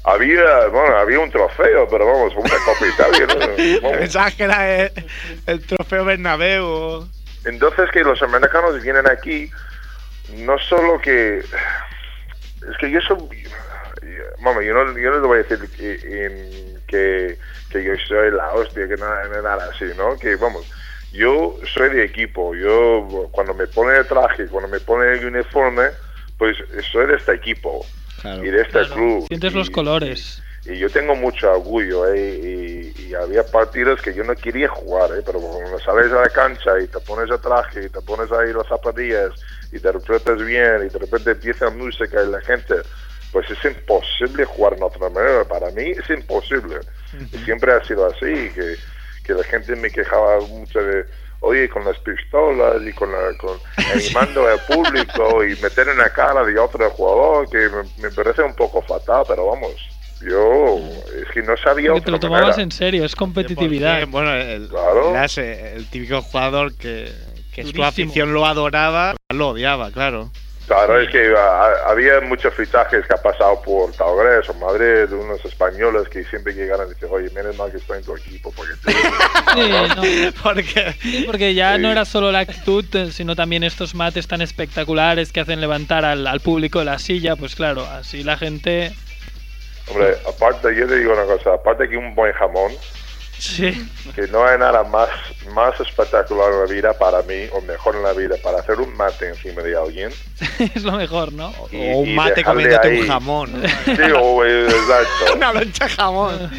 había, 0.04 0.68
bueno, 0.68 0.96
había 0.98 1.20
un 1.20 1.32
trofeo, 1.32 1.88
pero 1.90 2.06
vamos, 2.06 2.34
una 2.36 2.50
Copa 2.66 2.86
Italia. 2.88 3.28
¿no? 3.82 3.92
Pensabas 4.00 4.36
que 4.36 4.44
era 4.44 4.82
el, 4.84 4.92
el 5.48 5.66
trofeo 5.66 6.06
Bernabéu. 6.06 7.08
Entonces 7.46 7.90
que 7.92 8.04
los 8.04 8.22
americanos 8.22 8.82
vienen 8.82 9.08
aquí, 9.08 9.50
no 10.36 10.58
solo 10.60 11.00
que... 11.02 11.40
Es 11.40 12.78
que 12.80 12.92
yo 12.92 13.00
soy... 13.02 13.18
Vamos, 14.42 14.64
yo 14.64 14.74
no, 14.74 14.98
yo 14.98 15.10
no 15.12 15.20
le 15.20 15.28
voy 15.28 15.40
a 15.40 15.44
decir 15.44 15.70
que, 15.72 16.26
en- 16.26 16.82
que, 16.88 17.38
que 17.72 17.84
yo 17.84 17.94
soy 18.08 18.32
la 18.32 18.52
hostia, 18.54 18.88
que 18.88 18.96
nada, 18.96 19.28
nada 19.42 19.70
así, 19.74 19.86
¿no? 19.98 20.18
Que 20.18 20.36
vamos, 20.36 20.66
yo 21.12 21.58
soy 21.74 21.90
de 21.90 22.04
equipo, 22.04 22.54
yo 22.56 23.30
cuando 23.32 23.54
me 23.54 23.68
pone 23.68 23.98
el 23.98 24.08
traje, 24.08 24.48
cuando 24.48 24.70
me 24.70 24.80
pone 24.80 25.14
el 25.14 25.26
uniforme, 25.26 25.88
pues 26.38 26.56
soy 26.92 27.08
de 27.08 27.16
este 27.16 27.34
equipo 27.34 27.86
Claro. 28.22 28.44
y 28.44 28.50
de 28.50 28.62
este 28.62 28.80
Claro, 28.80 28.94
club. 28.94 29.26
Sientes 29.28 29.54
Y- 29.54 29.58
los 29.58 29.70
colores. 29.70 30.44
y 30.66 30.78
yo 30.78 30.90
tengo 30.90 31.16
mucho 31.16 31.52
orgullo, 31.52 32.08
¿eh? 32.14 32.94
y, 32.96 33.02
y 33.10 33.14
había 33.16 33.44
partidos 33.50 34.00
que 34.02 34.14
yo 34.14 34.24
no 34.24 34.36
quería 34.36 34.68
jugar, 34.70 35.12
¿eh? 35.18 35.24
pero 35.26 35.40
cuando 35.40 35.80
sales 35.80 36.12
a 36.12 36.22
la 36.22 36.30
cancha 36.30 36.80
y 36.80 36.88
te 36.88 37.00
pones 37.00 37.32
el 37.32 37.40
traje 37.40 37.86
y 37.86 37.90
te 37.90 38.02
pones 38.02 38.32
ahí 38.32 38.54
las 38.54 38.68
zapatillas 38.68 39.32
y 39.72 39.80
te 39.80 39.88
interpretas 39.90 40.38
bien 40.46 40.86
y 40.86 40.90
de 40.90 41.00
repente 41.00 41.32
empieza 41.32 41.70
música 41.72 42.22
y 42.24 42.28
la 42.30 42.42
gente, 42.42 42.76
pues 43.32 43.50
es 43.50 43.66
imposible 43.66 44.46
jugar 44.46 44.76
de 44.76 44.84
otra 44.84 45.10
manera. 45.10 45.44
Para 45.46 45.72
mí 45.72 45.92
es 45.92 46.10
imposible. 46.10 46.80
Y 47.34 47.38
siempre 47.46 47.72
ha 47.74 47.84
sido 47.86 48.06
así, 48.06 48.52
que, 48.54 48.76
que 49.30 49.36
la 49.36 49.44
gente 49.44 49.76
me 49.76 49.92
quejaba 49.92 50.40
mucho 50.42 50.80
de, 50.82 51.06
oye, 51.42 51.70
con 51.70 51.86
las 51.86 51.98
pistolas 52.00 52.82
y 52.84 52.92
con, 52.94 53.12
la, 53.12 53.38
con 53.38 53.60
animando 53.94 54.48
al 54.48 54.60
público 54.66 55.44
y 55.44 55.56
meter 55.62 55.88
en 55.90 56.00
la 56.00 56.12
cara 56.12 56.44
de 56.44 56.58
otro 56.58 56.90
jugador, 56.90 57.48
que 57.50 57.58
me, 57.70 58.04
me 58.04 58.10
parece 58.16 58.42
un 58.42 58.56
poco 58.56 58.82
fatal, 58.82 59.24
pero 59.28 59.46
vamos, 59.46 59.72
yo 60.22 60.80
es 61.16 61.30
que 61.32 61.44
no 61.44 61.56
sabía 61.58 61.92
Porque 61.92 62.02
te 62.06 62.12
otra 62.12 62.12
lo 62.12 62.20
tomabas 62.20 62.48
manera. 62.58 62.64
en 62.64 62.72
serio, 62.72 63.06
es 63.06 63.16
competitividad. 63.16 64.00
Porque, 64.00 64.12
bueno, 64.12 64.34
el, 64.34 64.68
Claro. 64.68 65.12
eras 65.12 65.38
el 65.38 65.88
típico 65.90 66.22
jugador 66.24 66.76
que, 66.76 67.12
que 67.54 67.64
su 67.66 67.84
afición 67.84 68.34
lo 68.34 68.46
adoraba, 68.48 69.16
lo 69.30 69.50
odiaba, 69.50 69.92
claro. 69.92 70.32
Claro, 70.70 71.00
es 71.02 71.10
que 71.10 71.34
había 71.88 72.22
muchos 72.22 72.54
fichajes 72.54 73.04
que 73.08 73.14
ha 73.16 73.18
pasado 73.22 73.60
por 73.64 73.92
Taugres 73.94 74.48
o 74.50 74.54
Madrid, 74.54 75.12
unos 75.12 75.44
españoles 75.44 76.08
que 76.10 76.24
siempre 76.26 76.54
llegan 76.54 76.80
y 76.86 76.94
dicen, 76.94 77.10
oye, 77.12 77.28
menos 77.32 77.58
mal 77.58 77.72
que 77.72 77.78
estoy 77.78 77.98
en 77.98 78.06
tu 78.06 78.16
equipo, 78.16 78.54
porque 78.56 78.74
Sí, 78.86 78.92
cabrón". 79.72 79.90
no, 79.96 80.32
Porque 80.44 80.94
sí, 81.02 81.24
porque 81.26 81.54
ya 81.56 81.76
Sí. 81.76 81.82
no 81.82 81.92
era 81.92 82.06
solo 82.06 82.32
la 82.32 82.40
actitud, 82.42 82.86
eh, 82.96 83.12
sino 83.12 83.36
también 83.36 83.64
estos 83.64 83.96
mates 83.96 84.28
tan 84.28 84.42
espectaculares 84.44 85.32
que 85.32 85.40
hacen 85.40 85.60
levantar 85.60 86.06
al, 86.06 86.28
al 86.28 86.40
público 86.40 86.78
de 86.78 86.86
la 86.86 87.00
silla. 87.00 87.36
Pues 87.36 87.56
claro, 87.56 87.84
así 87.86 88.24
la 88.24 88.38
gente. 88.38 88.94
Hombre, 89.90 90.18
aparte, 90.28 90.76
yo 90.76 90.88
te 90.88 91.00
digo 91.00 91.14
una 91.14 91.24
cosa, 91.24 91.56
aparte 91.56 91.90
que 91.90 91.98
un 91.98 92.14
buen 92.14 92.32
jamón, 92.34 92.72
Sí, 93.40 93.90
que 94.16 94.28
no 94.28 94.46
hay 94.46 94.60
nada 94.60 94.84
más, 94.84 95.08
más 95.54 95.80
espectacular 95.80 96.52
en 96.52 96.60
la 96.60 96.66
vida 96.66 96.94
para 96.94 97.22
mí, 97.22 97.46
o 97.54 97.62
mejor 97.62 97.96
en 97.96 98.04
la 98.04 98.12
vida, 98.14 98.36
para 98.44 98.60
hacer 98.60 98.80
un 98.80 98.94
mate 98.98 99.30
encima 99.30 99.62
de 99.62 99.78
alguien. 99.78 100.12
es 100.76 100.84
lo 100.84 100.92
mejor, 100.94 101.32
¿no? 101.32 101.54
y- 101.72 101.78
o 101.94 101.98
un 102.00 102.16
mate 102.16 102.36
dejarle 102.36 102.64
comiéndote 102.64 102.88
ahí- 102.90 103.00
un 103.02 103.08
jamón. 103.08 103.64
Sí, 103.86 104.12
o, 104.18 104.44
eh, 104.46 104.66
exacto. 104.66 105.34
Una 105.38 105.54
loncha 105.54 105.88
jamón. 105.90 106.52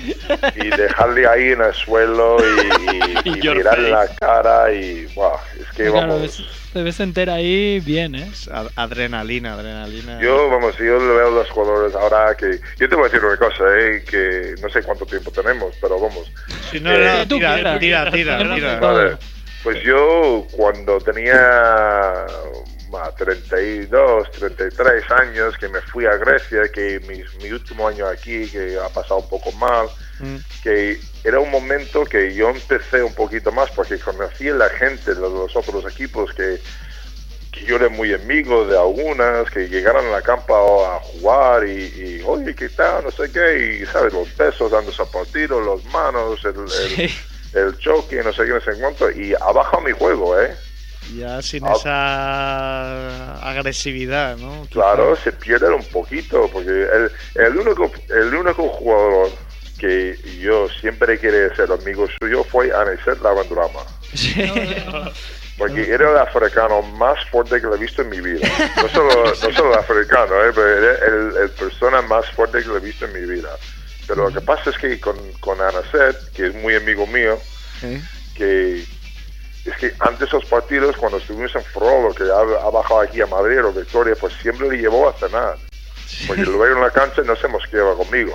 y 0.56 0.68
dejarle 0.70 1.26
ahí 1.28 1.48
en 1.52 1.60
el 1.62 1.74
suelo 1.74 2.38
y, 2.40 2.96
y, 2.96 3.20
y 3.24 3.30
mirarle 3.54 3.90
la 3.90 4.08
cara 4.16 4.72
y, 4.72 5.06
wow, 5.14 5.32
es 5.60 5.66
que 5.76 5.84
Claro, 5.90 5.92
vamos... 6.08 6.22
ves- 6.22 6.42
te 6.72 6.82
ves 6.82 7.00
entera 7.00 7.34
ahí 7.34 7.80
bien, 7.80 8.14
¿eh? 8.14 8.30
Adrenalina, 8.76 9.54
adrenalina. 9.54 10.20
Yo, 10.20 10.48
vamos, 10.48 10.76
yo 10.78 10.98
le 10.98 11.12
veo 11.14 11.28
a 11.28 11.30
los 11.30 11.50
jugadores 11.50 11.94
ahora 11.94 12.34
que... 12.36 12.60
Yo 12.78 12.88
te 12.88 12.94
voy 12.94 13.06
a 13.06 13.08
decir 13.08 13.24
una 13.24 13.36
cosa, 13.36 13.64
eh, 13.78 14.04
que 14.08 14.54
no 14.62 14.68
sé 14.70 14.82
cuánto 14.82 15.04
tiempo 15.06 15.30
tenemos, 15.30 15.74
pero 15.80 15.98
vamos. 16.00 16.30
Si 16.70 16.78
no, 16.80 16.90
Eh, 16.92 17.18
no, 17.18 17.28
tú 17.28 17.36
tira, 17.36 17.78
tira, 17.78 18.10
tira. 18.10 18.78
Vale, 18.80 19.16
pues 19.62 19.82
yo 19.82 20.46
cuando 20.52 20.98
tenía 20.98 21.36
ah, 22.92 23.10
32, 23.16 24.30
33 24.32 25.10
años, 25.10 25.56
que 25.58 25.68
me 25.68 25.80
fui 25.82 26.06
a 26.06 26.16
Grecia, 26.16 26.62
que 26.72 27.00
mi, 27.08 27.22
mi 27.42 27.52
último 27.52 27.86
año 27.88 28.06
aquí, 28.06 28.46
que 28.48 28.76
ha 28.84 28.88
pasado 28.88 29.20
un 29.20 29.28
poco 29.28 29.52
mal, 29.52 29.86
Mm. 30.22 30.36
que 30.62 31.00
era 31.24 31.38
un 31.40 31.50
momento 31.50 32.04
que 32.04 32.34
yo 32.34 32.48
empecé 32.50 33.02
un 33.02 33.14
poquito 33.14 33.52
más 33.52 33.70
porque 33.70 33.98
conocí 33.98 34.48
a 34.48 34.54
la 34.54 34.68
gente 34.70 35.14
de 35.14 35.20
los 35.20 35.54
otros 35.54 35.84
equipos 35.92 36.32
que 36.34 36.58
que 37.52 37.64
yo 37.64 37.76
era 37.76 37.88
muy 37.88 38.14
amigo 38.14 38.64
de 38.64 38.78
algunas, 38.78 39.50
que 39.50 39.68
llegaron 39.68 40.06
a 40.06 40.10
la 40.10 40.22
campa 40.22 40.54
a 40.54 41.00
jugar 41.00 41.66
y, 41.66 41.82
y, 41.82 42.22
oye, 42.24 42.54
¿qué 42.54 42.68
tal? 42.68 43.02
No 43.02 43.10
sé 43.10 43.28
qué, 43.32 43.80
y 43.82 43.86
sabes, 43.86 44.12
los 44.12 44.36
besos 44.36 44.70
dándose 44.70 45.02
a 45.02 45.06
partido, 45.06 45.60
los 45.60 45.84
manos, 45.86 46.44
el, 46.44 46.54
el, 46.54 47.10
el 47.60 47.78
choque, 47.78 48.22
no 48.22 48.32
sé 48.32 48.44
qué, 48.44 48.50
no 48.50 48.60
sé 48.60 48.70
cuánto, 48.80 49.10
y 49.10 49.34
ha 49.34 49.50
bajado 49.52 49.82
mi 49.82 49.90
juego, 49.90 50.40
¿eh? 50.40 50.54
Ya 51.16 51.42
sin 51.42 51.64
Ah. 51.66 51.72
esa 51.74 53.48
agresividad, 53.50 54.36
¿no? 54.36 54.64
Claro, 54.70 55.16
se 55.16 55.32
pierde 55.32 55.70
un 55.74 55.84
poquito, 55.86 56.48
porque 56.52 56.70
el, 56.70 57.10
el, 57.34 57.56
único, 57.56 57.90
el 58.10 58.32
único 58.32 58.68
jugador 58.68 59.28
que 59.80 60.14
yo 60.38 60.68
siempre 60.68 61.18
quería 61.18 61.54
ser 61.56 61.72
amigo 61.72 62.06
suyo 62.20 62.44
fue 62.44 62.70
Aniset 62.70 63.20
Lavandurama. 63.22 63.80
Porque 65.56 65.90
era 65.90 66.10
el 66.10 66.18
africano 66.18 66.82
más 66.82 67.24
fuerte 67.30 67.60
que 67.60 67.66
lo 67.66 67.74
he 67.76 67.78
visto 67.78 68.02
en 68.02 68.10
mi 68.10 68.20
vida. 68.20 68.46
No 68.76 68.88
solo, 68.90 69.24
no 69.24 69.34
solo 69.34 69.72
el 69.72 69.78
africano, 69.78 70.34
eh, 70.44 70.52
pero 70.54 70.68
era 70.68 71.06
el, 71.06 71.36
el 71.44 71.50
persona 71.50 72.02
más 72.02 72.26
fuerte 72.30 72.62
que 72.62 72.68
lo 72.68 72.76
he 72.76 72.80
visto 72.80 73.06
en 73.06 73.12
mi 73.12 73.26
vida. 73.26 73.50
Pero 74.06 74.28
lo 74.28 74.34
que 74.34 74.40
pasa 74.40 74.70
es 74.70 74.76
que 74.76 75.00
con, 75.00 75.16
con 75.40 75.60
Anaset, 75.60 76.32
que 76.32 76.48
es 76.48 76.54
muy 76.54 76.74
amigo 76.74 77.06
mío, 77.06 77.38
¿Eh? 77.82 78.02
que 78.34 78.84
es 79.64 79.76
que 79.78 79.94
antes 80.00 80.20
de 80.20 80.26
esos 80.26 80.44
partidos, 80.46 80.96
cuando 80.96 81.18
estuvimos 81.18 81.54
en 81.54 81.64
Frollo, 81.64 82.14
que 82.14 82.24
ha, 82.24 82.66
ha 82.66 82.70
bajado 82.70 83.00
aquí 83.00 83.20
a 83.20 83.26
Madrid 83.26 83.64
o 83.64 83.72
Victoria, 83.72 84.14
pues 84.18 84.34
siempre 84.42 84.68
le 84.68 84.78
llevó 84.78 85.08
a 85.08 85.12
cenar. 85.14 85.56
Porque 86.26 86.42
luego 86.42 86.66
en 86.66 86.80
la 86.80 86.90
cancha 86.90 87.22
no 87.22 87.36
se 87.36 87.48
mosqueaba 87.48 87.94
conmigo. 87.96 88.32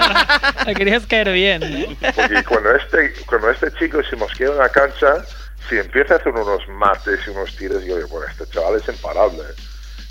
Le 0.66 0.74
querías 0.74 1.06
caer 1.06 1.32
bien. 1.32 1.62
¿eh? 1.62 1.96
Porque 2.14 2.44
cuando 2.44 2.74
este, 2.74 3.12
cuando 3.26 3.50
este 3.50 3.72
chico 3.72 4.02
se 4.08 4.16
mosquea 4.16 4.48
en 4.48 4.58
la 4.58 4.68
cancha, 4.68 5.24
si 5.68 5.78
empieza 5.78 6.14
a 6.14 6.16
hacer 6.18 6.32
unos 6.32 6.66
mates 6.68 7.20
y 7.26 7.30
unos 7.30 7.56
tiros, 7.56 7.84
yo 7.84 7.96
digo, 7.96 8.08
bueno, 8.08 8.26
este 8.30 8.46
chaval 8.46 8.80
es 8.80 8.88
imparable. 8.88 9.42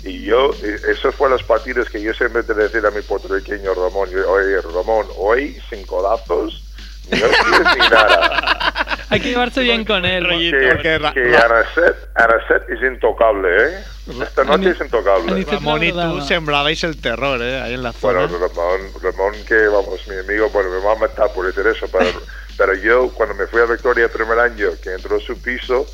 Y 0.02 0.24
yo, 0.24 0.50
eh, 0.62 0.80
esos 0.88 1.14
fueron 1.14 1.38
los 1.38 1.46
partidos 1.46 1.88
que 1.88 2.02
yo 2.02 2.12
siempre 2.12 2.42
te 2.42 2.52
decía 2.52 2.86
a 2.86 2.90
mi 2.90 3.00
puertorriqueño 3.00 3.72
Ramón, 3.74 4.10
yo, 4.10 4.30
oye, 4.30 4.60
Ramón, 4.60 5.06
hoy 5.16 5.58
sin 5.70 5.84
codazos, 5.86 6.62
ni 7.10 7.22
hostias 7.22 7.76
ni 7.78 7.88
nada. 7.88 8.88
Hay 9.10 9.20
que 9.20 9.28
llevarse 9.30 9.60
bien 9.62 9.84
con 9.84 10.04
él. 10.04 10.24
Rollito. 10.26 10.56
Que, 10.58 10.68
Porque 10.68 10.98
Ra- 10.98 11.12
que 11.12 11.24
Ra- 11.24 11.44
Anaset, 11.44 11.96
Anaset 12.14 12.68
es 12.70 12.82
intocable, 12.82 13.48
¿eh? 13.68 13.84
Esta 14.22 14.44
noche 14.44 14.70
es 14.70 14.80
intocable. 14.80 15.44
Ramón 15.44 15.82
y 15.82 15.92
tú 15.92 16.20
sembrabais 16.26 16.84
el 16.84 17.00
terror, 17.00 17.40
¿eh? 17.42 17.60
Ahí 17.60 17.74
en 17.74 17.82
la 17.82 17.92
zona. 17.92 18.26
Bueno, 18.26 18.38
Ramón, 18.48 18.80
Ramón, 19.02 19.34
que 19.46 19.66
vamos, 19.68 20.06
mi 20.08 20.16
amigo, 20.16 20.50
bueno, 20.50 20.70
me 20.70 20.78
va 20.84 20.92
a 20.92 20.96
matar 20.96 21.30
por 21.32 21.46
decir 21.46 21.66
eso, 21.66 21.86
pero, 21.90 22.10
pero 22.56 22.74
yo 22.74 23.08
cuando 23.14 23.34
me 23.34 23.46
fui 23.46 23.60
a 23.60 23.64
Victoria 23.66 24.04
el 24.04 24.10
primer 24.10 24.38
año, 24.38 24.68
que 24.82 24.92
entró 24.94 25.16
a 25.16 25.20
su 25.20 25.40
piso 25.40 25.86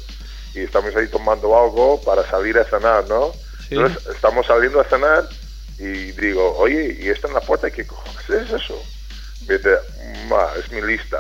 y 0.55 0.61
estamos 0.61 0.95
ahí 0.97 1.07
tomando 1.09 1.57
algo 1.57 2.01
para 2.03 2.25
salir 2.29 2.59
a 2.59 2.65
cenar, 2.65 3.05
¿no? 3.09 3.33
Sí. 3.69 3.77
Entonces 3.77 4.07
estamos 4.09 4.47
saliendo 4.47 4.81
a 4.81 4.85
cenar 4.85 5.25
y 5.79 6.11
digo, 6.13 6.57
oye, 6.59 6.97
¿y 7.01 7.09
está 7.09 7.29
en 7.29 7.35
la 7.35 7.41
puerta? 7.41 7.71
¿Qué 7.71 7.87
cojones 7.87 8.29
es 8.29 8.51
eso? 8.63 8.83
Me 9.47 9.57
dice, 9.57 9.77
"Ma, 10.29 10.47
es 10.59 10.71
mi 10.73 10.83
lista. 10.83 11.19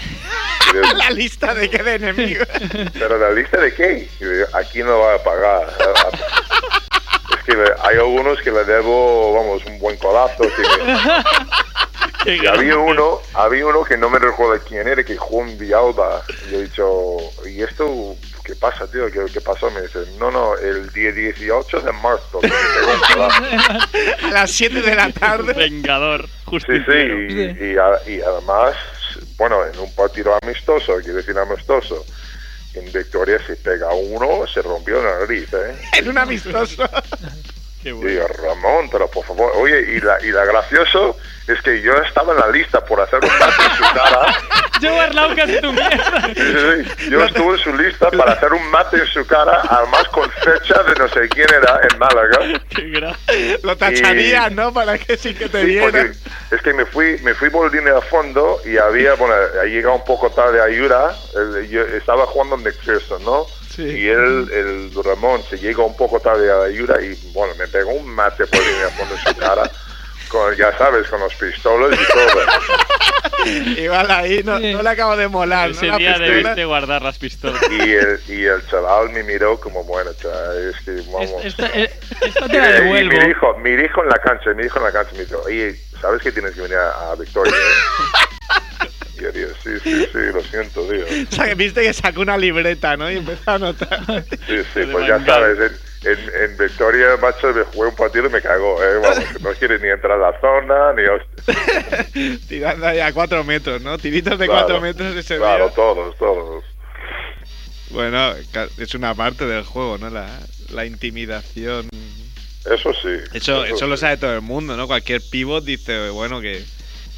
La 0.96 1.10
lista 1.10 1.52
de 1.54 1.68
qué 1.68 1.82
de 1.82 1.94
enemigos. 1.96 2.46
¿Pero 2.98 3.18
la 3.18 3.30
lista 3.30 3.58
de 3.60 3.74
qué? 3.74 4.08
Aquí 4.54 4.82
no 4.82 5.00
va 5.00 5.14
a 5.14 5.18
pagar. 5.22 5.66
Es 7.36 7.44
que 7.44 7.56
hay 7.82 7.96
algunos 7.96 8.40
que 8.40 8.50
le 8.52 8.64
debo, 8.64 9.32
vamos, 9.34 9.64
un 9.66 9.78
buen 9.80 9.96
codazo. 9.96 10.44
que 12.24 12.38
me- 12.40 12.48
había 12.48 12.76
uno, 12.76 13.18
había 13.34 13.66
uno 13.66 13.82
que 13.82 13.96
no 13.96 14.10
me 14.10 14.18
recuerdo 14.18 14.62
quién 14.68 14.86
era, 14.86 15.02
que 15.02 15.16
jugó 15.16 15.42
en 15.46 15.58
Villalba. 15.58 16.22
Y 16.50 16.54
he 16.54 16.62
dicho, 16.64 17.16
¿y 17.46 17.62
esto 17.62 18.14
qué 18.44 18.54
pasa, 18.54 18.86
tío? 18.90 19.10
¿Qué, 19.10 19.20
qué 19.32 19.40
pasó? 19.40 19.70
Me 19.70 19.82
dice, 19.82 20.00
no, 20.18 20.30
no, 20.30 20.54
el 20.56 20.90
día 20.92 21.10
18 21.12 21.80
de 21.80 21.92
marzo. 21.92 22.40
que 22.40 22.48
me 22.48 22.54
pegó 22.54 22.92
un 22.92 23.00
codazo". 23.14 24.26
A 24.26 24.30
las 24.30 24.50
7 24.52 24.82
de 24.82 24.94
la 24.94 25.10
tarde. 25.10 25.52
Vengador, 25.54 26.26
Sí, 26.26 26.30
justiciero. 26.44 27.16
sí, 27.28 27.56
y, 27.58 27.64
y 27.64 28.16
y 28.16 28.20
además, 28.22 28.74
bueno, 29.40 29.64
en 29.64 29.78
un 29.78 29.90
partido 29.94 30.38
amistoso, 30.42 30.98
quiero 30.98 31.16
decir 31.16 31.36
amistoso, 31.38 32.04
en 32.74 32.84
Victoria 32.92 33.38
se 33.46 33.56
pega 33.56 33.88
uno, 33.90 34.46
se 34.46 34.60
rompió 34.60 35.02
la 35.02 35.20
nariz, 35.20 35.48
¿eh? 35.54 35.74
En 35.98 36.10
un 36.10 36.18
amistoso. 36.18 36.84
Qué 37.82 37.88
Y 37.90 37.92
bueno. 37.92 38.08
digo, 38.10 38.26
Ramón, 38.42 38.88
pero 38.90 39.08
por 39.08 39.24
favor, 39.24 39.52
oye, 39.56 39.80
y 39.96 40.00
la, 40.00 40.20
y 40.22 40.30
la 40.32 40.44
gracioso 40.44 41.16
es 41.48 41.60
que 41.62 41.80
yo 41.80 41.94
estaba 42.02 42.32
en 42.34 42.40
la 42.40 42.48
lista 42.48 42.84
por 42.84 43.00
hacer 43.00 43.18
un 43.22 43.30
mate 43.38 43.62
en 43.64 43.76
su 43.76 43.94
cara. 43.94 44.34
Joe 44.80 45.00
Arnau, 45.00 45.32
es 45.32 45.60
tu 45.60 45.72
mierda. 45.72 46.22
Sí, 46.26 46.34
sí, 46.36 46.90
sí. 46.98 47.10
Yo 47.10 47.24
estuve 47.24 47.54
en 47.56 47.58
su 47.58 47.74
lista 47.76 48.10
para 48.10 48.32
hacer 48.32 48.52
un 48.52 48.70
mate 48.70 48.98
en 48.98 49.06
su 49.06 49.26
cara, 49.26 49.62
además 49.68 50.04
con 50.08 50.30
fecha 50.30 50.82
de 50.84 50.94
no 50.96 51.08
sé 51.08 51.28
quién 51.30 51.48
era 51.52 51.80
en 51.90 51.98
Málaga. 51.98 52.38
Qué 52.68 52.82
gra- 52.92 53.16
Lo 53.64 53.76
tacharías, 53.76 54.52
¿no? 54.52 54.72
Para 54.72 54.96
que 54.98 55.16
sí 55.16 55.34
que 55.34 55.48
te 55.48 55.64
vieran. 55.64 56.12
es 56.50 56.62
que 56.62 56.72
me 56.74 56.84
fui, 56.86 57.18
me 57.22 57.34
fui 57.34 57.50
por 57.50 57.72
línea 57.74 57.94
de 57.94 58.02
fondo 58.02 58.60
y 58.64 58.76
había, 58.76 59.14
bueno, 59.14 59.34
ha 59.60 59.64
llegado 59.64 59.96
un 59.96 60.04
poco 60.04 60.30
tarde 60.30 60.62
ayuda. 60.62 61.16
el- 61.34 61.68
yo 61.68 61.82
estaba 61.82 62.26
jugando 62.26 62.56
en 62.56 62.62
McPherson, 62.64 63.24
¿no? 63.24 63.46
Sí. 63.74 63.82
Y 63.82 64.08
él, 64.08 64.50
el 64.52 64.90
Ramón, 65.04 65.42
se 65.48 65.56
llegó 65.58 65.86
un 65.86 65.96
poco 65.96 66.18
tarde 66.20 66.50
a 66.50 66.56
la 66.56 66.64
ayuda 66.64 67.00
y, 67.00 67.14
bueno, 67.32 67.54
me 67.56 67.66
pegó 67.68 67.92
un 67.92 68.08
mate 68.08 68.44
por 68.46 68.58
de 68.60 68.90
fondo 68.90 69.14
en 69.14 69.20
su 69.32 69.36
cara. 69.38 69.70
Con, 70.28 70.54
ya 70.56 70.76
sabes, 70.78 71.08
con 71.08 71.18
los 71.20 71.34
pistolas 71.34 71.98
y 71.98 72.12
todo. 72.12 73.76
Igual 73.80 74.08
ahí 74.10 74.42
no, 74.44 74.58
Sí. 74.58 74.72
no 74.74 74.82
le 74.82 74.90
acabo 74.90 75.16
de 75.16 75.26
molar, 75.28 75.70
¿no? 75.70 75.74
Ese 75.76 75.86
La 75.86 75.96
día 75.96 76.18
debiste 76.18 76.64
guardar 76.66 77.02
las 77.02 77.18
pistolas. 77.18 77.60
Y 77.68 77.80
el, 77.92 78.20
y 78.28 78.44
el 78.44 78.64
chaval 78.68 79.10
me 79.10 79.22
miró 79.24 79.58
como, 79.58 79.82
bueno, 79.84 80.12
chaval, 80.20 80.70
es 80.70 80.76
que 80.84 80.92
vamos. 81.10 81.32
Es- 81.44 81.46
Esta, 81.58 81.66
eh, 81.76 81.90
esta 82.20 82.46
te 82.48 82.56
Y- 82.56 82.60
la 82.60 82.70
y 82.70 82.72
devuelvo. 82.82 83.16
me 83.18 83.26
dijo, 83.26 83.56
me 83.58 83.76
dijo 83.76 84.02
en 84.04 84.08
la 84.08 84.18
cancha, 84.18 84.50
me 84.54 84.62
dijo 84.62 84.78
en 84.78 84.84
la 84.84 84.92
cancha, 84.92 85.12
me 85.16 85.24
dijo, 85.24 85.42
oye, 85.46 85.74
¿sabes 86.00 86.22
que 86.22 86.30
tienes 86.32 86.54
que 86.54 86.60
venir 86.60 86.76
a, 86.76 87.10
a 87.10 87.14
Victoria? 87.16 87.52
eh?" 87.52 88.86
sí, 89.62 89.70
sí, 89.82 90.06
sí, 90.12 90.18
lo 90.32 90.40
siento, 90.42 90.82
tío. 90.88 91.04
O 91.30 91.34
sea, 91.34 91.46
que 91.46 91.54
viste 91.54 91.82
que 91.82 91.92
sacó 91.92 92.20
una 92.20 92.36
libreta, 92.38 92.96
¿no? 92.96 93.10
Y 93.10 93.18
empezó 93.18 93.50
a 93.50 93.54
anotar. 93.54 94.24
Sí, 94.46 94.56
sí, 94.74 94.80
pues 94.90 95.06
ya 95.06 95.24
sabes, 95.24 95.58
en, 96.02 96.10
en, 96.12 96.18
en 96.18 96.56
Victoria, 96.58 97.16
macho, 97.20 97.52
me 97.52 97.62
jugué 97.64 97.88
un 97.88 97.96
partido 97.96 98.26
y 98.26 98.30
me 98.30 98.40
cagó, 98.40 98.82
¿eh? 98.82 98.98
Vamos, 99.02 99.18
que 99.24 99.38
no 99.42 99.50
quiere 99.52 99.78
ni 99.78 99.88
entrar 99.88 100.12
a 100.12 100.30
la 100.30 100.40
zona, 100.40 100.92
ni... 100.94 102.38
Tirando 102.48 102.86
ahí 102.86 103.00
a 103.00 103.12
4 103.12 103.44
metros, 103.44 103.82
¿no? 103.82 103.98
Tiritos 103.98 104.38
de 104.38 104.46
Claro, 104.46 104.66
4 104.66 104.80
metros 104.80 105.16
ese 105.16 105.36
Claro, 105.36 105.66
día. 105.66 105.74
todos, 105.74 106.16
todos. 106.16 106.64
Bueno, 107.90 108.34
es 108.78 108.94
una 108.94 109.14
parte 109.14 109.46
del 109.46 109.64
juego, 109.64 109.98
¿no? 109.98 110.10
La, 110.10 110.28
la 110.72 110.86
intimidación. 110.86 111.88
Eso 112.64 112.92
sí. 112.94 113.08
Eso, 113.32 113.64
eso 113.64 113.86
lo 113.86 113.96
sí. 113.96 114.02
sabe 114.02 114.16
todo 114.16 114.34
el 114.34 114.42
mundo, 114.42 114.76
¿no? 114.76 114.86
Cualquier 114.86 115.20
pivot 115.30 115.64
dice, 115.64 116.10
bueno, 116.10 116.40
que, 116.40 116.62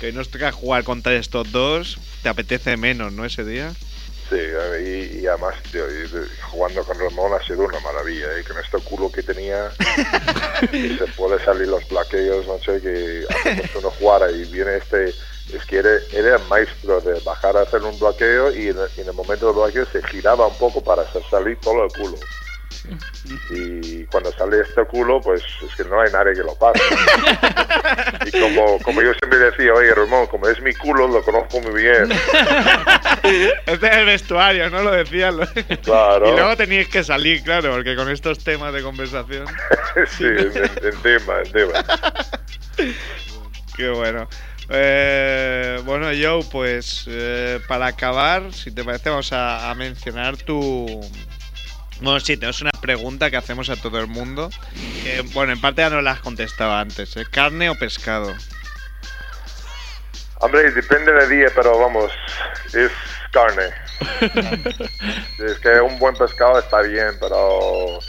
que 0.03 0.09
hoy 0.09 0.13
nos 0.15 0.31
toca 0.31 0.51
jugar 0.51 0.83
contra 0.83 1.15
estos 1.15 1.53
dos, 1.53 1.97
te 2.25 2.29
apetece 2.29 2.77
menos, 2.77 3.13
¿no? 3.13 3.25
Ese 3.25 3.45
día. 3.45 3.71
Sí, 4.29 4.35
y, 4.85 5.21
y 5.21 5.27
además, 5.29 5.55
tío, 5.71 5.85
y 5.89 6.09
jugando 6.51 6.83
con 6.83 6.99
Ramón 6.99 7.33
ha 7.41 7.47
sido 7.47 7.61
una 7.63 7.79
maravilla, 7.79 8.27
¿eh? 8.37 8.43
Con 8.43 8.59
este 8.59 8.79
culo 8.79 9.13
que 9.13 9.23
tenía, 9.23 9.71
y 10.73 10.99
se 10.99 11.07
puede 11.17 11.39
salir 11.45 11.69
los 11.69 11.87
bloqueos, 11.89 12.45
no 12.49 12.59
sé, 12.59 12.81
que 12.81 13.25
hacemos 13.33 13.71
uno 13.77 13.91
jugara 13.93 14.29
y 14.33 14.45
viene 14.47 14.79
este, 14.79 15.11
es 15.55 15.65
que 15.69 15.77
era, 15.77 15.91
era 16.13 16.35
el 16.35 16.43
maestro 16.49 17.01
de 17.01 17.21
bajar 17.21 17.57
a 17.57 17.63
hacer 17.63 17.83
un 17.83 17.97
bloqueo 17.97 18.51
y 18.53 18.69
en, 18.71 18.79
el- 18.79 18.89
y 18.97 19.03
en 19.03 19.07
el 19.07 19.15
momento 19.15 19.47
del 19.47 19.55
bloqueo 19.55 19.87
se 19.93 20.03
giraba 20.09 20.49
un 20.49 20.59
poco 20.59 20.83
para 20.83 21.03
hacer 21.03 21.23
salir 21.31 21.57
todo 21.61 21.85
el 21.85 21.93
culo. 21.93 22.17
Y 23.51 24.05
cuando 24.07 24.33
sale 24.33 24.61
este 24.61 24.85
culo, 24.85 25.21
pues 25.21 25.43
es 25.63 25.75
que 25.77 25.85
no 25.85 26.01
hay 26.01 26.11
nadie 26.13 26.35
que 26.35 26.43
lo 26.43 26.55
pase. 26.57 26.81
y 28.27 28.41
como, 28.41 28.79
como 28.81 29.03
yo 29.03 29.13
siempre 29.15 29.39
decía, 29.39 29.73
oye 29.75 29.95
Ramón, 29.95 30.27
como 30.27 30.49
es 30.49 30.61
mi 30.61 30.75
culo, 30.75 31.09
lo 31.09 31.23
conozco 31.23 31.61
muy 31.61 31.83
bien. 31.83 32.11
Este 33.67 33.87
es 33.87 33.97
el 33.97 34.07
vestuario, 34.07 34.69
¿no? 34.71 34.83
Lo 34.83 34.91
decían. 34.91 35.37
Claro. 35.83 36.29
Y 36.33 36.33
luego 36.33 36.57
teníais 36.57 36.89
que 36.89 37.05
salir, 37.05 37.43
claro, 37.43 37.73
porque 37.73 37.95
con 37.95 38.11
estos 38.11 38.43
temas 38.43 38.73
de 38.73 38.83
conversación. 38.83 39.47
sí, 40.07 40.25
en 40.25 41.03
tema, 41.03 41.41
en 41.45 41.53
tema. 41.53 41.85
Qué 43.77 43.89
bueno. 43.91 44.29
Eh, 44.69 45.81
bueno, 45.85 46.07
Joe, 46.07 46.45
pues 46.51 47.05
eh, 47.09 47.61
para 47.69 47.87
acabar, 47.87 48.53
si 48.53 48.71
te 48.71 48.85
parece, 48.85 49.11
vamos 49.11 49.33
a, 49.33 49.71
a 49.71 49.75
mencionar 49.75 50.37
tu. 50.37 51.01
Bueno, 52.03 52.19
sí, 52.19 52.37
tenemos 52.37 52.61
una 52.61 52.73
pregunta 52.73 53.31
que 53.31 53.37
hacemos 53.37 53.71
a 53.71 53.77
todo 53.77 54.01
el 54.01 54.09
mundo. 54.09 54.51
Que, 55.05 55.21
bueno, 55.33 55.53
en 55.53 55.61
parte 55.61 55.83
ya 55.83 55.91
no 55.91 56.03
la 56.03 56.11
has 56.13 56.21
contestado 56.21 56.73
antes. 56.75 57.17
¿eh? 57.17 57.25
¿Carne 57.31 57.71
o 57.71 57.77
pescado? 57.77 58.35
Hombre, 60.41 60.73
depende 60.73 61.13
del 61.13 61.31
día, 61.31 61.47
pero 61.55 61.79
vamos, 61.79 62.11
es 62.75 62.91
carne. 63.31 63.71
es 65.39 65.59
que 65.61 65.81
un 65.81 65.97
buen 66.01 66.17
pescado 66.17 66.59
está 66.59 66.83
bien, 66.83 67.17
pero 67.21 68.01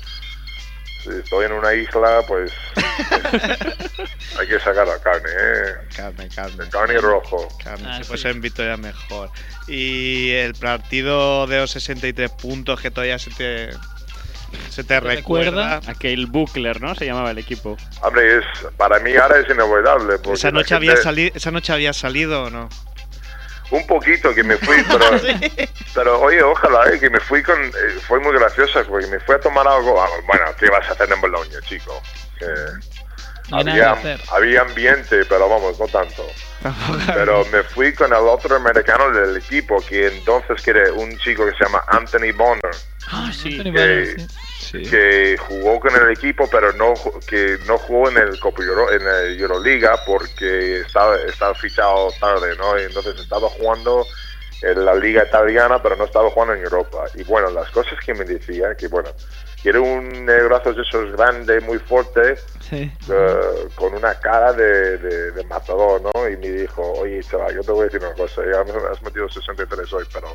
si 1.04 1.10
estoy 1.10 1.45
en 1.45 1.51
una 1.54 1.74
isla, 1.74 2.22
pues 2.28 2.51
hay 4.39 4.47
que 4.47 4.60
sacar 4.60 4.88
la 4.88 4.97
carne, 4.99 5.30
¿eh? 5.30 5.74
Carne, 5.95 6.30
carne. 6.30 6.70
Carne 6.70 6.97
rojo. 6.99 7.47
Carne, 7.64 7.88
Ah, 7.89 7.97
si 7.97 8.04
sí. 8.04 8.08
fuese 8.10 8.30
en 8.30 8.41
Vitoria 8.41 8.78
mejor. 8.78 9.30
Y 9.68 10.32
el 10.32 10.54
partido 10.56 11.47
de 11.47 11.58
los 11.60 11.72
63 11.72 12.32
puntos 12.32 12.80
que 12.82 12.91
todavía 12.91 13.20
se 13.20 13.32
te. 13.32 13.70
Se 14.70 14.84
te 14.84 14.99
recuerda? 14.99 15.80
recuerda. 15.80 15.91
Aquel 15.91 16.28
Buckler, 16.28 16.80
¿no? 16.80 16.93
Se 16.93 17.06
llamaba 17.06 17.32
el 17.32 17.39
equipo. 17.39 17.76
Hombre, 18.01 18.38
es, 18.38 18.45
para 18.78 18.99
mí 18.99 19.16
ahora 19.16 19.39
es 19.39 19.49
inolvidable. 19.49 20.16
¿Esa 20.32 20.51
noche, 20.51 20.76
había 20.76 20.91
gente- 20.91 21.04
sali- 21.04 21.32
¿Esa 21.34 21.49
noche 21.51 21.74
había 21.74 21.91
salido 21.93 22.43
o 22.43 22.49
no? 22.51 22.70
Un 23.74 23.88
poquito 23.88 24.34
que 24.36 24.43
me 24.43 24.55
fui, 24.57 24.78
pero, 24.84 25.05
pero 25.95 26.21
oye, 26.21 26.43
ojalá, 26.43 26.89
eh, 26.93 26.99
que 26.99 27.09
me 27.09 27.19
fui 27.19 27.41
con... 27.41 27.59
eh, 27.63 27.71
fue 28.07 28.19
muy 28.19 28.32
graciosa 28.34 28.84
porque 28.84 29.07
me 29.07 29.19
fui 29.21 29.34
a 29.34 29.39
tomar 29.39 29.67
algo. 29.67 29.99
ah, 29.99 30.07
Bueno, 30.28 30.45
¿qué 30.59 30.69
vas 30.69 30.88
a 30.89 30.91
hacer 30.93 31.11
en 31.11 31.19
Bolonia, 31.19 31.59
chico? 31.67 31.99
Había, 33.51 33.91
había 34.32 34.61
ambiente, 34.61 35.26
pero 35.26 35.49
vamos, 35.49 35.80
no 35.80 35.88
tanto. 35.88 36.26
Pero 37.07 37.43
me 37.51 37.63
fui 37.63 37.93
con 37.93 38.07
el 38.13 38.19
otro 38.28 38.55
americano 38.55 39.09
del 39.11 39.38
equipo, 39.38 39.82
que 39.88 40.07
entonces 40.07 40.61
que 40.63 40.69
era 40.71 40.93
un 40.93 41.17
chico 41.17 41.45
que 41.45 41.51
se 41.57 41.63
llama 41.65 41.84
Anthony 41.88 42.32
Bonner, 42.36 42.71
Ah, 43.11 43.32
sí, 43.34 43.57
Anthony 43.59 43.74
sí. 44.17 44.28
Sí. 44.74 44.89
que 44.89 45.38
jugó 45.38 45.80
con 45.80 45.95
el 45.95 46.09
equipo, 46.11 46.49
pero 46.49 46.74
no 46.74 46.95
que 47.28 47.59
no 47.67 47.78
jugó 47.78 48.09
en 48.09 48.17
el 48.17 48.39
Copa 48.39 48.63
Euro- 48.63 48.91
en 48.91 49.05
la 49.05 49.21
Euroliga 49.21 49.99
porque 50.03 50.80
estaba, 50.82 51.15
estaba 51.28 51.53
fichado 51.53 52.11
tarde, 52.19 52.55
¿no? 52.57 52.80
Y 52.80 52.84
entonces 52.86 53.19
estaba 53.19 53.47
jugando 53.49 54.07
en 54.63 54.84
la 54.84 54.95
liga 54.95 55.26
italiana, 55.28 55.80
pero 55.84 55.95
no 55.95 56.05
estaba 56.05 56.32
jugando 56.32 56.55
en 56.55 56.63
Europa. 56.63 57.05
Y 57.13 57.24
bueno, 57.24 57.51
las 57.51 57.69
cosas 57.69 57.99
que 58.03 58.15
me 58.15 58.26
decía, 58.26 58.74
que 58.76 58.88
bueno, 58.88 59.11
que 59.61 59.69
era 59.69 59.80
un 59.80 60.26
negrazo 60.26 60.74
de 60.74 60.82
esos 60.82 61.11
grande, 61.11 61.59
muy 61.61 61.78
fuerte, 61.78 62.36
Sí. 62.67 62.91
eh, 63.11 63.67
con 63.76 63.93
una 63.93 64.15
cara 64.15 64.53
de, 64.53 64.97
de- 64.97 65.32
de 65.34 65.43
matador, 65.43 66.01
¿no? 66.01 66.28
Y 66.28 66.36
me 66.38 66.49
dijo, 66.49 66.82
oye, 66.93 67.21
chaval, 67.30 67.53
yo 67.53 67.61
te 67.61 67.71
voy 67.71 67.82
a 67.82 67.84
decir 67.86 67.99
una 68.03 68.13
cosa, 68.15 68.41
ya 68.51 68.63
me 68.63 68.71
has 68.89 69.01
metido 69.03 69.30
63 69.30 69.93
hoy, 69.93 70.05
pero 70.11 70.34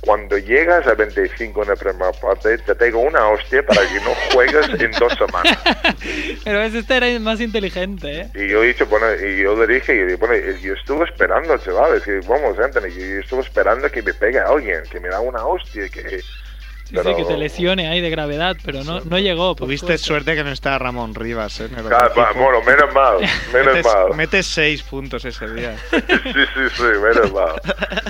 cuando 0.00 0.38
llegas 0.38 0.86
a 0.86 0.94
25 0.94 1.62
en 1.62 1.68
la 1.68 1.76
primera 1.76 2.12
parte, 2.12 2.56
te 2.58 2.74
tengo 2.74 3.00
una 3.00 3.28
hostia 3.28 3.64
para 3.64 3.82
que 3.82 4.00
no 4.00 4.14
juegues 4.32 4.80
en 4.80 4.92
dos 4.92 5.12
semanas. 5.14 5.58
Pero 6.44 6.62
ese 6.62 6.78
este 6.78 6.96
era 6.96 7.20
más 7.20 7.40
inteligente, 7.40 8.22
¿eh? 8.22 8.30
Y 8.34 8.48
yo 8.48 8.62
he 8.62 8.68
dicho, 8.68 8.86
bueno, 8.86 9.06
y 9.14 9.42
yo 9.42 9.54
le 9.54 9.74
dije, 9.74 9.94
y 9.94 10.14
bueno, 10.14 10.34
yo 10.62 10.74
estuve 10.74 11.04
esperando, 11.04 11.56
chaval, 11.58 11.96
es 11.96 12.02
que, 12.02 12.20
vamos, 12.20 12.58
Anthony, 12.58 12.88
yo 12.88 13.20
estuve 13.20 13.42
esperando 13.42 13.90
que 13.90 14.02
me 14.02 14.14
pegue 14.14 14.38
a 14.38 14.46
alguien, 14.46 14.82
que 14.90 15.00
me 15.00 15.08
da 15.08 15.20
una 15.20 15.44
hostia, 15.44 15.88
que... 15.88 16.20
Sí, 16.90 16.96
pero- 16.96 17.10
sí, 17.10 17.16
que 17.16 17.24
te 17.24 17.36
lesione 17.38 17.88
ahí 17.88 18.00
de 18.00 18.10
gravedad, 18.10 18.56
pero 18.64 18.82
no, 18.84 19.00
no 19.00 19.18
llegó. 19.18 19.54
Tuviste 19.54 19.86
suerte. 19.98 20.04
suerte 20.04 20.34
que 20.34 20.44
no 20.44 20.50
estaba 20.50 20.78
Ramón 20.78 21.14
Rivas, 21.14 21.60
¿eh? 21.60 21.66
en 21.66 21.78
Ah, 21.92 22.10
va, 22.18 22.32
bueno, 22.32 22.60
menos 22.62 22.92
mal, 22.92 23.18
menos 23.52 23.74
metes, 23.74 23.84
mal. 23.86 24.14
metes 24.16 24.46
seis 24.46 24.82
puntos 24.82 25.24
ese 25.24 25.48
día. 25.50 25.76
sí, 25.90 25.96
sí, 26.32 26.68
sí, 26.76 26.82
menos 26.82 27.32
mal. 27.32 27.60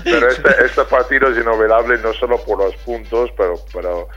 Pero 0.03 0.29
este, 0.29 0.49
este 0.65 0.85
partido 0.85 1.29
es 1.31 1.37
inolvidable 1.39 1.99
no 1.99 2.13
solo 2.15 2.43
por 2.43 2.59
los 2.59 2.75
puntos, 2.77 3.31
pero, 3.37 3.55
pero 3.73 4.09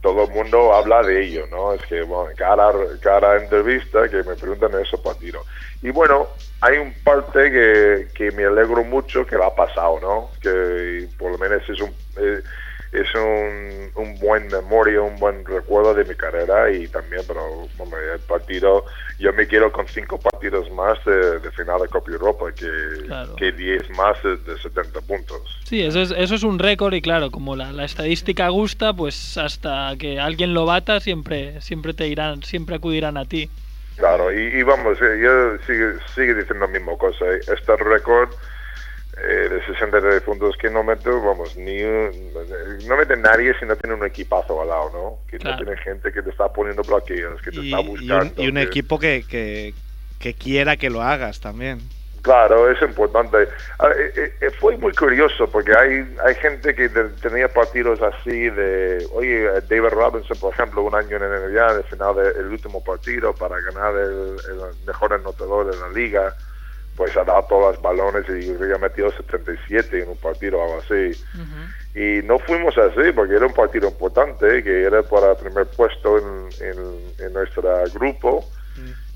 todo 0.00 0.24
el 0.24 0.30
mundo 0.30 0.74
habla 0.74 1.02
de 1.02 1.24
ello, 1.24 1.46
¿no? 1.50 1.72
Es 1.74 1.82
que, 1.86 2.02
bueno, 2.02 2.32
cada, 2.36 2.72
cada 3.00 3.36
entrevista 3.42 4.08
que 4.08 4.16
me 4.22 4.34
preguntan 4.36 4.72
de 4.72 4.82
ese 4.82 4.98
partido. 4.98 5.44
Y 5.82 5.90
bueno, 5.90 6.28
hay 6.60 6.78
un 6.78 6.92
parte 7.04 7.50
que, 7.50 8.06
que 8.14 8.30
me 8.32 8.44
alegro 8.44 8.84
mucho 8.84 9.26
que 9.26 9.34
lo 9.36 9.44
ha 9.46 9.54
pasado, 9.54 9.98
¿no? 10.00 10.30
Que 10.40 11.08
por 11.18 11.32
lo 11.32 11.38
menos 11.38 11.62
es 11.68 11.80
un... 11.80 11.90
eh, 12.18 12.40
es 12.92 13.08
un, 13.14 13.90
un 13.94 14.18
buen 14.20 14.48
memoria, 14.48 15.00
un 15.00 15.16
buen 15.16 15.44
recuerdo 15.46 15.94
de 15.94 16.04
mi 16.04 16.14
carrera 16.14 16.70
y 16.70 16.86
también, 16.88 17.22
pero 17.26 17.40
el 18.14 18.20
partido, 18.20 18.84
yo 19.18 19.32
me 19.32 19.46
quiero 19.46 19.72
con 19.72 19.88
cinco 19.88 20.18
partidos 20.20 20.70
más 20.72 21.02
de, 21.06 21.40
de 21.40 21.50
final 21.52 21.80
de 21.80 21.88
Copa 21.88 22.10
Europa 22.10 22.52
que, 22.54 22.68
Claro. 23.06 23.34
que 23.36 23.50
10 23.52 23.90
más 23.96 24.22
de, 24.22 24.36
de 24.36 24.58
70 24.58 25.00
puntos. 25.02 25.40
Sí, 25.64 25.80
eso 25.82 26.02
es, 26.02 26.10
eso 26.10 26.34
es 26.34 26.42
un 26.42 26.58
récord 26.58 26.92
y 26.92 27.00
claro, 27.00 27.30
como 27.30 27.56
la, 27.56 27.72
la 27.72 27.84
estadística 27.84 28.48
gusta, 28.50 28.92
pues 28.92 29.38
hasta 29.38 29.94
que 29.98 30.20
alguien 30.20 30.52
lo 30.52 30.66
bata 30.66 31.00
siempre, 31.00 31.60
siempre 31.62 31.94
te 31.94 32.08
irán, 32.08 32.42
siempre 32.42 32.76
acudirán 32.76 33.16
a 33.16 33.24
ti. 33.24 33.48
Claro, 33.96 34.32
y, 34.32 34.42
y 34.58 34.62
vamos, 34.62 34.98
eh, 35.00 35.18
yo 35.22 35.56
sigue, 35.66 35.94
sigue 36.14 36.34
diciendo 36.34 36.66
la 36.66 36.72
misma 36.72 36.96
cosa. 36.98 37.24
eh, 37.26 37.40
Este 37.40 37.76
récord 37.76 38.30
eh, 39.18 39.48
de 39.50 39.66
63 39.66 40.22
puntos 40.22 40.56
que 40.56 40.70
no 40.70 40.82
mete, 40.82 41.10
vamos, 41.10 41.56
ni 41.56 41.82
un- 41.82 42.32
no 42.86 42.96
mete 42.96 43.16
nadie 43.16 43.52
si 43.58 43.66
no 43.66 43.76
tiene 43.76 43.94
un 43.96 44.06
equipazo 44.06 44.60
al 44.62 44.68
lado, 44.68 44.90
¿no? 44.92 45.18
Que 45.30 45.38
Claro. 45.38 45.58
no 45.58 45.64
tiene 45.64 45.80
gente 45.82 46.12
que 46.12 46.22
te 46.22 46.30
está 46.30 46.50
poniendo 46.52 46.82
bloqueos, 46.82 47.40
que 47.42 47.50
te 47.50 47.60
Y, 47.60 47.72
está 47.74 47.80
y 47.82 47.86
buscando. 47.88 48.34
un, 48.36 48.44
y 48.44 48.48
un 48.48 48.54
que- 48.54 48.62
equipo 48.62 48.98
que, 48.98 49.24
que, 49.28 49.74
que 50.18 50.34
quiera 50.34 50.76
que 50.76 50.88
lo 50.88 51.02
hagas 51.02 51.40
también. 51.40 51.80
Claro, 52.22 52.70
es 52.70 52.80
importante. 52.80 53.42
Eh, 53.42 54.12
eh, 54.16 54.32
eh, 54.42 54.50
fue 54.60 54.76
muy 54.76 54.92
curioso 54.92 55.48
porque 55.50 55.72
hay 55.76 56.16
hay 56.24 56.34
gente 56.36 56.72
que 56.72 56.88
tenía 57.20 57.48
partidos 57.48 58.00
así 58.00 58.48
de, 58.48 59.04
oye, 59.12 59.42
David 59.68 59.88
Robinson, 59.90 60.38
por 60.38 60.54
ejemplo, 60.54 60.82
un 60.84 60.94
año 60.94 61.16
en 61.16 61.24
el 61.24 61.50
NBA, 61.52 61.66
al 61.66 61.84
final 61.84 62.14
del 62.14 62.46
último 62.46 62.82
partido 62.82 63.34
para 63.34 63.60
ganar 63.60 63.94
el, 63.96 64.36
el 64.48 64.86
mejor 64.86 65.12
anotador 65.14 65.68
de 65.74 65.76
la 65.80 65.88
liga, 65.88 66.32
pues 66.96 67.16
ha 67.16 67.24
dado 67.24 67.44
todos 67.48 67.74
los 67.74 67.82
balones 67.82 68.24
y 68.28 68.50
había 68.50 68.78
metido 68.78 69.10
77 69.10 70.02
en 70.02 70.10
un 70.10 70.16
partido 70.16 70.58
o 70.58 70.62
algo 70.62 70.78
así. 70.80 71.18
Y 71.94 72.22
no 72.26 72.38
fuimos 72.38 72.76
así 72.78 73.12
porque 73.14 73.36
era 73.36 73.46
un 73.46 73.54
partido 73.54 73.88
importante, 73.88 74.62
que 74.62 74.82
era 74.82 75.02
para 75.02 75.32
el 75.32 75.36
primer 75.36 75.66
puesto 75.66 76.18
en, 76.18 76.48
en, 76.60 77.26
en 77.26 77.32
nuestro 77.32 77.62
grupo 77.94 78.44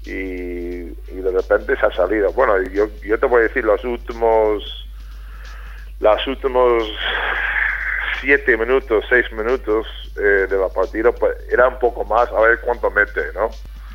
y, 0.05 0.11
y 0.11 1.20
de 1.22 1.31
repente 1.31 1.77
se 1.79 1.87
ha 1.87 1.93
salido. 1.93 2.33
Bueno, 2.33 2.62
yo, 2.70 2.89
yo 3.05 3.18
te 3.18 3.27
voy 3.27 3.41
a 3.41 3.43
decir 3.45 3.64
los 3.64 3.83
últimos, 3.85 4.89
los 6.01 6.27
últimos 6.27 6.85
siete 8.20 8.57
minutos, 8.57 9.05
seis 9.09 9.31
minutos 9.33 9.87
eh, 10.16 10.47
de 10.49 10.57
la 10.57 10.68
partida, 10.68 11.12
pues 11.12 11.37
era 11.51 11.68
un 11.68 11.79
poco 11.79 12.05
más, 12.05 12.29
a 12.31 12.41
ver 12.41 12.61
cuánto 12.61 12.91
mete, 12.91 13.33
¿no? 13.35 13.51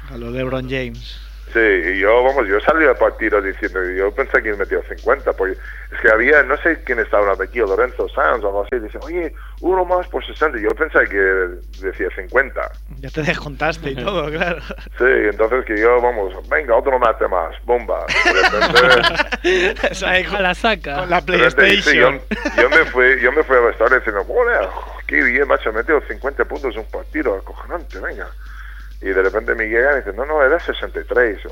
A 0.09 0.17
lo 0.17 0.29
LeBron 0.29 0.69
James. 0.69 1.30
Sí, 1.54 1.60
y 1.60 1.99
yo, 1.99 2.24
vamos, 2.24 2.47
yo 2.47 2.60
salí 2.62 2.86
del 2.86 2.95
partido 2.95 3.41
diciendo, 3.41 3.84
yo 3.91 4.10
pensé 4.14 4.41
que 4.41 4.54
metió 4.54 4.82
50, 4.84 5.34
porque 5.34 5.54
es 5.91 5.99
que 6.02 6.10
había, 6.10 6.43
no 6.43 6.56
sé 6.58 6.82
quién 6.86 6.99
estaba 6.99 7.24
hablando 7.24 7.43
aquí, 7.43 7.60
Lorenzo 7.60 8.08
Sanz 8.10 8.41
o 8.43 8.47
algo 8.47 8.64
así, 8.66 8.80
dice, 8.80 8.97
oye, 9.02 9.34
uno 9.60 9.84
más 9.84 10.08
por 10.08 10.26
60, 10.26 10.60
yo 10.60 10.70
pensé 10.70 10.99
que 11.10 11.18
decía 11.86 12.08
50. 12.16 12.72
Ya 12.99 13.10
te 13.10 13.22
descontaste 13.24 13.89
y 13.91 13.95
todo, 13.95 14.26
claro. 14.32 14.62
Sí, 14.97 15.06
entonces 15.06 15.66
que 15.66 15.78
yo, 15.78 15.99
vamos, 16.02 16.34
venga, 16.47 16.76
otro 16.76 16.97
mate 16.99 17.28
más, 17.28 17.54
bomba. 17.66 18.06
De 18.24 18.34
repente, 18.34 19.88
O 19.91 19.95
sea, 19.95 20.12
ahí 20.12 20.24
A 20.24 20.30
con, 20.30 20.43
la 20.43 20.54
saca. 20.56 20.95
con 20.99 21.10
la 21.10 21.20
de 21.22 21.38
repente, 21.38 21.82
sí, 21.82 21.97
yo, 21.97 22.10
PlayStation. 22.12 22.22
yo 22.62 22.70
me 22.70 22.86
fui, 22.86 23.20
yo 23.22 23.32
me 23.34 23.43
fui 23.43 23.58
al 23.58 23.64
restaurante 23.66 24.06
diciendo, 24.06 24.24
joder, 24.34 24.70
qué 25.08 25.22
bien, 25.22 25.47
macho, 25.47 25.70
he 25.70 25.74
metido 25.74 26.02
50 26.08 26.45
puntos 26.45 26.74
en 26.76 26.80
un 26.80 26.86
partido, 26.89 27.36
acojonante, 27.36 27.99
venga. 27.99 28.28
Y 29.02 29.08
de 29.10 29.22
repente 29.22 29.56
me 29.56 29.66
llegan 29.68 29.95
y 29.95 29.97
dicen, 29.97 30.16
no, 30.16 30.26
no, 30.26 30.43
era 30.43 30.60
63. 30.60 31.39
Y 31.39 31.43
yo, 31.43 31.49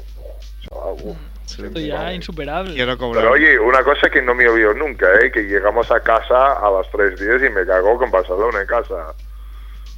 chaval, 0.70 0.96
uf, 1.04 1.18
Esto 1.48 1.80
ya 1.80 2.14
insuperable. 2.14 2.74
Quiero 2.76 2.98
cobrar. 2.98 3.24
Pero 3.24 3.34
oye, 3.34 3.58
una 3.60 3.84
cosa 3.84 4.10
que 4.10 4.22
no 4.22 4.36
me 4.36 4.48
olvido 4.48 4.74
nunca, 4.74 5.08
¿eh? 5.22 5.32
que 5.32 5.42
llegamos 5.44 5.90
a 5.92 6.00
casa 6.02 6.54
a 6.54 6.70
las 6.72 6.88
3.10 6.92 7.48
y 7.48 7.50
me 7.52 7.66
cagó 7.66 7.98
con 7.98 8.12
Barcelona 8.12 8.62
en 8.62 8.68
casa. 8.68 9.14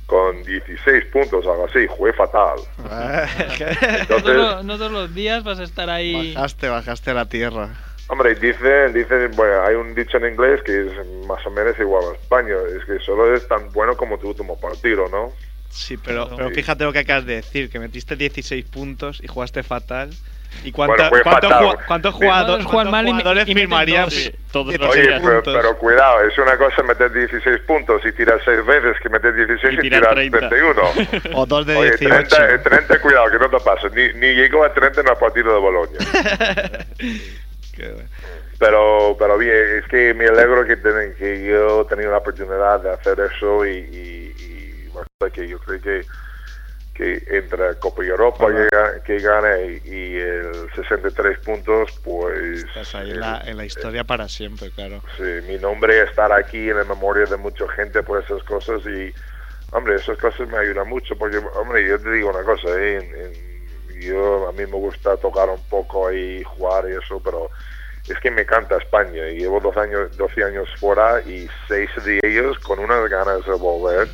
Con 0.06 0.44
16 0.44 1.06
puntos, 1.06 1.46
algo 1.46 1.66
así, 1.70 1.88
jugué 1.88 2.12
fatal. 2.14 2.58
Ah, 2.90 3.26
No 4.10 4.16
todos, 4.18 4.36
los, 4.36 4.66
no 4.66 4.78
todos 4.78 4.92
los 4.92 5.14
días 5.16 5.44
vas 5.44 5.60
a 5.60 5.64
estar 5.64 5.90
ahí. 5.90 6.34
bajaste, 6.34 6.68
bajaste 6.68 7.12
a 7.12 7.14
la 7.14 7.30
tierra. 7.30 7.70
hombre, 8.10 8.36
dicen, 8.36 8.94
dicen, 8.94 9.32
bueno, 9.36 9.62
hay 9.64 9.76
un 9.76 9.96
dicho 9.96 10.18
en 10.18 10.34
inglés 10.34 10.62
que 10.64 10.88
es 10.88 11.26
más 11.28 11.46
o 11.46 11.52
menos 11.52 11.80
igual 11.80 12.04
a 12.12 12.16
España, 12.16 12.56
es 12.78 12.84
que 12.86 13.00
solo 13.06 13.34
es 13.34 13.48
tan 13.48 13.72
bueno 13.72 13.96
como 13.96 14.18
tu 14.18 14.30
último 14.30 14.60
partido, 14.60 15.08
¿no? 15.10 15.32
Sí, 15.72 15.98
pero, 15.98 16.30
pero 16.36 16.50
fíjate 16.52 16.84
lo 16.84 16.94
que 16.94 17.00
acabas 17.00 17.26
de 17.26 17.36
decir, 17.36 17.70
que 17.70 17.80
metiste 17.80 18.16
16 18.16 18.66
puntos 18.66 19.20
y 19.24 19.28
jugaste 19.28 19.64
fatal. 19.64 20.12
¿Y 20.66 20.74
cuánto- 20.74 20.98
Bueno, 21.10 21.24
cuántos 21.24 21.50
fatal. 21.50 21.64
ju- 21.66 21.86
cuántos 21.88 22.14
Sí. 22.14 22.18
jugadores, 22.22 22.66
Todos 22.66 22.72
juegan 22.72 22.92
cuántos 22.92 22.92
mal 22.92 23.08
y 23.08 23.14
me- 23.14 23.22
jugadores 23.22 23.48
y 23.48 23.54
dos. 23.96 24.14
Sí, 24.14 24.36
todos 24.52 24.66
los 24.66 24.94
16 24.94 25.08
Oye, 25.08 25.20
pero, 25.26 25.44
pero 25.44 25.78
cuidado, 25.78 26.22
es 26.28 26.38
una 26.38 26.58
cosa 26.58 26.84
meter 26.84 27.14
16 27.14 27.60
puntos 27.66 28.02
y 28.06 28.12
tirar 28.12 28.38
6 28.44 28.66
veces 28.66 28.98
que 29.02 29.08
meter 29.08 29.34
16 29.34 29.76
Y 29.76 29.78
y, 29.78 29.80
tirar 29.90 30.02
tirar 30.02 30.14
30. 30.16 30.50
31. 30.50 30.82
O 31.40 31.46
dos 31.46 31.66
de 31.66 31.76
Oye, 31.78 31.92
18. 31.92 32.36
30, 32.36 32.64
30, 32.70 33.00
cuidado, 33.02 33.32
que 33.32 33.40
no 33.40 33.50
te 33.50 33.60
pase. 33.64 33.88
Ni, 33.96 34.20
ni 34.20 34.34
llegó 34.36 34.66
a 34.66 34.74
30 34.74 35.00
en 35.00 35.08
el 35.08 35.16
partido 35.16 35.54
de 35.54 35.60
Bolonia. 35.62 36.00
Qué 37.74 37.88
bueno. 37.94 38.10
Pero, 38.60 39.16
pero 39.18 39.38
bien, 39.38 39.80
es 39.82 39.86
que 39.90 40.14
me 40.14 40.28
alegro 40.28 40.66
que, 40.68 40.76
ten- 40.76 41.16
que 41.18 41.46
yo 41.48 41.82
he 41.82 41.86
tenido 41.86 42.12
la 42.12 42.18
oportunidad 42.18 42.80
de 42.82 42.92
hacer 42.92 43.18
eso 43.34 43.66
y, 43.66 43.72
y, 43.72 44.36
y 45.28 45.32
que 45.32 45.48
yo 45.48 45.60
creo 45.60 45.82
que, 45.82 46.06
que 46.94 47.24
entre 47.38 47.76
Copa 47.80 48.04
Europa 48.04 48.46
Ojalá. 48.46 48.70
que, 48.70 48.76
ga- 48.76 49.04
que 49.04 49.20
gane 49.20 49.82
y, 49.86 49.90
y 49.94 50.16
el 50.18 50.70
63 50.76 51.40
puntos, 51.40 51.90
pues 52.04 52.66
Estás 52.68 52.96
ahí 52.96 53.12
el- 53.12 53.20
la, 53.20 53.42
en 53.46 53.58
la 53.58 53.66
historia 53.66 54.04
para 54.04 54.28
siempre, 54.28 54.72
claro. 54.72 55.02
sí, 55.18 55.24
mi 55.48 55.58
nombre 55.58 56.02
estar 56.04 56.32
aquí 56.32 56.70
en 56.70 56.78
la 56.78 56.84
memoria 56.84 57.26
de 57.26 57.38
mucha 57.38 57.68
gente 57.70 58.04
por 58.04 58.24
esas 58.24 58.44
cosas 58.44 58.82
y, 58.86 59.14
hombre, 59.72 59.96
esas 59.98 60.18
cosas 60.18 60.48
me 60.48 60.58
ayudan 60.58 60.88
mucho 60.90 61.16
porque, 61.18 61.38
hombre, 61.38 61.88
yo 61.88 62.00
te 62.00 62.12
digo 62.12 62.30
una 62.30 62.44
cosa, 62.44 62.68
¿eh? 62.78 62.98
En- 62.98 63.16
en- 63.16 63.52
yo 64.02 64.48
a 64.48 64.52
mí 64.52 64.66
me 64.66 64.78
gusta 64.78 65.16
tocar 65.18 65.48
un 65.50 65.62
poco 65.70 66.08
ahí, 66.08 66.42
jugar 66.44 66.86
y 66.90 66.94
eso, 66.94 67.22
pero 67.24 67.52
es 68.08 68.20
que 68.20 68.32
me 68.32 68.42
encanta 68.42 68.78
España 68.78 69.30
y 69.30 69.38
llevo 69.42 69.60
dos 69.60 69.78
años, 69.78 70.18
12 70.18 70.44
años 70.44 70.68
fuera 70.80 71.22
y 71.22 71.48
seis 71.68 71.88
de 72.04 72.20
ellos 72.24 72.58
con 72.60 72.80
unas 72.80 73.08
ganas 73.12 73.46
de 73.46 73.52
volver 73.54 74.10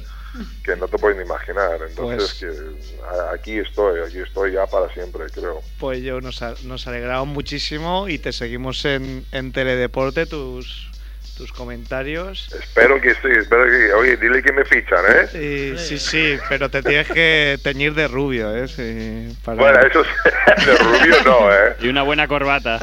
que 0.63 0.75
no 0.75 0.87
te 0.87 0.97
puedes 0.97 1.17
ni 1.17 1.23
imaginar. 1.23 1.79
Entonces, 1.89 2.35
Pues- 2.39 2.55
que 2.55 3.33
aquí 3.33 3.57
estoy, 3.59 4.01
aquí 4.01 4.19
estoy 4.19 4.53
ya 4.53 4.65
para 4.65 4.91
siempre, 4.93 5.25
creo. 5.33 5.61
Pues 5.79 6.01
yo 6.03 6.21
nos, 6.21 6.41
nos 6.63 6.87
alegramos 6.87 7.27
muchísimo 7.27 8.07
y 8.09 8.17
te 8.19 8.31
seguimos 8.33 8.83
en, 8.85 9.25
en 9.31 9.51
Teledeporte 9.51 10.25
tus, 10.25 10.89
tus 11.37 11.51
comentarios. 11.53 12.49
Espero 12.53 12.99
que 12.99 13.11
sí, 13.15 13.27
espero 13.37 13.65
que. 13.65 13.93
Oye, 13.93 14.17
dile 14.17 14.41
que 14.41 14.51
me 14.51 14.65
fichan, 14.65 15.03
¿eh? 15.07 15.27
Sí, 15.31 15.77
sí, 15.77 15.97
sí, 15.99 16.39
pero 16.49 16.69
te 16.69 16.81
tienes 16.81 17.07
que 17.07 17.57
teñir 17.63 17.93
de 17.93 18.07
rubio, 18.07 18.55
¿eh? 18.55 18.67
Sí, 18.67 19.35
para- 19.45 19.57
Bueno, 19.57 19.79
eso 19.81 20.01
es, 20.01 20.65
de 20.65 20.75
rubio 20.77 21.15
no, 21.25 21.53
¿eh? 21.53 21.75
Y 21.81 21.87
una 21.89 22.01
buena 22.03 22.27
corbata. 22.27 22.79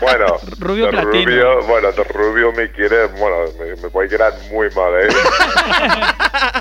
Bueno, 0.00 0.26
Rubio 0.58 0.86
de 0.86 0.90
platino. 0.92 1.24
rubio, 1.24 1.62
bueno, 1.66 1.92
de 1.92 2.04
rubio 2.04 2.52
me 2.52 2.70
quiere, 2.70 3.06
bueno, 3.06 3.36
me, 3.58 3.76
me 3.82 3.90
puede 3.90 4.08
quedar 4.08 4.32
muy 4.50 4.68
mal, 4.70 4.92
¿eh? 5.00 5.08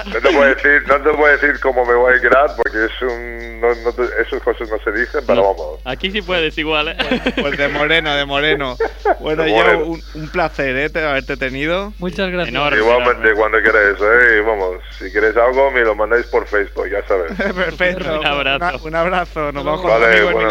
No 0.06 0.14
te 0.14 0.20
puedo 0.22 0.44
decir, 0.56 0.84
no 0.88 0.96
te 1.02 1.10
puedo 1.12 1.38
decir 1.38 1.60
cómo 1.62 1.86
me 1.86 1.94
voy 1.94 2.14
a 2.16 2.22
quedar 2.22 2.48
porque 2.56 2.86
es 2.86 3.02
un, 3.02 3.60
no, 3.62 3.76
no 3.84 3.92
te- 3.94 4.22
esas 4.22 4.42
cosas 4.42 4.70
no 4.70 4.78
se 4.84 4.92
dicen, 4.92 5.22
pero 5.28 5.44
vamos. 5.44 5.80
Aquí 5.86 6.12
sí 6.12 6.22
puedes 6.22 6.58
igual, 6.58 6.90
¿eh? 6.90 6.98
Pues 7.40 7.58
de 7.58 7.68
moreno, 7.70 8.16
de 8.16 8.26
moreno. 8.26 8.78
Bueno, 9.20 9.44
De 9.44 9.52
yo 9.52 9.86
un, 9.86 10.02
un 10.14 10.30
placer, 10.30 10.76
¿eh? 10.76 10.90
te- 10.90 11.04
haberte 11.04 11.35
tenido. 11.38 11.94
Muchas 12.00 12.30
gracias. 12.32 12.56
Enorme. 12.56 12.78
Igualmente, 12.78 13.34
cuando 13.36 13.58
queráis, 13.62 13.98
¿eh? 14.00 14.42
Vamos, 14.46 14.78
si 14.98 15.12
queréis 15.12 15.36
algo, 15.38 15.72
me 15.72 15.82
lo 15.82 15.96
mandáis 15.96 16.26
por 16.28 16.48
Facebook, 16.48 16.90
ya 16.90 17.06
sabes. 17.08 17.32
Perfecto. 17.56 18.20
Un 18.20 18.26
abrazo. 18.26 18.66
Una- 18.66 18.82
un 18.84 18.96
abrazo. 18.96 19.52
Nos 19.52 19.64
vamos 19.64 19.82
con 19.82 19.92
bueno. 20.34 20.50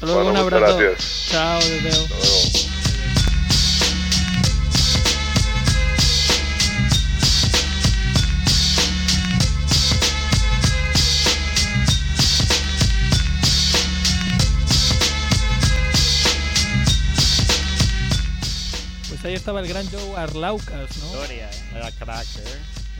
Luego, 0.00 0.14
Bueno, 0.24 0.30
un 0.40 0.44
muchas 0.44 0.52
abrazo. 0.52 0.78
gracias. 0.78 1.28
Chao. 1.30 1.58
Hasta 1.58 1.82
luego. 1.82 2.67
Ahí 19.28 19.34
estaba 19.34 19.60
el 19.60 19.68
gran 19.68 19.88
Joe 19.90 20.16
Arlaucas, 20.16 20.96
¿no? 20.98 21.06
Historia, 21.06 21.50
¿eh? 21.50 21.70
Vaya 21.72 21.92
crack, 21.92 22.26
¿eh? 22.38 22.58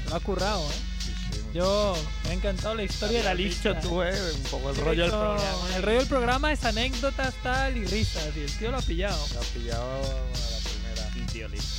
Lo 0.09 0.17
ha 0.17 0.21
currado, 0.21 0.63
¿eh? 0.71 0.75
Sí, 0.99 1.15
sí. 1.33 1.41
Yo 1.55 1.97
me 2.25 2.31
ha 2.31 2.33
encantado 2.35 2.75
la 2.75 2.83
historia 2.83 3.19
de 3.19 3.25
la 3.25 3.35
dicho 3.35 3.73
lista. 3.73 3.81
tú, 3.81 4.03
¿eh? 4.03 4.15
Un 4.35 4.43
poco 4.45 4.71
el 4.71 4.77
rollo 4.77 5.03
del 5.03 5.11
programa. 5.11 5.77
El 5.77 5.83
rollo 5.83 5.99
del 5.99 6.07
programa 6.07 6.53
es 6.53 6.65
anécdotas, 6.65 7.35
tal 7.43 7.77
y 7.77 7.85
risas. 7.85 8.25
Y 8.37 8.41
el 8.41 8.59
tío 8.59 8.71
lo 8.71 8.79
ha 8.79 8.83
pillado. 8.83 9.27
Lo 9.35 9.41
has 9.41 9.47
pillado 9.47 9.83
a 9.83 10.01
la 10.01 10.59
primera. 10.71 11.11
Un 11.17 11.27
tío 11.27 11.49
listo. 11.49 11.78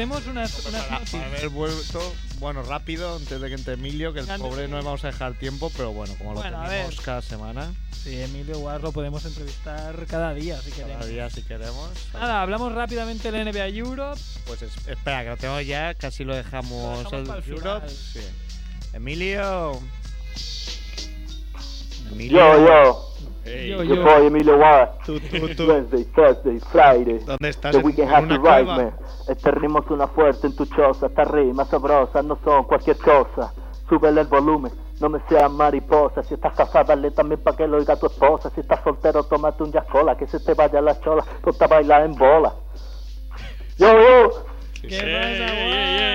Hacemos 0.00 0.26
unas, 0.28 0.64
unas 0.66 0.82
Para, 0.86 1.04
para 1.04 1.26
haber 1.26 1.48
vuelto, 1.50 2.14
bueno, 2.38 2.62
rápido, 2.62 3.16
antes 3.16 3.38
de 3.38 3.48
que 3.48 3.54
entre 3.54 3.74
Emilio, 3.74 4.14
que 4.14 4.20
el 4.20 4.30
Antes 4.30 4.48
pobre 4.48 4.62
de- 4.62 4.68
no 4.68 4.78
le 4.78 4.82
vamos 4.82 5.04
a 5.04 5.08
dejar 5.08 5.34
tiempo, 5.34 5.70
pero 5.76 5.92
bueno, 5.92 6.14
como 6.16 6.32
Bueno, 6.32 6.62
lo 6.62 6.68
tenemos 6.70 6.98
cada 7.02 7.20
semana, 7.20 7.70
Sí, 8.02 8.18
Emilio 8.18 8.58
Guar 8.60 8.80
lo 8.80 8.92
podemos 8.92 9.22
entrevistar 9.26 10.06
cada 10.06 10.32
día 10.32 10.58
si 10.62 10.70
cada 10.70 10.84
queremos. 10.84 11.06
día 11.06 11.28
si 11.28 11.42
queremos. 11.42 11.90
Nada, 12.14 12.40
hablamos 12.40 12.72
rápidamente 12.72 13.30
del 13.30 13.46
NBA 13.46 13.68
Europe. 13.68 14.18
Pues 14.46 14.62
es- 14.62 14.88
espera, 14.88 15.22
que 15.22 15.28
lo 15.28 15.36
tengo 15.36 15.60
ya, 15.60 15.92
casi 15.92 16.24
lo 16.24 16.34
dejamos, 16.34 17.04
Lo 17.04 17.10
dejamos 17.20 17.44
el 17.46 17.52
Europe. 17.52 17.88
final. 17.88 17.90
Sí. 17.90 18.20
Emilio. 18.94 19.78
Emilio. 22.10 22.38
Yo, 22.38 22.66
yo, 22.66 23.14
Ey, 23.50 23.68
Yo, 23.68 23.82
yo 23.82 24.02
soy 24.02 24.26
Emilio 24.26 24.56
Guara. 24.56 24.92
Tú, 25.04 25.18
tú, 25.18 25.48
tú. 25.56 25.66
Wednesday, 25.68 26.04
Thursday, 26.04 26.60
Friday. 26.70 27.18
¿Dónde 27.24 27.48
estás? 27.48 27.72
The 27.72 27.78
¿En, 27.78 27.86
weekend 27.86 28.08
en 28.08 28.14
has 28.14 28.22
una 28.22 28.34
arrived, 28.34 28.66
man. 28.66 28.94
Este 29.28 29.50
ritmo 29.50 29.82
suena 29.86 30.06
fuerte 30.06 30.46
en 30.46 30.56
tu 30.56 30.66
choza. 30.66 31.06
Estas 31.06 31.28
rimas 31.28 31.68
sabrosas 31.68 32.24
no 32.24 32.38
son 32.44 32.64
cualquier 32.64 32.96
cosa. 32.98 33.52
Súbele 33.88 34.20
el 34.20 34.28
volumen, 34.28 34.72
no 35.00 35.08
me 35.08 35.18
seas 35.28 35.50
mariposa. 35.50 36.22
Si 36.22 36.34
estás 36.34 36.54
casada, 36.54 36.94
dale 36.94 37.10
también 37.10 37.40
para 37.40 37.56
que 37.56 37.66
lo 37.66 37.78
oiga 37.78 37.96
tu 37.96 38.06
esposa. 38.06 38.50
Si 38.54 38.60
estás 38.60 38.84
soltero, 38.84 39.24
tómate 39.24 39.64
un 39.64 39.72
cola 39.90 40.16
que 40.16 40.28
se 40.28 40.38
te 40.38 40.54
vaya 40.54 40.80
la 40.80 41.00
chola. 41.00 41.24
Ponte 41.42 41.64
a 41.64 41.66
bailar 41.66 42.04
en 42.04 42.14
bola. 42.14 42.54
Yo, 43.78 43.88
yo. 43.92 44.49
¿Qué 44.82 44.96
pasa, 44.98 45.20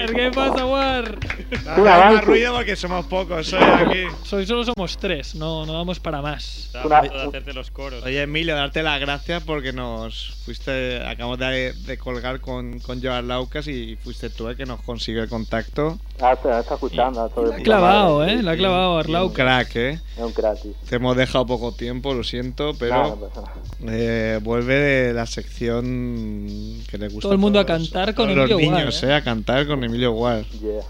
War? 0.05 0.15
¿Qué 0.15 0.31
pasa, 0.31 0.65
War? 0.65 1.19
Hace 1.67 1.79
Un 1.81 1.83
más 1.85 1.93
avance. 2.01 2.21
ruido 2.25 2.53
porque 2.53 2.75
somos 2.75 3.05
pocos, 3.05 3.47
soy 3.47 3.61
aquí. 3.63 4.03
Soy, 4.23 4.45
solo 4.45 4.63
somos 4.63 4.97
tres, 4.97 5.35
no, 5.35 5.65
no 5.65 5.73
vamos 5.73 5.99
para 5.99 6.21
más. 6.21 6.65
Estaba 6.67 6.85
Una- 6.85 6.97
a 6.97 7.01
punto 7.01 7.17
de 7.17 7.27
hacerte 7.27 7.53
los 7.53 7.71
coros. 7.71 8.03
Oye, 8.03 8.21
Emilio, 8.23 8.55
darte 8.55 8.81
las 8.83 8.99
gracias 8.99 9.43
porque 9.43 9.71
nos 9.71 10.31
fuiste, 10.45 11.01
acabamos 11.05 11.37
de, 11.39 11.73
de 11.73 11.97
colgar 11.97 12.39
con, 12.41 12.79
con 12.79 13.01
Joan 13.01 13.27
Laucas 13.27 13.67
y 13.67 13.97
fuiste 14.03 14.29
tú 14.29 14.47
el 14.47 14.57
que 14.57 14.65
nos 14.65 14.81
consiguió 14.81 15.23
el 15.23 15.29
contacto. 15.29 15.97
Ah, 16.21 16.35
se 16.41 16.47
me 16.47 16.59
está 16.59 16.73
escuchando. 16.75 17.23
de 17.23 17.29
La 17.29 17.41
ha 17.41 17.51
puta 17.51 17.63
clavado, 17.63 18.19
madre. 18.19 18.33
¿eh? 18.33 18.43
La 18.43 18.51
ha 18.51 18.57
clavado 18.57 18.93
Un 18.93 18.99
Arlauca. 18.99 19.43
crack, 19.43 19.75
¿eh? 19.75 19.99
Es 20.15 20.23
un 20.23 20.33
gratis. 20.33 20.71
Te 20.89 20.95
hemos 20.95 21.15
dejado 21.17 21.45
poco 21.45 21.73
tiempo, 21.73 22.13
lo 22.13 22.23
siento, 22.23 22.67
Nada, 22.73 22.77
pero 22.79 22.95
no 23.03 23.15
pasa 23.27 23.41
nada. 23.41 23.97
eh, 23.97 24.39
vuelve 24.41 24.75
de 24.75 25.13
la 25.13 25.25
sección 25.25 26.81
que 26.89 26.97
le 26.97 27.07
gusta 27.07 27.21
Todo 27.23 27.33
el 27.33 27.37
mundo 27.37 27.59
a 27.59 27.65
todos- 27.65 27.89
cantar 27.89 28.15
con 28.15 28.27
todos 28.27 28.37
Emilio 28.37 28.54
Guar, 28.57 28.77
niños, 28.79 29.03
¿eh? 29.03 29.07
¿eh? 29.09 29.13
A 29.13 29.23
cantar 29.23 29.65
con 29.67 29.83
Emilio 29.83 30.11
Guar. 30.11 30.43
Yeah. 30.45 30.81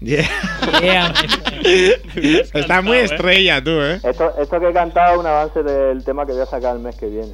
Yeah. 0.00 0.28
Yeah, 0.80 1.12
Estás 2.54 2.84
muy 2.84 2.98
¿eh? 2.98 3.04
estrella 3.04 3.62
tú, 3.62 3.70
¿eh? 3.70 4.00
Esto, 4.04 4.32
esto 4.40 4.60
que 4.60 4.68
he 4.68 4.72
cantado 4.72 5.14
es 5.14 5.20
un 5.20 5.26
avance 5.26 5.62
del 5.62 6.04
tema 6.04 6.24
que 6.26 6.32
voy 6.32 6.42
a 6.42 6.46
sacar 6.46 6.76
el 6.76 6.82
mes 6.82 6.94
que 6.96 7.06
viene. 7.06 7.32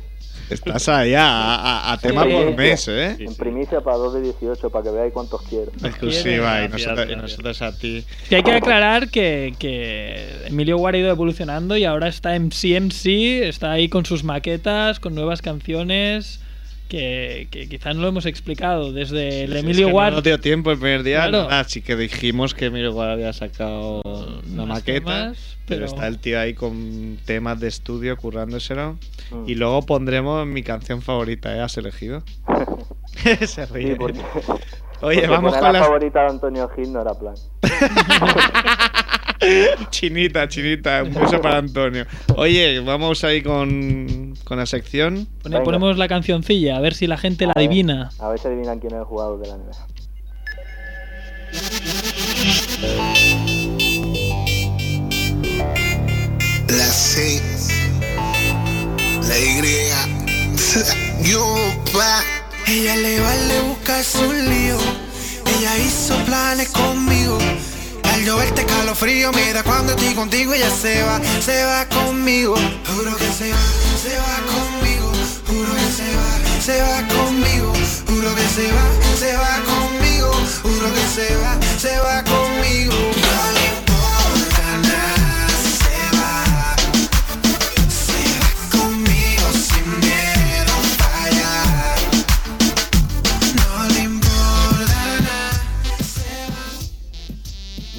Estás 0.51 0.89
allá 0.91 1.25
a, 1.27 1.55
a- 1.91 1.93
a 1.93 1.99
tema 1.99 2.25
Sí. 2.25 2.31
por 2.33 2.55
mes, 2.57 2.89
¿eh? 2.89 3.17
En 3.19 3.35
primicia 3.35 3.81
para 3.81 3.97
2 3.97 4.15
de 4.15 4.21
18, 4.23 4.69
para 4.71 4.85
que 4.85 4.91
veáis 4.91 5.13
cuántos 5.13 5.41
quiero. 5.43 5.73
Exclusiva 5.83 6.65
y 6.65 6.69
nosotros, 6.69 7.07
y 7.11 7.17
nosotros 7.17 7.63
a 7.63 7.73
ti. 7.79 8.05
Que 8.29 8.37
hay 8.37 8.43
que 8.43 8.53
aclarar 8.53 9.09
que, 9.09 9.55
que 9.59 10.27
Emilio 10.47 10.77
Guar 10.77 10.95
ha 10.95 10.99
ido 10.99 11.11
evolucionando 11.11 11.77
y 11.79 11.85
ahora 11.87 12.09
está 12.09 12.37
en 12.37 12.51
CMC, 12.51 13.07
está 13.49 13.73
ahí 13.73 13.89
con 13.89 14.05
sus 14.05 14.23
maquetas, 14.23 15.01
con 15.01 15.15
nuevas 15.15 15.41
canciones, 15.41 16.41
que, 16.89 17.49
que 17.51 17.69
quizás 17.69 17.95
no 17.97 18.03
lo 18.03 18.09
hemos 18.09 18.27
explicado. 18.27 18.93
Desde 18.93 19.45
el 19.45 19.53
Sí, 19.53 19.59
Emilio 19.59 19.87
es 19.87 19.87
que 19.87 19.93
Guar. 19.93 20.13
No 20.13 20.23
dio 20.23 20.39
tiempo 20.41 20.71
el 20.71 20.79
primer 20.79 21.03
día. 21.03 21.29
Claro. 21.29 21.49
nada, 21.49 21.65
sí 21.65 21.83
que 21.83 21.97
dijimos 21.97 22.55
que 22.55 22.67
Emilio 22.67 22.93
Guar 22.93 23.11
había 23.11 23.33
sacado 23.33 24.01
una 24.05 24.65
más 24.67 24.79
maqueta. 24.81 25.33
pero... 25.67 25.81
pero- 25.81 25.87
está 25.87 26.07
el 26.07 26.19
tío 26.19 26.39
ahí 26.41 26.55
con 26.55 27.19
temas 27.25 27.59
de 27.61 27.69
estudio 27.69 28.17
currándoselo. 28.17 28.99
Mm. 29.31 29.49
Y 29.49 29.55
luego 29.55 29.83
pondremos 29.83 30.47
mi 30.47 30.63
canción 30.63 31.03
favorita, 31.03 31.57
¿eh? 31.57 31.61
¿Has 31.61 31.77
elegido? 31.79 32.23
Se 33.47 33.67
ríe. 33.67 33.93
Sí, 33.93 33.95
porque, 33.99 34.21
Oye, 35.01 35.21
porque 35.21 35.27
vamos 35.29 35.55
con 35.55 35.63
la 35.65 35.73
las. 35.73 35.83
favorita 35.87 36.21
de 36.23 36.29
Antonio 36.31 36.69
Gil 36.77 36.93
no 36.93 37.01
era 37.01 37.15
plan. 37.15 37.35
chinita, 39.91 40.49
chinita. 40.49 41.03
Un 41.03 41.15
beso 41.15 41.41
para 41.41 41.59
Antonio. 41.59 42.07
Oye, 42.37 42.81
vamos 42.81 43.25
ahí 43.25 43.43
con, 43.43 44.35
con 44.45 44.59
la 44.59 44.67
sección. 44.67 45.27
Pone- 45.43 45.61
ponemos 45.61 45.97
la 45.99 46.09
cancioncilla, 46.09 46.77
a 46.77 46.81
ver 46.81 46.95
si 46.95 47.07
la 47.07 47.17
gente 47.17 47.47
la 47.47 47.53
ver, 47.55 47.67
adivina. 47.67 48.11
A 48.19 48.29
ver 48.29 48.39
si 48.39 48.49
adivinan 48.49 48.79
quién 48.81 48.93
es 48.95 48.99
el 49.01 49.05
jugador 49.05 49.41
de 49.41 49.49
la 49.49 49.57
NBA. 49.57 50.95
La 56.69 56.87
C, 56.87 57.41
la 59.29 59.39
Y, 59.39 59.63
Yupa. 61.29 62.23
Ella 62.67 62.97
le 62.97 63.21
vale 63.21 63.61
buscar 63.69 64.03
su 64.03 64.33
lío. 64.33 64.77
Ella 65.59 65.79
hizo 65.79 66.17
planes 66.25 66.69
conmigo. 66.71 67.39
Al 68.15 68.25
yo 68.25 68.37
verte 68.37 68.65
calofrío, 68.65 69.33
mira 69.33 69.65
cuando 69.65 69.93
estoy 69.93 70.15
contigo, 70.15 70.55
ella 70.55 70.71
se 70.71 71.03
va, 71.03 71.21
se 71.45 71.65
va 71.65 71.85
conmigo. 71.89 72.55
Juro 72.55 73.17
que 73.17 73.27
se 73.27 73.51
va, 73.51 73.59
se 74.01 74.17
va 74.17 74.37
conmigo. 74.55 75.13
Juro 75.49 75.75
que 75.75 75.91
se 75.91 76.15
va, 76.15 76.63
se 76.63 76.81
va 76.81 77.09
conmigo. 77.09 77.73
Juro 78.07 78.35
que 78.37 78.47
se 78.47 78.73
va, 78.73 79.17
se 79.19 79.37
va 79.37 79.61
conmigo. 79.67 80.31
Juro 80.63 80.95
que 80.95 81.09
se 81.13 81.37
va, 81.39 81.59
se 81.77 81.99
va 81.99 82.23
conmigo. 82.23 83.64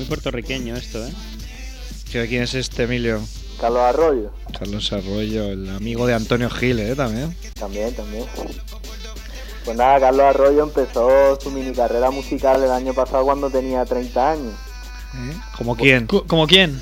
Muy 0.05 0.09
puertorriqueño 0.09 0.75
esto, 0.75 1.03
¿eh? 1.03 1.11
¿Qué- 2.11 2.27
¿Quién 2.27 2.43
es 2.43 2.53
este, 2.53 2.83
Emilio? 2.83 3.19
Carlos 3.59 3.81
Arroyo. 3.81 4.29
Carlos 4.57 4.93
Arroyo, 4.93 5.45
el 5.49 5.67
amigo 5.69 6.05
de 6.05 6.13
Antonio 6.13 6.47
Gil, 6.51 6.79
¿eh? 6.79 6.95
También. 6.95 7.35
También, 7.55 7.91
también. 7.95 8.23
Pues 9.63 9.75
nada, 9.75 9.99
Carlos 9.99 10.21
Arroyo 10.27 10.61
empezó 10.63 11.39
su 11.41 11.49
mini 11.49 11.73
carrera 11.73 12.11
musical 12.11 12.61
el 12.61 12.69
año 12.69 12.93
pasado 12.93 13.23
cuando 13.25 13.49
tenía 13.49 13.83
30 13.83 14.31
años. 14.33 14.53
¿Eh? 15.15 15.33
¿Como 15.57 15.75
quién? 15.75 16.05
¿Como 16.05 16.45
quién? 16.45 16.79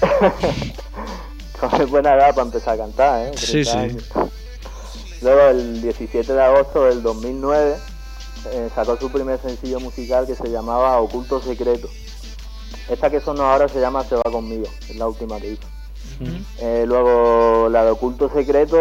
Con 1.62 1.90
buena 1.90 2.16
edad 2.16 2.32
para 2.36 2.46
empezar 2.48 2.74
a 2.74 2.78
cantar, 2.78 3.28
¿eh? 3.28 3.32
Sí, 3.38 3.64
30 3.64 3.72
sí. 3.72 3.78
años. 3.78 4.04
Luego, 5.22 5.42
el 5.48 5.82
17 5.82 6.34
de 6.34 6.42
agosto 6.44 6.84
del 6.84 7.02
2009, 7.02 7.76
eh, 8.52 8.70
sacó 8.76 8.98
su 9.00 9.10
primer 9.10 9.40
sencillo 9.42 9.80
musical 9.80 10.28
que 10.28 10.36
se 10.36 10.50
llamaba 10.50 11.00
Oculto 11.00 11.42
Secreto. 11.42 11.88
Esta 12.90 13.10
que 13.10 13.20
sonó 13.22 13.44
ahora 13.44 13.68
se 13.68 13.80
llama 13.80 14.04
Se 14.04 14.16
va 14.16 14.24
conmigo, 14.24 14.66
es 14.90 14.96
la 14.96 15.08
última 15.08 15.40
que 15.40 15.52
hizo. 15.52 15.68
Eh, 16.62 16.86
luego 16.88 17.68
la 17.70 17.84
de 17.86 17.92
Oculto 17.92 18.30
Secreto 18.30 18.78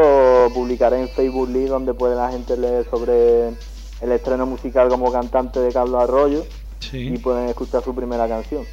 publicaré 0.54 1.00
en 1.00 1.08
Facebook 1.08 1.48
Live 1.48 1.68
donde 1.70 1.94
puede 1.94 2.14
la 2.14 2.30
gente 2.30 2.56
leer 2.56 2.86
sobre 2.90 3.48
el 3.48 4.12
estreno 4.12 4.44
musical 4.46 4.88
como 4.88 5.10
cantante 5.10 5.58
de 5.60 5.72
Carlos 5.72 6.02
Arroyo 6.02 6.44
y 6.92 7.16
pueden 7.18 7.48
escuchar 7.48 7.82
su 7.82 7.94
primera 7.94 8.28
canción. 8.28 8.64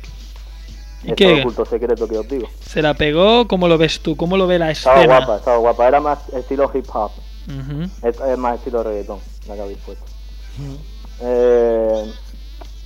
¿Y 1.03 1.13
qué? 1.13 1.39
Oculto 1.39 1.65
Secreto 1.65 2.07
que 2.07 2.17
os 2.17 2.27
digo. 2.27 2.47
¿Se 2.59 2.82
la 2.82 2.93
pegó? 2.93 3.47
¿Cómo 3.47 3.67
lo 3.67 3.77
ves 3.77 4.01
tú? 4.01 4.17
¿Cómo 4.17 4.36
lo 4.36 4.45
ve 4.47 4.59
la 4.59 4.71
Estaba 4.71 4.97
escena? 4.97 5.17
guapa, 5.17 5.38
estaba 5.38 5.57
guapa. 5.57 5.88
Era 5.88 6.01
más 6.01 6.19
estilo 6.34 6.69
hip 6.73 6.86
hop. 6.93 7.11
Es 8.03 8.38
más 8.38 8.57
estilo 8.57 8.84
reggaetón, 8.84 9.19
la 9.47 9.55
que 9.55 9.61
habéis 9.61 9.77
puesto. 9.80 10.05
Eh, 11.21 12.11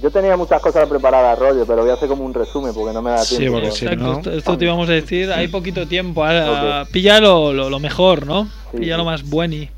yo 0.04 0.12
tenía 0.12 0.36
muchas 0.38 0.62
cosas 0.62 0.88
preparadas, 0.88 1.40
rollo, 1.40 1.66
pero 1.66 1.82
voy 1.82 1.90
a 1.90 1.94
hacer 1.94 2.08
como 2.10 2.24
un 2.26 2.34
resumen 2.34 2.74
porque 2.76 2.94
no 2.94 3.02
me 3.02 3.12
da 3.12 3.20
Sí, 3.20 3.38
tiempo. 3.38 3.56
porque 3.60 3.72
sí. 3.72 3.86
Exacto, 3.86 4.04
¿no? 4.04 4.14
esto, 4.18 4.32
esto 4.32 4.58
te 4.58 4.66
íbamos 4.66 4.90
a 4.90 4.92
decir. 4.92 5.32
Hay 5.32 5.48
poquito 5.48 5.88
tiempo. 5.88 6.24
ahora 6.26 6.82
Ok. 6.84 6.90
Pilla 6.92 7.20
lo, 7.22 7.54
lo- 7.54 7.70
lo 7.70 7.80
mejor, 7.80 8.26
¿no? 8.28 8.44
Sí, 8.72 8.78
Pilla 8.80 8.96
sí. 8.96 8.98
lo 8.98 9.06
más 9.06 9.24
bueni. 9.30 9.70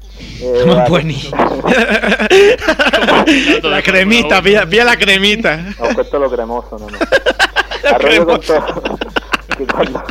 Eh, 0.41 0.63
Más 0.65 0.75
vale. 0.77 0.89
bueni. 0.89 1.21
la 3.63 3.81
cremita, 3.81 4.41
pilla, 4.41 4.65
pilla 4.67 4.83
la 4.85 4.97
cremita. 4.97 5.65
Os 5.79 5.93
cuento 5.93 6.19
lo 6.19 6.29
cremoso 6.31 6.77
nomás. 6.79 6.99
Arroyo 7.93 8.25
contó 8.25 8.65
que 9.57 9.67
cuando, 9.67 10.03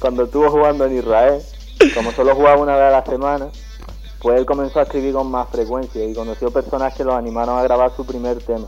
cuando 0.00 0.24
estuvo 0.24 0.50
jugando 0.50 0.84
en 0.86 0.98
Israel, 0.98 1.40
como 1.94 2.10
solo 2.12 2.34
jugaba 2.34 2.60
una 2.60 2.74
vez 2.76 2.84
a 2.86 2.90
la 2.90 3.04
semana, 3.04 3.46
pues 4.20 4.38
él 4.38 4.46
comenzó 4.46 4.80
a 4.80 4.82
escribir 4.84 5.12
con 5.12 5.30
más 5.30 5.48
frecuencia 5.50 6.04
y 6.04 6.14
conoció 6.14 6.50
personas 6.50 6.94
que 6.94 7.04
lo 7.04 7.14
animaron 7.14 7.58
a 7.58 7.62
grabar 7.62 7.92
su 7.94 8.04
primer 8.06 8.38
tema, 8.38 8.66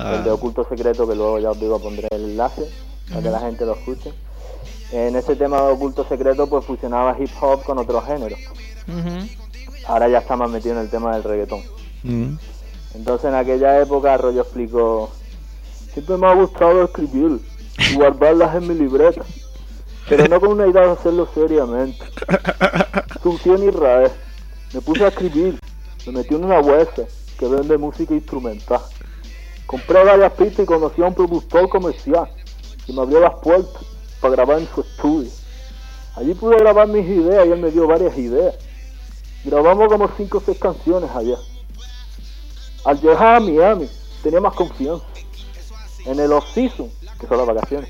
el 0.00 0.24
de 0.24 0.30
Oculto 0.30 0.66
Secreto, 0.68 1.06
que 1.06 1.14
luego 1.14 1.38
ya 1.38 1.50
os 1.50 1.60
digo 1.60 1.78
pondré 1.78 2.08
el 2.10 2.30
enlace 2.30 2.68
para 3.08 3.22
que 3.22 3.30
la 3.30 3.40
gente 3.40 3.66
lo 3.66 3.74
escuche. 3.74 4.12
En 4.92 5.14
ese 5.14 5.36
tema 5.36 5.62
de 5.62 5.72
Oculto 5.72 6.04
Secreto 6.08 6.48
pues 6.48 6.64
fusionaba 6.64 7.16
hip 7.18 7.30
hop 7.40 7.62
con 7.62 7.78
otros 7.78 8.04
géneros. 8.04 8.38
Ujú. 8.88 9.28
Ahora 9.86 10.08
ya 10.08 10.18
está 10.18 10.36
más 10.36 10.50
metido 10.50 10.74
en 10.74 10.80
el 10.82 10.90
tema 10.90 11.14
del 11.14 11.24
reggaetón. 11.24 11.62
Mm. 12.02 12.34
Entonces 12.94 13.28
en 13.28 13.34
aquella 13.34 13.80
época 13.80 14.14
Arroyo 14.14 14.42
explicó, 14.42 15.10
siempre 15.92 16.16
me 16.16 16.26
ha 16.26 16.34
gustado 16.34 16.84
escribir 16.84 17.40
y 17.78 17.94
guardarlas 17.96 18.54
en 18.56 18.68
mi 18.68 18.74
libreta, 18.74 19.22
pero 20.08 20.26
no 20.26 20.40
con 20.40 20.50
una 20.50 20.66
idea 20.66 20.86
de 20.86 20.92
hacerlo 20.92 21.28
seriamente. 21.32 22.04
Surgió 23.22 23.54
en 23.54 23.68
Israel, 23.68 24.10
me 24.72 24.80
puse 24.80 25.04
a 25.04 25.08
escribir, 25.08 25.58
me 26.06 26.12
metí 26.12 26.34
en 26.34 26.44
una 26.44 26.60
web 26.60 26.88
que 27.38 27.46
vende 27.46 27.78
música 27.78 28.14
instrumental. 28.14 28.80
Compré 29.70 30.02
varias 30.02 30.32
pistas 30.32 30.64
y 30.64 30.66
conocí 30.66 31.00
a 31.00 31.06
un 31.06 31.14
productor 31.14 31.68
comercial 31.68 32.28
que 32.84 32.92
me 32.92 33.02
abrió 33.02 33.20
las 33.20 33.36
puertas 33.36 33.84
para 34.20 34.34
grabar 34.34 34.58
en 34.58 34.66
su 34.66 34.80
estudio. 34.80 35.30
Allí 36.16 36.34
pude 36.34 36.56
grabar 36.56 36.88
mis 36.88 37.06
ideas 37.06 37.46
y 37.46 37.52
él 37.52 37.60
me 37.60 37.70
dio 37.70 37.86
varias 37.86 38.18
ideas. 38.18 38.56
Grabamos 39.44 39.86
como 39.86 40.10
cinco 40.16 40.38
o 40.38 40.40
seis 40.40 40.58
canciones 40.58 41.08
allá. 41.14 41.36
Al 42.84 43.00
llegar 43.00 43.36
a 43.36 43.38
Miami, 43.38 43.88
tenía 44.24 44.40
más 44.40 44.54
confianza. 44.54 45.04
En 46.04 46.18
el 46.18 46.32
off-season, 46.32 46.90
que 47.20 47.28
son 47.28 47.38
las 47.38 47.46
vacaciones, 47.46 47.88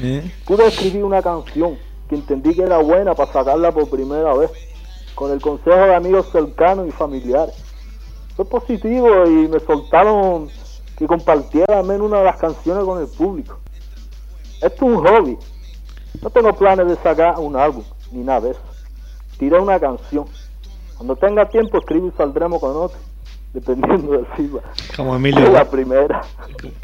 ¿Eh? 0.00 0.32
pude 0.46 0.66
escribir 0.66 1.04
una 1.04 1.20
canción 1.20 1.78
que 2.08 2.14
entendí 2.14 2.54
que 2.54 2.62
era 2.62 2.78
buena 2.78 3.14
para 3.14 3.30
sacarla 3.30 3.70
por 3.70 3.90
primera 3.90 4.32
vez, 4.32 4.50
con 5.14 5.30
el 5.30 5.42
consejo 5.42 5.76
de 5.76 5.94
amigos 5.94 6.30
cercanos 6.32 6.88
y 6.88 6.90
familiares. 6.90 7.54
Fue 8.34 8.46
positivo 8.46 9.26
y 9.26 9.46
me 9.46 9.60
soltaron 9.60 10.48
que 10.98 11.06
compartiera 11.06 11.78
al 11.78 11.86
menos 11.86 12.08
una 12.08 12.18
de 12.18 12.24
las 12.24 12.36
canciones 12.36 12.84
con 12.84 13.00
el 13.00 13.06
público. 13.06 13.60
Esto 14.60 14.66
es 14.74 14.82
un 14.82 14.96
hobby. 14.96 15.38
No 16.20 16.30
tengo 16.30 16.52
planes 16.52 16.88
de 16.88 16.96
sacar 16.96 17.38
un 17.38 17.54
álbum, 17.54 17.84
ni 18.10 18.24
nada 18.24 18.40
de 18.40 18.50
eso. 18.50 18.60
Tiré 19.38 19.60
una 19.60 19.78
canción. 19.78 20.24
Cuando 20.96 21.14
tenga 21.14 21.48
tiempo 21.48 21.78
escribo 21.78 22.08
y 22.08 22.10
saldremos 22.16 22.60
con 22.60 22.76
otra, 22.76 22.98
dependiendo 23.52 24.12
del 24.12 24.26
feedback. 24.36 24.64
Como 24.96 25.14
Emilio, 25.14 25.52
la 25.52 25.70
primera. 25.70 26.22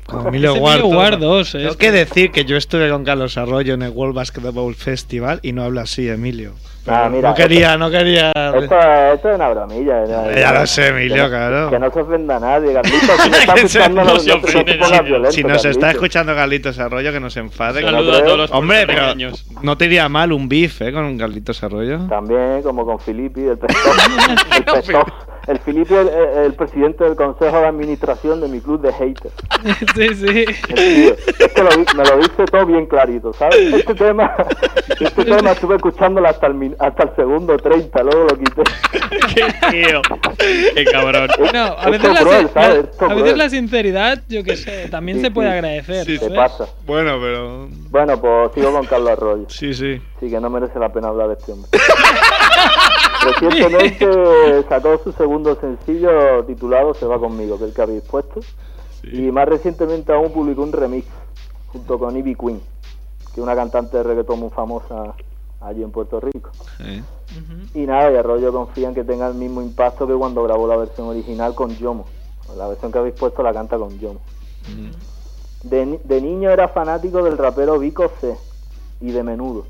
como 0.07 0.29
Emilio 0.29 0.55
Guardo. 0.55 0.87
Guardos, 0.87 1.51
Tengo 1.51 1.71
es 1.71 1.77
que 1.77 1.91
decir 1.91 2.31
que 2.31 2.45
yo 2.45 2.57
estuve 2.57 2.89
con 2.91 3.03
Carlos 3.03 3.37
Arroyo 3.37 3.75
en 3.75 3.83
el 3.83 3.91
World 3.91 4.15
Basketball 4.15 4.77
Festival 4.77 5.41
y 5.43 5.53
no 5.53 5.65
habla 5.65 5.83
así, 5.83 6.09
Emilio. 6.09 6.53
Pero 6.85 6.97
Ah, 6.99 7.09
mira, 7.09 7.31
no 7.31 7.35
quería, 7.35 7.77
no 7.79 7.91
quería. 7.91 8.31
Esto, 8.31 8.79
esto 9.15 9.29
es 9.31 9.35
una 9.37 9.49
bromilla. 9.49 10.05
¿no? 10.07 10.31
Ya 10.33 10.53
lo 10.53 10.67
sé, 10.67 10.89
Emilio, 10.89 11.15
Que 11.17 11.23
no- 11.23 11.29
claro. 11.29 11.71
Que 11.71 11.79
no 11.79 11.91
se 11.91 12.01
ofenda 12.01 12.37
a 12.37 12.41
nadie, 12.41 12.73
Carlito. 12.75 13.17
Si 13.23 13.31
está 13.41 13.55
escuchando, 13.55 14.05
no 14.05 14.21
se 14.21 15.03
violento, 15.03 15.33
Si 15.33 15.43
nos 15.45 15.65
está 15.65 15.91
escuchando 15.93 16.35
Carlitos 16.35 16.79
Arroyo, 16.79 17.11
que 17.13 17.21
nos 17.21 17.37
enfade. 17.39 17.81
que 17.81 17.87
no- 17.87 17.93
Saludo 17.93 18.17
a 18.17 18.23
todos 18.25 18.39
los 18.39 18.51
Hombre, 18.53 18.87
pero 18.87 19.15
no 19.63 19.79
te 19.79 19.87
iría 19.87 20.09
mal 20.11 20.33
un 20.33 20.49
beef, 20.49 20.83
¿eh? 20.83 20.93
Con 20.93 21.05
un 21.05 21.17
Carlitos 21.19 21.63
Arroyo. 21.65 22.01
También, 22.09 22.63
como 22.63 22.85
con 22.85 22.99
Filippi, 23.01 23.41
el 23.43 23.59
el. 23.59 24.97
El 25.47 25.59
Filippi 25.59 25.93
es 25.93 26.01
el, 26.01 26.09
el 26.47 26.55
presidente 26.55 27.05
del 27.05 27.17
consejo 27.17 27.59
de 27.61 27.67
administración 27.67 28.41
de 28.41 28.49
mi 28.49 28.61
club 28.61 28.81
de 28.81 28.91
haters. 28.95 29.35
sí, 29.95 30.09
sí. 30.15 30.45
Tío. 30.75 31.15
Es 31.39 31.53
que 31.53 31.63
lo 31.63 31.71
me 31.97 32.05
lo 32.05 32.17
dice 32.17 32.45
todo 32.51 32.65
bien 32.65 32.87
clarito, 32.87 33.31
¿sabes? 33.35 33.75
Este 33.75 33.95
tema, 33.95 34.35
este 35.01 35.23
tema 35.25 35.51
estuve 35.53 35.77
escuchándolo 35.77 36.29
hasta 36.29 36.47
el, 36.47 36.55
min- 36.55 36.74
hasta 36.79 37.03
el 37.05 37.17
segundo 37.17 37.57
30, 37.57 38.03
luego 38.03 38.25
lo 38.31 38.39
quité. 38.39 38.63
Qué 39.35 39.45
tío. 39.71 40.01
Qué 40.75 40.85
cabrón. 40.85 41.29
Bueno, 41.39 41.75
a 41.79 41.91
veces, 41.91 42.13
la, 42.13 42.21
cruel, 42.21 42.39
sin- 42.41 42.49
¿sabes? 42.55 42.69
la- 42.75 42.81
Esto 42.91 43.05
a 43.05 43.09
veces 43.09 43.23
cruel. 43.23 43.39
la 43.39 43.49
sinceridad, 43.49 44.23
yo 44.29 44.45
qué 44.45 44.57
sé, 44.57 44.89
también 44.89 45.19
Sí, 45.19 45.25
se 45.25 45.31
puede 45.31 45.49
sí. 45.49 45.55
agradecer. 45.55 46.05
Sí, 46.07 46.13
¿Qué 46.19 46.29
¿sabes? 46.31 46.37
pasa? 46.37 46.69
Bueno, 46.87 47.19
pero. 47.21 47.69
Bueno, 47.91 48.21
pues 48.21 48.53
sigo 48.55 48.73
con 48.73 48.87
Carlos 48.87 49.11
Arroyo. 49.11 49.45
Sí, 49.49 49.75
sí. 49.75 50.01
Sí, 50.21 50.31
que 50.31 50.41
no 50.41 50.51
merece 50.51 50.79
la 50.79 50.93
pena 50.93 51.09
hablar 51.09 51.29
de 51.29 51.35
este 51.35 51.53
hombre. 51.53 51.71
Recientemente 53.25 54.63
sacó 54.69 54.99
su 55.03 55.13
segundo 55.13 55.59
sencillo 55.61 56.45
titulado 56.45 56.95
Se 56.95 57.07
va 57.07 57.19
conmigo, 57.19 57.57
que 57.59 57.65
es 57.65 57.71
el 57.71 57.75
que 57.77 57.83
habéis 57.83 58.03
puesto. 58.03 58.41
Y 59.03 59.31
más 59.31 59.47
recientemente 59.49 60.13
aún 60.13 60.33
publicó 60.33 60.63
un 60.63 60.73
remix 60.73 61.07
junto 61.69 61.99
con 61.99 62.17
Ivy 62.17 62.35
Queen, 62.37 62.61
que 63.35 63.41
es 63.41 63.43
una 63.43 63.55
cantante 63.55 63.97
de 63.99 64.03
reggaetón 64.03 64.41
muy 64.41 64.51
famosa 64.51 65.15
allí 65.65 65.83
en 65.83 65.91
Puerto 65.91 66.21
Rico. 66.21 66.51
Eh. 66.81 67.03
Y 67.75 67.87
nada, 67.87 68.13
y 68.13 68.17
Arroyo 68.17 68.53
confía 68.53 68.89
en 68.89 68.95
que 68.95 69.05
tenga 69.05 69.27
el 69.27 69.35
mismo 69.35 69.63
impacto 69.63 70.07
que 70.07 70.15
cuando 70.15 70.43
grabó 70.43 70.69
la 70.69 70.77
versión 70.77 71.09
original 71.09 71.55
con 71.55 71.75
Yomo. 71.77 72.07
La 72.57 72.69
versión 72.69 72.93
que 72.93 72.99
habéis 72.99 73.15
puesto 73.15 73.43
la 73.43 73.53
canta 73.53 73.79
con 73.79 73.99
Yomo. 73.99 74.21
De, 75.63 76.01
de 76.05 76.21
niño 76.21 76.51
era 76.51 76.69
fanático 76.69 77.23
del 77.23 77.39
rapero 77.39 77.79
Vico 77.79 78.11
C 78.21 78.37
y 79.01 79.11
de 79.13 79.23
menudo. 79.23 79.65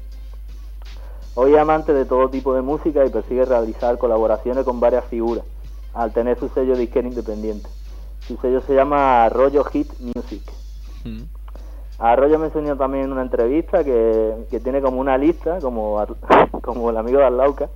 Hoy 1.37 1.55
es 1.55 1.59
amante 1.59 1.93
de 1.93 2.05
todo 2.05 2.29
tipo 2.29 2.55
de 2.55 2.63
música 2.63 3.05
y 3.05 3.11
persigue 3.11 3.45
realizar 3.45 3.99
colaboraciones 3.99 4.65
con 4.65 4.79
varias 4.79 5.05
figuras, 5.07 5.45
al 5.93 6.13
tener 6.13 6.39
su 6.39 6.49
sello 6.49 6.77
disquero 6.77 7.09
independiente. 7.09 7.69
Su 8.27 8.37
sello 8.37 8.61
se 8.61 8.75
llama 8.75 9.25
Arroyo 9.25 9.65
Hit 9.65 9.93
Music. 10.01 10.43
Arroyo 11.99 12.39
me 12.39 12.47
enseñó 12.47 12.77
también 12.77 13.05
en 13.05 13.13
una 13.13 13.23
entrevista 13.23 13.85
que, 13.85 14.33
que 14.51 14.61
tiene 14.61 14.81
como 14.81 15.01
una 15.01 15.17
lista, 15.17 15.59
como, 15.61 16.05
como 16.63 16.91
el 16.91 16.97
amigo 16.97 17.19
de 17.19 17.25
Arlauca, 17.27 17.69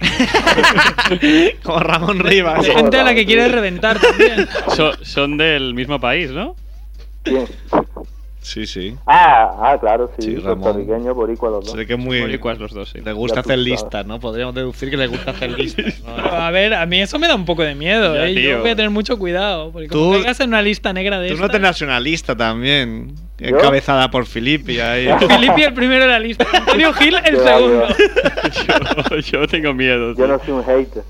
Como 1.64 1.80
Ramón 1.80 2.20
Rivas. 2.20 2.64
Gente 2.64 2.98
a 2.98 3.02
la 3.04 3.14
que 3.14 3.26
quiere 3.26 3.48
reventar 3.48 3.98
también. 3.98 4.46
So- 4.76 4.92
son 5.04 5.36
del 5.36 5.74
mismo 5.74 5.98
país, 5.98 6.30
¿no? 6.30 6.54
¿Quién? 7.24 7.46
Sí, 8.48 8.66
sí. 8.66 8.96
Ah, 9.06 9.54
ah, 9.60 9.78
claro, 9.78 10.10
sí, 10.18 10.36
Sí, 10.36 10.40
puertorriqueño, 10.40 11.14
boricua 11.14 11.50
los 11.50 11.66
dos. 11.66 11.76
Ve 11.76 11.86
que 11.86 11.92
es 11.92 11.98
muy. 11.98 12.18
Boricuas 12.22 12.58
los 12.58 12.72
dos, 12.72 12.88
sí. 12.88 12.98
Le 13.02 13.12
gusta 13.12 13.40
hacer 13.40 13.58
listas, 13.58 14.06
¿no? 14.06 14.18
Podríamos 14.18 14.54
deducir 14.54 14.88
que 14.88 14.96
le 14.96 15.06
gusta 15.06 15.32
hacer 15.32 15.50
listas. 15.58 16.00
¿no? 16.02 16.14
A 16.16 16.50
ver, 16.50 16.72
a 16.72 16.86
mí 16.86 16.98
eso 16.98 17.18
me 17.18 17.28
da 17.28 17.34
un 17.34 17.44
poco 17.44 17.62
de 17.62 17.74
miedo, 17.74 18.14
Ya, 18.14 18.26
¿eh? 18.26 18.34
tío. 18.34 18.50
Yo 18.52 18.60
voy 18.62 18.70
a 18.70 18.76
tener 18.76 18.90
mucho 18.90 19.18
cuidado. 19.18 19.70
Porque 19.70 19.88
como 19.88 20.02
Tú- 20.06 20.12
caigas 20.12 20.40
en 20.40 20.48
una 20.48 20.62
lista 20.62 20.94
negra 20.94 21.20
de 21.20 21.28
Tú 21.28 21.36
no 21.36 21.48
también. 22.36 23.14
¿Yo? 23.36 23.48
Encabezada 23.48 24.10
por 24.10 24.24
Filippi 24.26 24.80
ahí. 24.80 25.08
Filippi 25.28 25.62
el 25.64 25.74
primero 25.74 26.04
de 26.06 26.10
la 26.10 26.18
lista. 26.18 26.46
Antonio 26.52 26.92
Gil 26.94 27.14
el 27.24 27.36
va, 27.38 27.44
segundo. 27.44 27.86
yo, 29.10 29.16
yo 29.18 29.46
tengo 29.46 29.74
miedo. 29.74 30.08
Yo 30.08 30.14
tío. 30.14 30.26
no 30.26 30.38
soy 30.40 30.54
un 30.54 30.64
hater. 30.64 31.02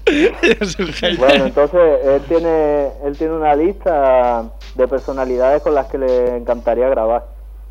Es 0.60 0.78
un 0.78 0.88
genio. 0.88 1.18
Bueno, 1.20 1.46
entonces 1.46 1.80
él 2.04 2.20
tiene, 2.28 2.88
él 3.06 3.16
tiene 3.16 3.32
una 3.34 3.54
lista 3.54 4.44
de 4.74 4.88
personalidades 4.88 5.62
con 5.62 5.74
las 5.74 5.86
que 5.86 5.98
le 5.98 6.36
encantaría 6.36 6.88
grabar. 6.88 7.24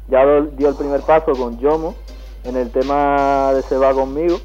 Ya 0.09 0.23
dio 0.57 0.69
el 0.69 0.75
primer 0.75 1.01
paso 1.01 1.31
con 1.33 1.59
Yomo 1.59 1.95
en 2.43 2.55
el 2.55 2.71
tema 2.71 3.51
de 3.53 3.61
Se 3.63 3.77
va 3.77 3.93
conmigo 3.93 4.39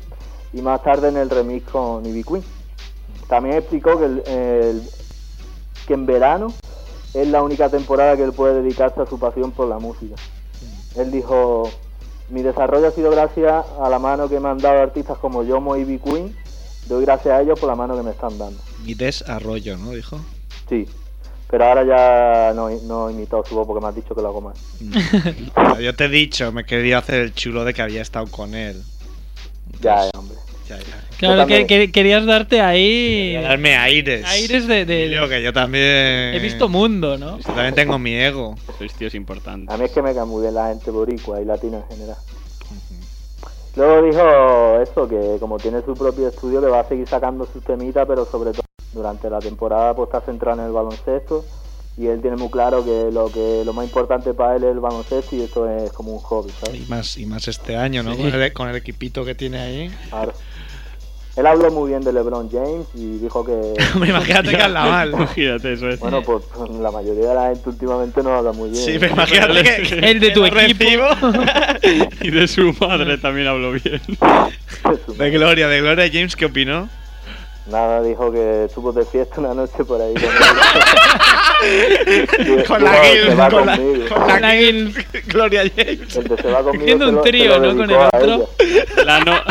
y 0.52 0.60
más 0.60 0.82
tarde 0.82 1.08
en 1.08 1.16
el 1.16 1.30
remix 1.30 1.68
con 1.70 2.04
Ivy 2.04 2.24
Queen. 2.24 2.44
También 3.28 3.56
explicó 3.56 3.98
que, 3.98 4.04
el- 4.06 4.22
el- 4.26 4.82
que 5.86 5.94
en 5.94 6.04
verano 6.06 6.52
es 7.14 7.28
la 7.28 7.42
única 7.42 7.68
temporada 7.68 8.16
que 8.16 8.24
él 8.24 8.32
puede 8.32 8.60
dedicarse 8.62 9.00
a 9.00 9.06
su 9.06 9.18
pasión 9.18 9.52
por 9.52 9.68
la 9.68 9.78
música. 9.78 10.16
Él 10.96 11.10
dijo, 11.10 11.70
mi 12.28 12.42
desarrollo 12.42 12.88
ha 12.88 12.92
sido 12.92 13.10
gracias 13.10 13.64
a 13.80 13.88
la 13.88 13.98
mano 13.98 14.28
que 14.28 14.40
me 14.40 14.48
han 14.48 14.58
dado 14.58 14.80
artistas 14.82 15.16
como 15.18 15.42
Yomo 15.42 15.76
y 15.76 15.80
Ivy 15.82 15.98
Queen. 15.98 16.36
Doy 16.86 17.04
gracias 17.04 17.34
a 17.34 17.40
ellos 17.42 17.58
por 17.60 17.68
la 17.68 17.76
mano 17.76 17.96
que 17.96 18.02
me 18.02 18.10
están 18.10 18.36
dando. 18.36 18.58
Y 18.84 18.94
desarrollo, 18.94 19.76
¿no? 19.78 19.92
Dijo. 19.92 20.18
Sí, 20.68 20.86
Pero 21.52 21.66
ahora 21.66 21.84
ya 21.84 22.54
no, 22.54 22.70
no 22.70 23.10
he 23.10 23.12
imitado 23.12 23.44
su 23.44 23.54
voz 23.54 23.66
porque 23.66 23.82
me 23.82 23.88
has 23.90 23.94
dicho 23.94 24.14
que 24.14 24.22
lo 24.22 24.28
hago 24.28 24.40
mal. 24.40 24.54
Yo 25.82 25.94
te 25.94 26.06
he 26.06 26.08
dicho, 26.08 26.50
me 26.50 26.64
quería 26.64 26.96
hacer 26.96 27.16
el 27.20 27.34
chulo 27.34 27.62
de 27.66 27.74
que 27.74 27.82
había 27.82 28.00
estado 28.00 28.26
con 28.28 28.54
él. 28.54 28.82
Ya, 29.82 29.96
ya, 30.04 30.18
hombre. 30.18 30.38
Ya, 30.66 30.78
ya. 30.78 30.84
Claro, 31.18 31.46
que, 31.46 31.66
que- 31.66 31.92
querías 31.92 32.24
darte 32.24 32.62
ahí 32.62 33.32
Quería 33.34 33.42
darme 33.42 33.76
aires. 33.76 34.24
aires 34.26 34.66
de... 34.66 34.86
de- 34.86 35.02
Emilio, 35.04 35.28
que 35.28 35.42
yo 35.42 35.52
también. 35.52 36.34
He 36.34 36.38
visto 36.40 36.70
mundo, 36.70 37.18
¿no? 37.18 37.36
Yo 37.36 37.44
también 37.44 37.74
tengo 37.74 37.98
mi 37.98 38.14
ego. 38.14 38.56
Sois 38.78 38.94
tíos 38.94 39.14
importantes. 39.14 39.68
A 39.68 39.76
mí 39.76 39.84
es 39.84 39.90
que 39.90 40.00
me 40.00 40.14
cae 40.14 40.24
muy 40.24 40.40
bien 40.40 40.54
la 40.54 40.68
gente 40.68 40.90
boricua 40.90 41.38
y 41.42 41.44
latina 41.44 41.76
en 41.76 41.96
general. 41.96 42.16
Luego 43.76 44.02
dijo 44.02 44.80
eso, 44.80 45.06
que 45.08 45.36
como 45.38 45.58
tiene 45.58 45.82
su 45.82 45.92
propio 45.94 46.28
estudio, 46.28 46.62
que 46.62 46.68
va 46.68 46.80
a 46.80 46.88
seguir 46.88 47.06
sacando 47.06 47.46
sus 47.52 47.62
temitas, 47.62 48.06
pero 48.08 48.24
sobre 48.24 48.52
todo 48.52 48.62
durante 48.92 49.28
la 49.30 49.38
temporada 49.40 49.94
pues 49.94 50.08
está 50.08 50.20
centrado 50.20 50.60
en 50.60 50.66
el 50.66 50.72
baloncesto 50.72 51.44
y 51.96 52.06
él 52.06 52.20
tiene 52.22 52.36
muy 52.36 52.48
claro 52.48 52.84
que 52.84 53.10
lo 53.12 53.30
que 53.30 53.62
lo 53.64 53.72
más 53.72 53.84
importante 53.84 54.32
para 54.32 54.56
él 54.56 54.64
es 54.64 54.70
el 54.70 54.80
baloncesto 54.80 55.36
y 55.36 55.42
esto 55.42 55.68
es 55.68 55.92
como 55.92 56.12
un 56.12 56.20
hobby, 56.20 56.50
Y 56.50 56.64
¿sabes? 56.66 56.88
más, 56.88 57.18
y 57.18 57.26
más 57.26 57.48
este 57.48 57.76
año, 57.76 58.02
¿no? 58.02 58.14
Sí. 58.14 58.22
Con, 58.22 58.34
el, 58.34 58.52
con 58.52 58.68
el 58.68 58.76
equipito 58.76 59.24
que 59.24 59.34
tiene 59.34 59.58
ahí. 59.60 59.90
Claro. 60.08 60.32
Él 61.34 61.46
habló 61.46 61.70
muy 61.70 61.88
bien 61.90 62.02
de 62.02 62.12
LeBron 62.12 62.50
James 62.50 62.86
y 62.94 63.18
dijo 63.18 63.44
que, 63.44 63.52
Hombre, 63.94 64.10
imagínate 64.10 64.50
que 64.50 64.62
habla 64.62 64.84
mal. 64.84 65.10
Imagínate 65.12 65.72
eso 65.72 65.88
es. 65.88 65.98
bueno, 65.98 66.22
pues 66.22 66.44
la 66.78 66.90
mayoría 66.90 67.28
de 67.28 67.34
la 67.34 67.48
gente 67.48 67.68
últimamente 67.70 68.22
no 68.22 68.34
habla 68.36 68.52
muy 68.52 68.70
bien. 68.70 68.84
Sí, 68.84 68.96
pero 68.98 69.14
imagínate 69.14 69.62
que. 69.62 70.10
El 70.10 70.20
de 70.20 70.30
tu 70.30 70.44
equipo. 70.44 70.84
y 72.20 72.30
de 72.30 72.48
su 72.48 72.74
madre 72.80 73.16
también 73.18 73.46
habló 73.48 73.72
bien. 73.72 74.00
De 75.16 75.30
Gloria, 75.30 75.68
de 75.68 75.80
Gloria 75.80 76.10
James, 76.12 76.36
¿qué 76.36 76.46
opinó? 76.46 76.88
Nada, 77.66 78.02
dijo 78.02 78.32
que 78.32 78.64
estuvo 78.64 78.92
de 78.92 79.04
fiesta 79.04 79.40
una 79.40 79.54
noche 79.54 79.84
por 79.84 80.00
ahí. 80.00 80.14
conmigo. 80.14 80.32
Con 82.66 82.82
la 82.84 82.92
Gil, 83.04 83.22
"Se 83.28 83.34
va 83.36 83.48
con 83.50 83.66
la, 83.66 83.76
conmigo". 83.76 84.08
con 84.14 84.26
la 84.28 84.40
La 84.40 84.50
Gil, 84.52 85.06
Gloria 85.26 85.62
James. 85.76 86.16
El 86.16 86.24
de 86.24 86.36
se 86.42 86.50
va 86.50 86.62
conmigo. 86.62 86.82
Haciendo 86.82 87.08
un 87.08 87.22
trío, 87.22 87.60
¿no? 87.60 87.76
Con 87.76 87.88
el 87.90 87.96
otro. 87.96 88.48
La 89.04 89.20
no... 89.20 89.32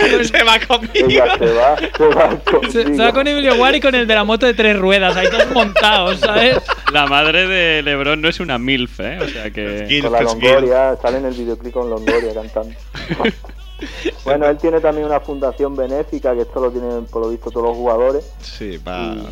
Se 0.00 0.42
va 0.44 0.58
conmigo. 0.66 0.92
Ella 1.08 1.36
se 1.38 1.52
va, 1.52 1.76
se 1.76 2.06
va 2.06 2.28
conmigo. 2.40 2.72
Se, 2.72 2.84
se 2.84 3.02
va 3.02 3.12
con 3.12 3.26
Emilio 3.28 3.54
Guari 3.56 3.78
y 3.78 3.80
con 3.82 3.94
el 3.94 4.06
de 4.06 4.14
la 4.14 4.24
moto 4.24 4.46
de 4.46 4.54
tres 4.54 4.78
ruedas, 4.78 5.14
ahí 5.14 5.28
todos 5.28 5.50
montados, 5.52 6.18
¿sabes? 6.20 6.56
La 6.92 7.06
madre 7.06 7.46
de 7.46 7.82
Lebron 7.82 8.20
no 8.22 8.28
es 8.28 8.40
una 8.40 8.58
MILF, 8.58 8.98
¿eh? 9.00 9.18
O 9.22 9.28
sea 9.28 9.50
que... 9.50 9.84
Gil, 9.88 10.02
Con 10.04 10.12
la. 10.12 10.22
Longoria, 10.22 10.96
sale 11.02 11.18
en 11.18 11.26
el 11.26 11.34
videoclip 11.34 11.72
con 11.74 11.90
Longoria 11.90 12.32
cantando. 12.34 12.74
bueno, 14.24 14.46
él 14.48 14.56
tiene 14.58 14.80
también 14.80 15.06
una 15.06 15.20
fundación 15.20 15.74
benéfica, 15.76 16.34
que 16.34 16.42
esto 16.42 16.60
lo 16.60 16.70
tienen 16.70 17.06
por 17.06 17.22
lo 17.22 17.30
visto 17.30 17.50
todos 17.50 17.66
los 17.68 17.76
jugadores. 17.76 18.24
Sí, 18.42 18.78
para. 18.78 19.14
Y- 19.14 19.26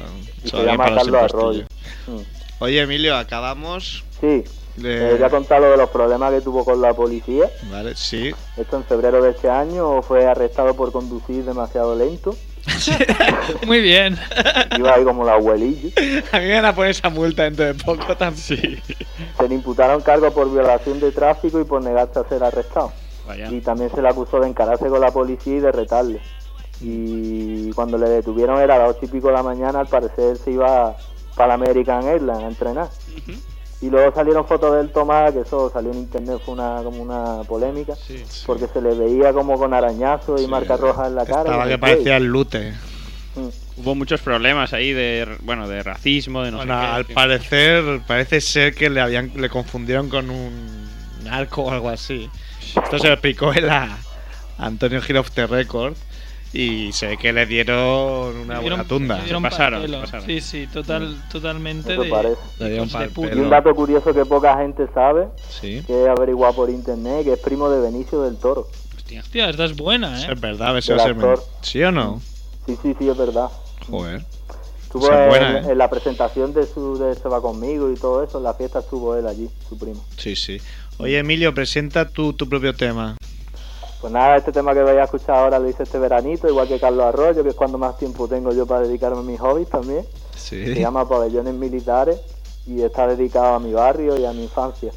y 0.44 0.48
se 0.50 0.64
llama 0.64 0.84
para 0.84 0.90
los 0.96 1.04
Carlos. 1.08 1.22
Arroyo. 1.32 1.64
Mm. 2.06 2.20
Oye, 2.60 2.80
Emilio, 2.80 3.16
acabamos. 3.16 4.04
Sí, 4.20 4.44
de- 4.76 5.10
eh, 5.10 5.14
voy 5.14 5.22
a 5.22 5.30
contar 5.30 5.60
lo 5.60 5.70
de 5.70 5.76
los 5.76 5.90
problemas 5.90 6.32
que 6.32 6.40
tuvo 6.40 6.64
con 6.64 6.80
la 6.80 6.92
policía. 6.94 7.50
Vale, 7.70 7.94
sí. 7.96 8.32
Esto 8.56 8.76
en 8.76 8.84
febrero 8.84 9.22
de 9.22 9.30
este 9.30 9.48
año 9.50 10.02
fue 10.02 10.26
arrestado 10.26 10.74
por 10.74 10.90
conducir 10.92 11.44
demasiado 11.44 11.94
lento. 11.96 12.36
Muy 13.66 13.80
bien. 13.80 14.18
Iba 14.76 14.94
ahí 14.94 15.04
como 15.04 15.24
la 15.24 15.34
abuelilla. 15.34 15.90
A 16.32 16.38
mí 16.38 16.46
me 16.46 16.54
van 16.56 16.64
a 16.66 16.74
poner 16.74 16.90
esa 16.90 17.08
multa 17.08 17.44
dentro 17.44 17.64
de 17.64 17.74
poco 17.74 18.16
también. 18.16 18.36
Sí. 18.42 18.78
Se 19.38 19.48
le 19.48 19.54
imputaron 19.54 20.00
cargos 20.02 20.32
por 20.34 20.50
violación 20.52 21.00
de 21.00 21.10
tráfico 21.12 21.60
y 21.60 21.64
por 21.64 21.82
negarse 21.82 22.18
a 22.18 22.24
ser 22.28 22.42
arrestado. 22.44 22.92
Vaya. 23.28 23.50
Y 23.52 23.60
también 23.60 23.90
se 23.94 24.02
le 24.02 24.08
acusó 24.08 24.40
de 24.40 24.48
encararse 24.48 24.88
con 24.88 25.00
la 25.00 25.12
policía 25.12 25.56
y 25.56 25.60
de 25.60 25.70
retarle. 25.70 26.20
Y 26.80 27.70
cuando 27.72 27.98
le 27.98 28.08
detuvieron 28.08 28.60
era 28.60 28.76
a 28.76 28.78
las 28.78 28.90
ocho 28.90 29.00
y 29.02 29.08
pico 29.08 29.28
de 29.28 29.34
la 29.34 29.42
mañana, 29.42 29.80
al 29.80 29.86
parecer 29.86 30.36
se 30.36 30.52
iba 30.52 30.96
para 31.36 31.48
la 31.48 31.54
American 31.54 32.04
Airlines 32.04 32.42
a 32.42 32.48
entrenar. 32.48 32.88
Y 33.80 33.90
luego 33.90 34.12
salieron 34.12 34.44
fotos 34.46 34.74
de 34.74 34.80
él 34.80 34.90
tomada, 34.90 35.32
que 35.32 35.40
eso 35.40 35.70
salió 35.70 35.92
en 35.92 35.98
internet, 35.98 36.40
fue 36.44 36.54
una, 36.54 36.80
como 36.82 37.00
una 37.00 37.42
polémica, 37.44 37.94
porque 38.46 38.66
se 38.66 38.80
le 38.80 38.94
veía 38.94 39.32
como 39.32 39.56
con 39.56 39.72
arañazos 39.72 40.42
y 40.42 40.48
marcas 40.48 40.80
rojas 40.80 41.06
en 41.08 41.14
la 41.14 41.24
cara. 41.24 41.42
Estaba 41.42 41.66
que 41.66 41.74
el 41.74 41.80
parecía 41.80 42.16
el 42.16 42.24
lute. 42.24 42.72
Mm. 43.36 43.80
Hubo 43.80 43.94
muchos 43.94 44.20
problemas 44.20 44.72
ahí 44.72 44.92
de, 44.92 45.28
bueno, 45.42 45.68
de 45.68 45.84
racismo, 45.84 46.42
de 46.42 46.50
no 46.50 46.56
Bueno, 46.58 46.74
sé 46.74 46.80
qué. 46.80 46.92
al 46.92 47.06
sí. 47.06 47.12
parecer, 47.12 48.00
parece 48.08 48.40
ser 48.40 48.74
que 48.74 48.90
le 48.90 49.00
habían 49.00 49.30
le 49.36 49.48
confundieron 49.48 50.08
con 50.08 50.28
un 50.30 50.88
narco 51.22 51.62
o 51.62 51.70
algo 51.70 51.88
así. 51.88 52.28
Esto 52.76 52.98
se 52.98 53.06
lo 53.08 53.12
explicó 53.14 53.52
él 53.52 53.68
a 53.68 53.96
Antonio 54.58 55.00
Gil 55.02 55.16
of 55.18 55.30
the 55.32 55.46
Record 55.46 55.94
y 56.52 56.90
ve 57.02 57.18
que 57.20 57.32
le 57.32 57.44
dieron 57.46 58.36
una 58.36 58.54
Le 58.60 58.60
buena 58.68 58.84
tunda. 58.84 59.18
le 59.18 59.24
dieron 59.24 59.42
Se 59.42 59.50
pasaron, 59.50 60.06
se. 60.06 60.20
Sí, 60.22 60.40
sí, 60.40 60.66
total, 60.72 61.22
totalmente 61.30 61.92
Eso 61.92 62.02
de, 62.02 62.08
parece. 62.08 62.40
Le 62.58 62.70
dieron 62.70 62.88
de. 62.88 63.36
Y 63.36 63.38
un 63.40 63.50
dato 63.50 63.74
curioso 63.74 64.14
que 64.14 64.24
poca 64.24 64.56
gente 64.56 64.86
sabe, 64.94 65.28
Sí. 65.48 65.82
que 65.86 65.92
he 65.92 66.08
averiguado 66.08 66.54
por 66.54 66.70
internet, 66.70 67.24
que 67.24 67.34
es 67.34 67.38
primo 67.38 67.68
de 67.68 67.80
Benicio 67.80 68.22
del 68.22 68.36
Toro. 68.38 68.68
Hostia. 68.96 69.20
Hostia, 69.20 69.50
esta 69.50 69.64
es 69.64 69.76
buena, 69.76 70.18
Eso 70.18 70.30
¿eh? 70.30 70.34
es 70.34 70.40
verdad, 70.40 70.68
a 70.68 70.72
ver 70.72 70.82
si 70.82 70.92
va 70.92 71.02
a 71.02 71.06
ser. 71.06 71.16
¿Sí 71.62 71.82
o 71.82 71.92
no? 71.92 72.20
Sí, 72.66 72.78
sí, 72.82 72.94
sí, 72.98 73.08
es 73.08 73.16
verdad. 73.16 73.48
Joder. 73.88 74.24
Estuvo 74.82 75.12
en, 75.12 75.28
buena, 75.28 75.58
¿eh? 75.58 75.72
en 75.72 75.76
la 75.78 75.90
presentación 75.90 76.54
de 76.54 76.66
su 76.66 76.96
de 76.98 77.14
Se 77.14 77.28
va 77.28 77.42
conmigo 77.42 77.90
y 77.90 77.94
todo 77.94 78.24
eso, 78.24 78.38
en 78.38 78.44
la 78.44 78.54
fiesta 78.54 78.78
estuvo 78.78 79.14
él 79.16 79.26
allí, 79.26 79.50
su 79.68 79.78
primo. 79.78 80.02
Sí, 80.16 80.34
sí. 80.34 80.58
Oye, 80.98 81.18
Emilio, 81.18 81.54
presenta 81.54 82.08
tú 82.08 82.32
tu 82.32 82.48
propio 82.48 82.74
tema. 82.74 83.16
Pues 84.00 84.12
nada, 84.12 84.36
este 84.36 84.52
tema 84.52 84.74
que 84.74 84.80
vais 84.82 84.98
a 84.98 85.04
escuchar 85.04 85.36
ahora 85.36 85.58
lo 85.58 85.68
hice 85.68 85.82
este 85.82 85.98
veranito, 85.98 86.48
igual 86.48 86.68
que 86.68 86.78
Carlos 86.78 87.04
Arroyo, 87.04 87.42
que 87.42 87.50
es 87.50 87.54
cuando 87.54 87.78
más 87.78 87.98
tiempo 87.98 88.28
tengo 88.28 88.52
yo 88.52 88.66
para 88.66 88.82
dedicarme 88.82 89.18
a 89.18 89.22
mis 89.22 89.40
hobbies 89.40 89.68
también. 89.68 90.04
Sí. 90.36 90.64
Se 90.64 90.74
llama 90.80 91.08
Pabellones 91.08 91.54
Militares 91.54 92.20
y 92.66 92.82
está 92.82 93.06
dedicado 93.08 93.54
a 93.54 93.58
mi 93.60 93.72
barrio 93.72 94.18
y 94.18 94.24
a 94.24 94.32
mi 94.32 94.44
infancia. 94.44 94.92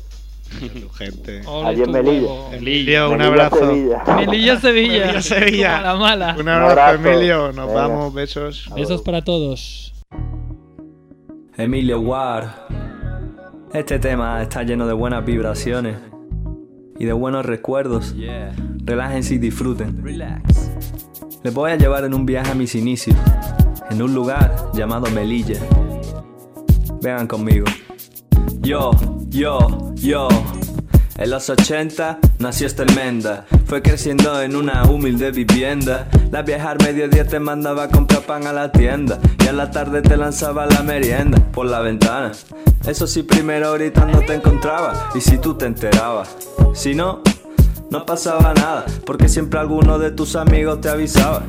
Gente. 0.97 1.41
Allí 1.65 1.81
en 1.83 1.91
Melilla. 1.91 2.27
huevo. 2.27 2.49
Emilio, 2.51 3.11
un 3.11 3.17
Melilla, 3.17 3.27
abrazo. 3.45 3.59
Sevilla. 3.59 4.03
Melilla, 4.17 4.59
Sevilla. 4.59 5.05
Melilla, 5.05 5.21
Sevilla. 5.21 5.69
Como 5.93 6.05
a 6.05 6.15
la 6.15 6.25
mala. 6.25 6.35
Un 6.39 6.49
abrazo, 6.49 6.71
abrazo. 6.71 7.07
Emilio. 7.09 7.51
Nos 7.53 7.67
Venga. 7.67 7.87
vamos, 7.87 8.13
besos. 8.13 8.69
Besos 8.75 9.01
para 9.01 9.23
todos. 9.23 9.93
Emilio 11.57 12.01
Ward. 12.01 12.49
Este 13.73 13.99
tema 13.99 14.41
está 14.41 14.63
lleno 14.63 14.85
de 14.85 14.91
buenas 14.91 15.23
vibraciones 15.23 15.95
y 16.99 17.05
de 17.05 17.13
buenos 17.13 17.45
recuerdos. 17.45 18.13
Relájense 18.83 19.35
y 19.35 19.37
disfruten. 19.37 20.03
Les 21.41 21.53
voy 21.53 21.71
a 21.71 21.77
llevar 21.77 22.03
en 22.03 22.13
un 22.13 22.25
viaje 22.25 22.51
a 22.51 22.55
mis 22.55 22.75
inicios, 22.75 23.15
en 23.89 24.01
un 24.01 24.13
lugar 24.13 24.53
llamado 24.73 25.09
Melilla. 25.11 25.59
Vengan 27.01 27.27
conmigo. 27.27 27.65
Yo, 28.59 28.91
yo, 29.29 29.93
yo. 29.95 30.27
En 31.17 31.29
los 31.29 31.49
80 31.49 32.19
nació 32.39 32.67
Estelmenda. 32.67 33.45
Fue 33.65 33.81
creciendo 33.81 34.41
en 34.41 34.55
una 34.55 34.83
humilde 34.83 35.31
vivienda. 35.31 36.07
La 36.31 36.41
vieja 36.41 36.71
al 36.71 36.77
mediodía 36.79 37.25
te 37.27 37.39
mandaba 37.39 37.83
a 37.83 37.87
comprar 37.89 38.21
pan 38.21 38.47
a 38.47 38.53
la 38.53 38.71
tienda. 38.71 39.19
Y 39.43 39.47
a 39.47 39.53
la 39.53 39.71
tarde 39.71 40.01
te 40.01 40.17
lanzaba 40.17 40.65
la 40.65 40.83
merienda 40.83 41.37
por 41.51 41.65
la 41.65 41.81
ventana. 41.81 42.31
Eso 42.85 43.07
sí, 43.07 43.23
primero 43.23 43.73
gritando 43.73 44.19
te 44.19 44.35
encontraba. 44.35 45.09
Y 45.13 45.21
si 45.21 45.37
tú 45.37 45.55
te 45.55 45.65
enterabas. 45.65 46.35
Si 46.73 46.95
no, 46.95 47.21
no 47.89 48.05
pasaba 48.05 48.53
nada, 48.53 48.85
porque 49.05 49.27
siempre 49.27 49.59
alguno 49.59 49.99
de 49.99 50.11
tus 50.11 50.35
amigos 50.35 50.81
te 50.81 50.89
avisaba. 50.89 51.43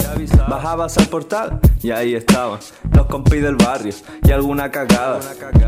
Bajabas 0.49 0.99
al 0.99 1.07
portal 1.07 1.61
y 1.83 1.91
ahí 1.91 2.15
estaban 2.15 2.59
los 2.93 3.07
compis 3.07 3.43
del 3.43 3.57
barrio 3.57 3.95
y 4.23 4.31
alguna 4.31 4.71
cagada 4.71 5.21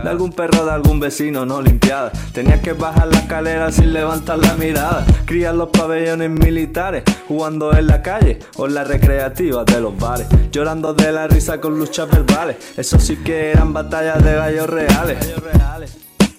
de 0.03 0.09
algún 0.09 0.33
perro 0.33 0.65
de 0.65 0.73
algún 0.73 1.01
vecino 1.01 1.45
no 1.47 1.61
limpiada. 1.63 2.13
Tenías 2.33 2.61
que 2.61 2.73
bajar 2.73 3.09
la 3.09 3.19
escalera 3.19 3.73
sin 3.73 3.93
levantar 3.93 4.39
la 4.39 4.55
mirada. 4.55 5.05
Crías 5.25 5.55
los 5.55 5.71
pabellones 5.71 6.31
militares, 6.31 7.03
jugando 7.27 7.77
en 7.77 7.87
la 7.87 8.03
calle 8.03 8.39
o 8.57 8.67
en 8.67 8.75
las 8.75 8.87
recreativas 8.87 9.67
de 9.67 9.81
los 9.81 9.97
bares, 9.97 10.27
llorando 10.53 10.95
de 10.95 11.13
la 11.13 11.27
risa 11.27 11.61
con 11.61 11.79
luchas 11.79 12.11
verbales. 12.11 12.57
Eso 12.77 12.99
sí 12.99 13.17
que 13.17 13.53
eran 13.53 13.73
batallas 13.73 14.23
de 14.23 14.35
gallos 14.35 14.69
reales. 14.69 15.19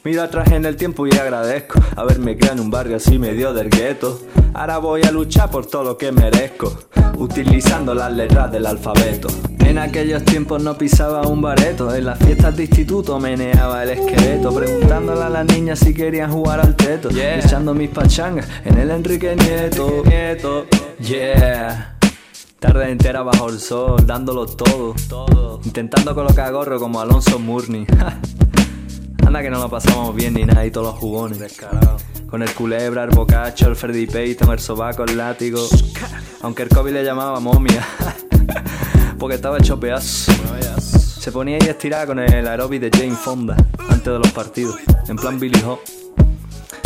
Miro 0.05 0.21
atrás 0.21 0.51
en 0.51 0.63
el 0.65 0.75
tiempo 0.75 1.07
y 1.07 1.17
agradezco 1.17 1.79
haberme 1.95 2.37
criado 2.37 2.57
en 2.57 2.59
un 2.59 2.69
barrio 2.69 2.97
así 2.97 3.17
medio 3.17 3.55
del 3.55 3.71
gueto. 3.71 4.21
Ahora 4.53 4.77
voy 4.77 5.01
a 5.01 5.09
luchar 5.09 5.49
por 5.49 5.65
todo 5.65 5.83
lo 5.83 5.97
que 5.97 6.11
merezco, 6.11 6.77
utilizando 7.17 7.95
las 7.95 8.13
letras 8.13 8.51
del 8.51 8.67
alfabeto. 8.67 9.29
En 9.61 9.79
aquellos 9.79 10.23
tiempos 10.23 10.61
no 10.61 10.77
pisaba 10.77 11.23
un 11.27 11.41
bareto, 11.41 11.93
en 11.95 12.05
las 12.05 12.19
fiestas 12.19 12.55
de 12.55 12.65
instituto 12.65 13.19
meneaba 13.19 13.81
el 13.81 13.89
esqueleto, 13.97 14.53
preguntándole 14.53 15.23
a 15.23 15.29
las 15.29 15.45
niñas 15.47 15.79
si 15.79 15.91
querían 15.91 16.31
jugar 16.31 16.59
al 16.59 16.75
teto, 16.75 17.09
echando 17.09 17.73
mis 17.73 17.89
pachangas 17.89 18.47
en 18.63 18.77
el 18.77 18.91
Enrique 18.91 19.35
Nieto. 19.35 20.03
Nieto, 20.05 20.67
yeah. 20.99 21.97
Tarde 22.59 22.91
entera 22.91 23.23
bajo 23.23 23.49
el 23.49 23.59
sol, 23.59 24.05
dándolo 24.05 24.45
todo, 24.45 24.93
intentando 25.65 26.13
colocar 26.13 26.53
gorro 26.53 26.79
como 26.79 27.01
Alonso 27.01 27.39
Murni. 27.39 27.87
Anda 29.35 29.43
que 29.43 29.51
no 29.51 29.59
lo 29.59 29.69
pasamos 29.69 30.15
bien 30.15 30.33
ni 30.33 30.45
nada 30.45 30.65
y 30.65 30.71
todos 30.71 30.93
los 30.93 30.95
jugones. 30.95 31.57
Con 32.29 32.41
el 32.41 32.53
culebra, 32.53 33.03
el 33.03 33.09
bocacho, 33.09 33.67
el 33.67 33.75
Freddy 33.75 34.07
Payton, 34.07 34.49
el 34.49 34.59
sobaco, 34.59 35.03
el 35.03 35.17
látigo. 35.17 35.59
Aunque 36.41 36.63
el 36.63 36.69
COVID 36.69 36.93
le 36.93 37.03
llamaba 37.03 37.41
momia. 37.41 37.85
Porque 39.19 39.35
estaba 39.35 39.57
hecho 39.57 39.77
pedazo. 39.77 40.31
Se 41.19 41.33
ponía 41.33 41.57
ahí 41.61 41.67
estirada 41.67 42.05
con 42.05 42.19
el 42.19 42.47
aeróbic 42.47 42.79
de 42.79 42.89
Jane 42.97 43.17
Fonda 43.17 43.57
antes 43.89 44.05
de 44.05 44.19
los 44.19 44.31
partidos, 44.31 44.77
en 45.09 45.17
plan 45.17 45.37
Billy 45.37 45.61
Hop. 45.65 45.79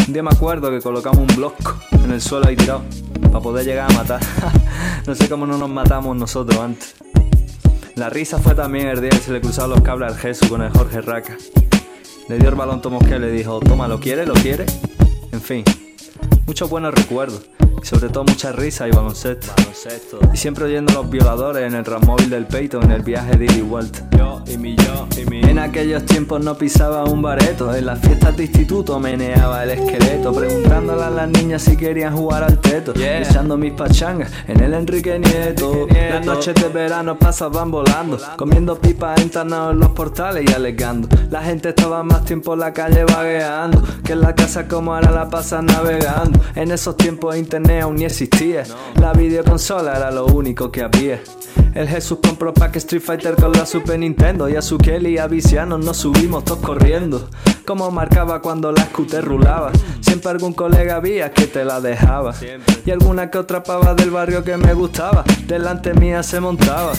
Un 0.07 0.13
día 0.13 0.23
me 0.23 0.31
acuerdo 0.31 0.71
que 0.71 0.81
colocamos 0.81 1.19
un 1.19 1.35
bloco 1.35 1.75
en 2.03 2.11
el 2.11 2.19
suelo 2.19 2.47
ahí 2.47 2.55
tirado 2.55 2.81
para 3.31 3.41
poder 3.41 3.63
llegar 3.63 3.91
a 3.91 3.93
matar. 3.93 4.21
no 5.05 5.13
sé 5.13 5.29
cómo 5.29 5.45
no 5.45 5.55
nos 5.59 5.69
matamos 5.69 6.17
nosotros 6.17 6.59
antes. 6.59 6.95
La 7.93 8.09
risa 8.09 8.39
fue 8.39 8.55
también 8.55 8.87
el 8.87 9.01
día 9.01 9.11
que 9.11 9.19
se 9.19 9.33
le 9.33 9.39
cruzaron 9.39 9.69
los 9.69 9.81
cables 9.81 10.13
al 10.13 10.17
Jesús 10.17 10.49
con 10.49 10.63
el 10.63 10.71
Jorge 10.71 11.01
Raca. 11.01 11.37
Le 12.29 12.37
dio 12.37 12.49
el 12.49 12.55
balón 12.55 12.79
Tomosque 12.79 13.15
y 13.15 13.19
le 13.19 13.31
dijo, 13.31 13.59
toma, 13.59 13.87
¿lo 13.87 13.99
quiere? 13.99 14.23
¿Lo 14.23 14.35
quiere? 14.35 14.63
En 15.31 15.41
fin, 15.41 15.63
muchos 16.45 16.69
buenos 16.69 16.93
recuerdos. 16.93 17.49
Y 17.81 17.85
sobre 17.85 18.09
todo 18.09 18.23
mucha 18.25 18.51
risa 18.51 18.87
y 18.87 18.91
baloncesto. 18.91 19.53
Y 20.33 20.37
siempre 20.37 20.65
oyendo 20.65 20.91
a 20.91 20.95
los 20.95 21.09
violadores 21.09 21.65
en 21.65 21.75
el 21.77 21.85
ramóvil 21.85 22.29
del 22.29 22.45
peito 22.45 22.81
en 22.81 22.91
el 22.91 23.03
viaje 23.03 23.37
de 23.37 23.45
ida 23.45 23.55
y 23.55 23.61
vuelta. 23.61 24.07
Yo 24.17 24.43
y 24.45 24.57
mi 24.57 24.75
yo 24.75 25.07
y 25.17 25.25
mi. 25.29 25.41
En 25.41 25.59
aquellos 25.59 26.05
tiempos 26.05 26.43
no 26.43 26.55
pisaba 26.55 27.05
un 27.05 27.21
bareto. 27.21 27.73
En 27.73 27.85
las 27.85 27.99
fiestas 27.99 28.35
de 28.35 28.43
instituto 28.45 28.99
meneaba 28.99 29.63
el 29.63 29.71
esqueleto. 29.71 30.33
Preguntándole 30.33 31.03
a 31.03 31.09
las 31.09 31.29
niñas 31.29 31.61
si 31.61 31.77
querían 31.77 32.15
jugar 32.15 32.43
al 32.43 32.59
teto. 32.59 32.93
Echando 32.95 33.57
mis 33.57 33.73
pachangas 33.73 34.31
en 34.47 34.59
el 34.59 34.73
Enrique 34.73 35.17
Nieto. 35.17 35.87
Las 35.89 36.25
noches 36.25 36.55
de 36.55 36.67
verano 36.67 37.17
pasaban 37.17 37.71
volando. 37.71 38.17
Comiendo 38.35 38.79
pipas 38.79 39.21
internados 39.21 39.73
en 39.73 39.79
los 39.79 39.89
portales 39.89 40.49
y 40.49 40.53
alegando. 40.53 41.07
La 41.29 41.41
gente 41.43 41.69
estaba 41.69 42.03
más 42.03 42.25
tiempo 42.25 42.53
en 42.53 42.59
la 42.59 42.73
calle 42.73 43.05
vagueando. 43.05 43.81
Que 44.03 44.13
en 44.13 44.21
la 44.21 44.35
casa 44.35 44.67
como 44.67 44.93
ahora 44.93 45.11
la 45.11 45.29
pasan 45.29 45.65
navegando. 45.65 46.39
En 46.55 46.71
esos 46.71 46.97
tiempos 46.97 47.37
internet 47.37 47.68
aún 47.77 47.95
ni 47.95 48.05
existía. 48.05 48.63
La 48.99 49.13
videoconsola 49.13 49.95
era 49.97 50.11
lo 50.11 50.25
único 50.25 50.71
que 50.71 50.81
había. 50.81 51.21
El 51.75 51.87
Jesús 51.87 52.19
compró 52.21 52.53
pack 52.53 52.77
Street 52.77 53.01
Fighter 53.01 53.35
con 53.35 53.51
la 53.51 53.65
Super 53.65 53.99
Nintendo. 53.99 54.49
Y 54.49 54.55
a 54.55 54.61
su 54.61 54.77
Kelly 54.77 55.15
y 55.15 55.17
a 55.17 55.27
Viciano 55.27 55.77
nos 55.77 55.97
subimos 55.97 56.45
todos 56.45 56.59
corriendo. 56.59 57.29
Como 57.65 57.91
marcaba 57.91 58.41
cuando 58.41 58.71
la 58.71 58.85
scooter 58.85 59.23
rulaba. 59.23 59.71
Siempre 60.01 60.31
algún 60.31 60.53
colega 60.53 60.95
había 60.95 61.31
que 61.31 61.45
te 61.45 61.63
la 61.63 61.79
dejaba. 61.79 62.33
Y 62.85 62.91
alguna 62.91 63.29
que 63.29 63.37
otra 63.37 63.63
pava 63.63 63.93
del 63.93 64.09
barrio 64.09 64.43
que 64.43 64.57
me 64.57 64.73
gustaba. 64.73 65.23
Delante 65.45 65.93
mía 65.93 66.23
se 66.23 66.39
montaba. 66.39 66.93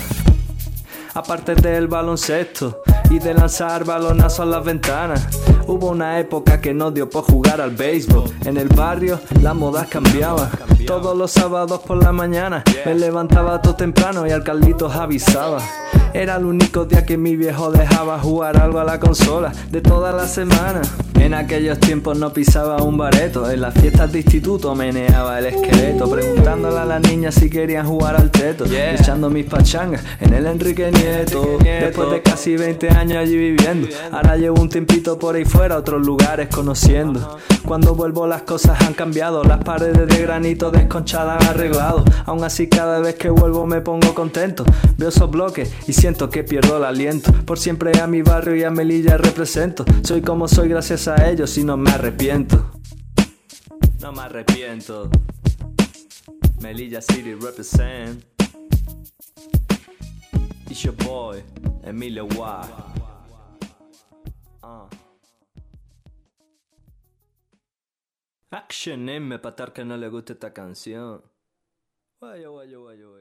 Aparte 1.15 1.55
del 1.55 1.89
baloncesto 1.89 2.83
y 3.11 3.19
de 3.19 3.35
lanzar 3.35 3.85
balonazos 3.85 4.41
a 4.41 4.45
las 4.45 4.65
ventanas. 4.65 5.27
Hubo 5.67 5.89
una 5.89 6.19
época 6.21 6.61
que 6.61 6.73
no 6.73 6.91
dio 6.91 7.11
por 7.11 7.25
jugar 7.25 7.61
al 7.61 7.73
béisbol. 7.73 8.25
En 8.45 8.57
el 8.57 8.69
barrio 8.69 9.21
las 9.43 9.55
modas 9.55 9.89
cambiaban. 9.89 10.49
Todos 10.87 11.17
los 11.17 11.31
sábados 11.33 11.81
por 11.81 12.03
la 12.03 12.13
mañana 12.13 12.65
me 12.87 12.95
levantaba 12.95 13.61
todo 13.61 13.75
temprano 13.75 14.27
y 14.27 14.31
al 14.31 14.45
Carlitos 14.45 14.95
avisaba. 14.95 15.61
Era 16.13 16.37
el 16.37 16.45
único 16.45 16.85
día 16.85 17.05
que 17.05 17.17
mi 17.17 17.37
viejo 17.37 17.71
dejaba 17.71 18.19
jugar 18.19 18.57
algo 18.57 18.81
a 18.81 18.85
la 18.85 18.99
consola 18.99 19.53
de 19.71 19.81
toda 19.81 20.13
la 20.13 20.27
semana. 20.27 20.83
En 21.21 21.35
aquellos 21.35 21.79
tiempos 21.79 22.19
no 22.19 22.33
pisaba 22.33 22.83
un 22.83 22.97
bareto. 22.97 23.51
En 23.51 23.61
las 23.61 23.75
fiestas 23.75 24.11
de 24.11 24.21
instituto 24.21 24.75
meneaba 24.75 25.39
el 25.39 25.47
esqueleto. 25.47 26.11
Preguntándole 26.11 26.79
a 26.79 26.87
las 26.87 27.03
niñas 27.03 27.35
si 27.35 27.51
querían 27.51 27.87
jugar 27.87 28.17
al 28.17 28.31
teto. 28.31 28.65
Echando 28.65 29.29
mis 29.29 29.45
pachangas 29.45 30.03
en 30.19 30.33
el 30.33 30.47
Enrique 30.47 30.91
Nieto. 30.91 31.59
Después 31.63 32.11
de 32.11 32.23
casi 32.23 32.57
20 32.57 32.89
años 32.89 33.19
allí 33.19 33.37
viviendo. 33.37 33.89
Ahora 34.11 34.37
llevo 34.39 34.63
un 34.63 34.71
tiempito 34.71 35.19
por 35.19 35.37
ahí 35.37 35.45
fuera, 35.45 35.77
otros 35.77 36.05
lugares 36.05 36.49
conociendo. 36.49 37.39
Cuando 37.67 37.95
vuelvo 37.95 38.27
las 38.27 38.43
cosas 38.43 38.81
han 38.81 38.95
cambiado. 38.95 39.45
Las 39.45 39.63
paredes 39.63 40.09
de 40.09 40.23
granito 40.23 40.71
desconchadas 40.71 41.43
han 41.43 41.51
arreglado. 41.51 42.03
Aún 42.25 42.43
así 42.45 42.67
cada 42.67 42.99
vez 42.99 43.17
que 43.17 43.29
vuelvo 43.29 43.67
me 43.67 43.83
pongo 43.83 44.15
contento. 44.15 44.65
Veo 44.97 45.11
esos 45.11 45.31
bloques 45.31 45.71
y 45.87 45.93
siento 45.93 46.31
que 46.31 46.45
pierdo 46.45 46.79
el 46.79 46.85
aliento. 46.85 47.31
Por 47.45 47.59
siempre 47.59 48.01
a 48.01 48.07
mi 48.07 48.23
barrio 48.23 48.57
y 48.57 48.65
a 48.65 48.71
Melilla 48.71 49.19
represento. 49.19 49.85
Soy 50.03 50.23
como 50.23 50.49
soy 50.49 50.69
gracias 50.71 51.09
a 51.09 51.10
ellos 51.17 51.57
y 51.59 51.65
no 51.65 51.77
me 51.77 51.91
arrepiento. 51.91 52.71
No 54.01 54.13
me 54.13 54.23
arrepiento. 54.23 55.11
Melilla 56.61 57.01
City 57.01 57.35
represent. 57.35 58.25
It's 60.71 60.83
your 60.83 60.95
boy, 60.95 61.43
Emilio 61.83 62.27
Wah. 62.37 62.67
Uh. 64.63 64.89
Action 68.51 69.09
M 69.09 69.39
para 69.39 69.73
que 69.73 69.85
no 69.85 69.97
le 69.97 70.09
guste 70.09 70.35
esta 70.35 70.53
canción. 70.53 71.23
Guayo, 72.21 72.53
guayo, 72.53 72.83
guayo, 72.83 73.11
guayo. 73.11 73.20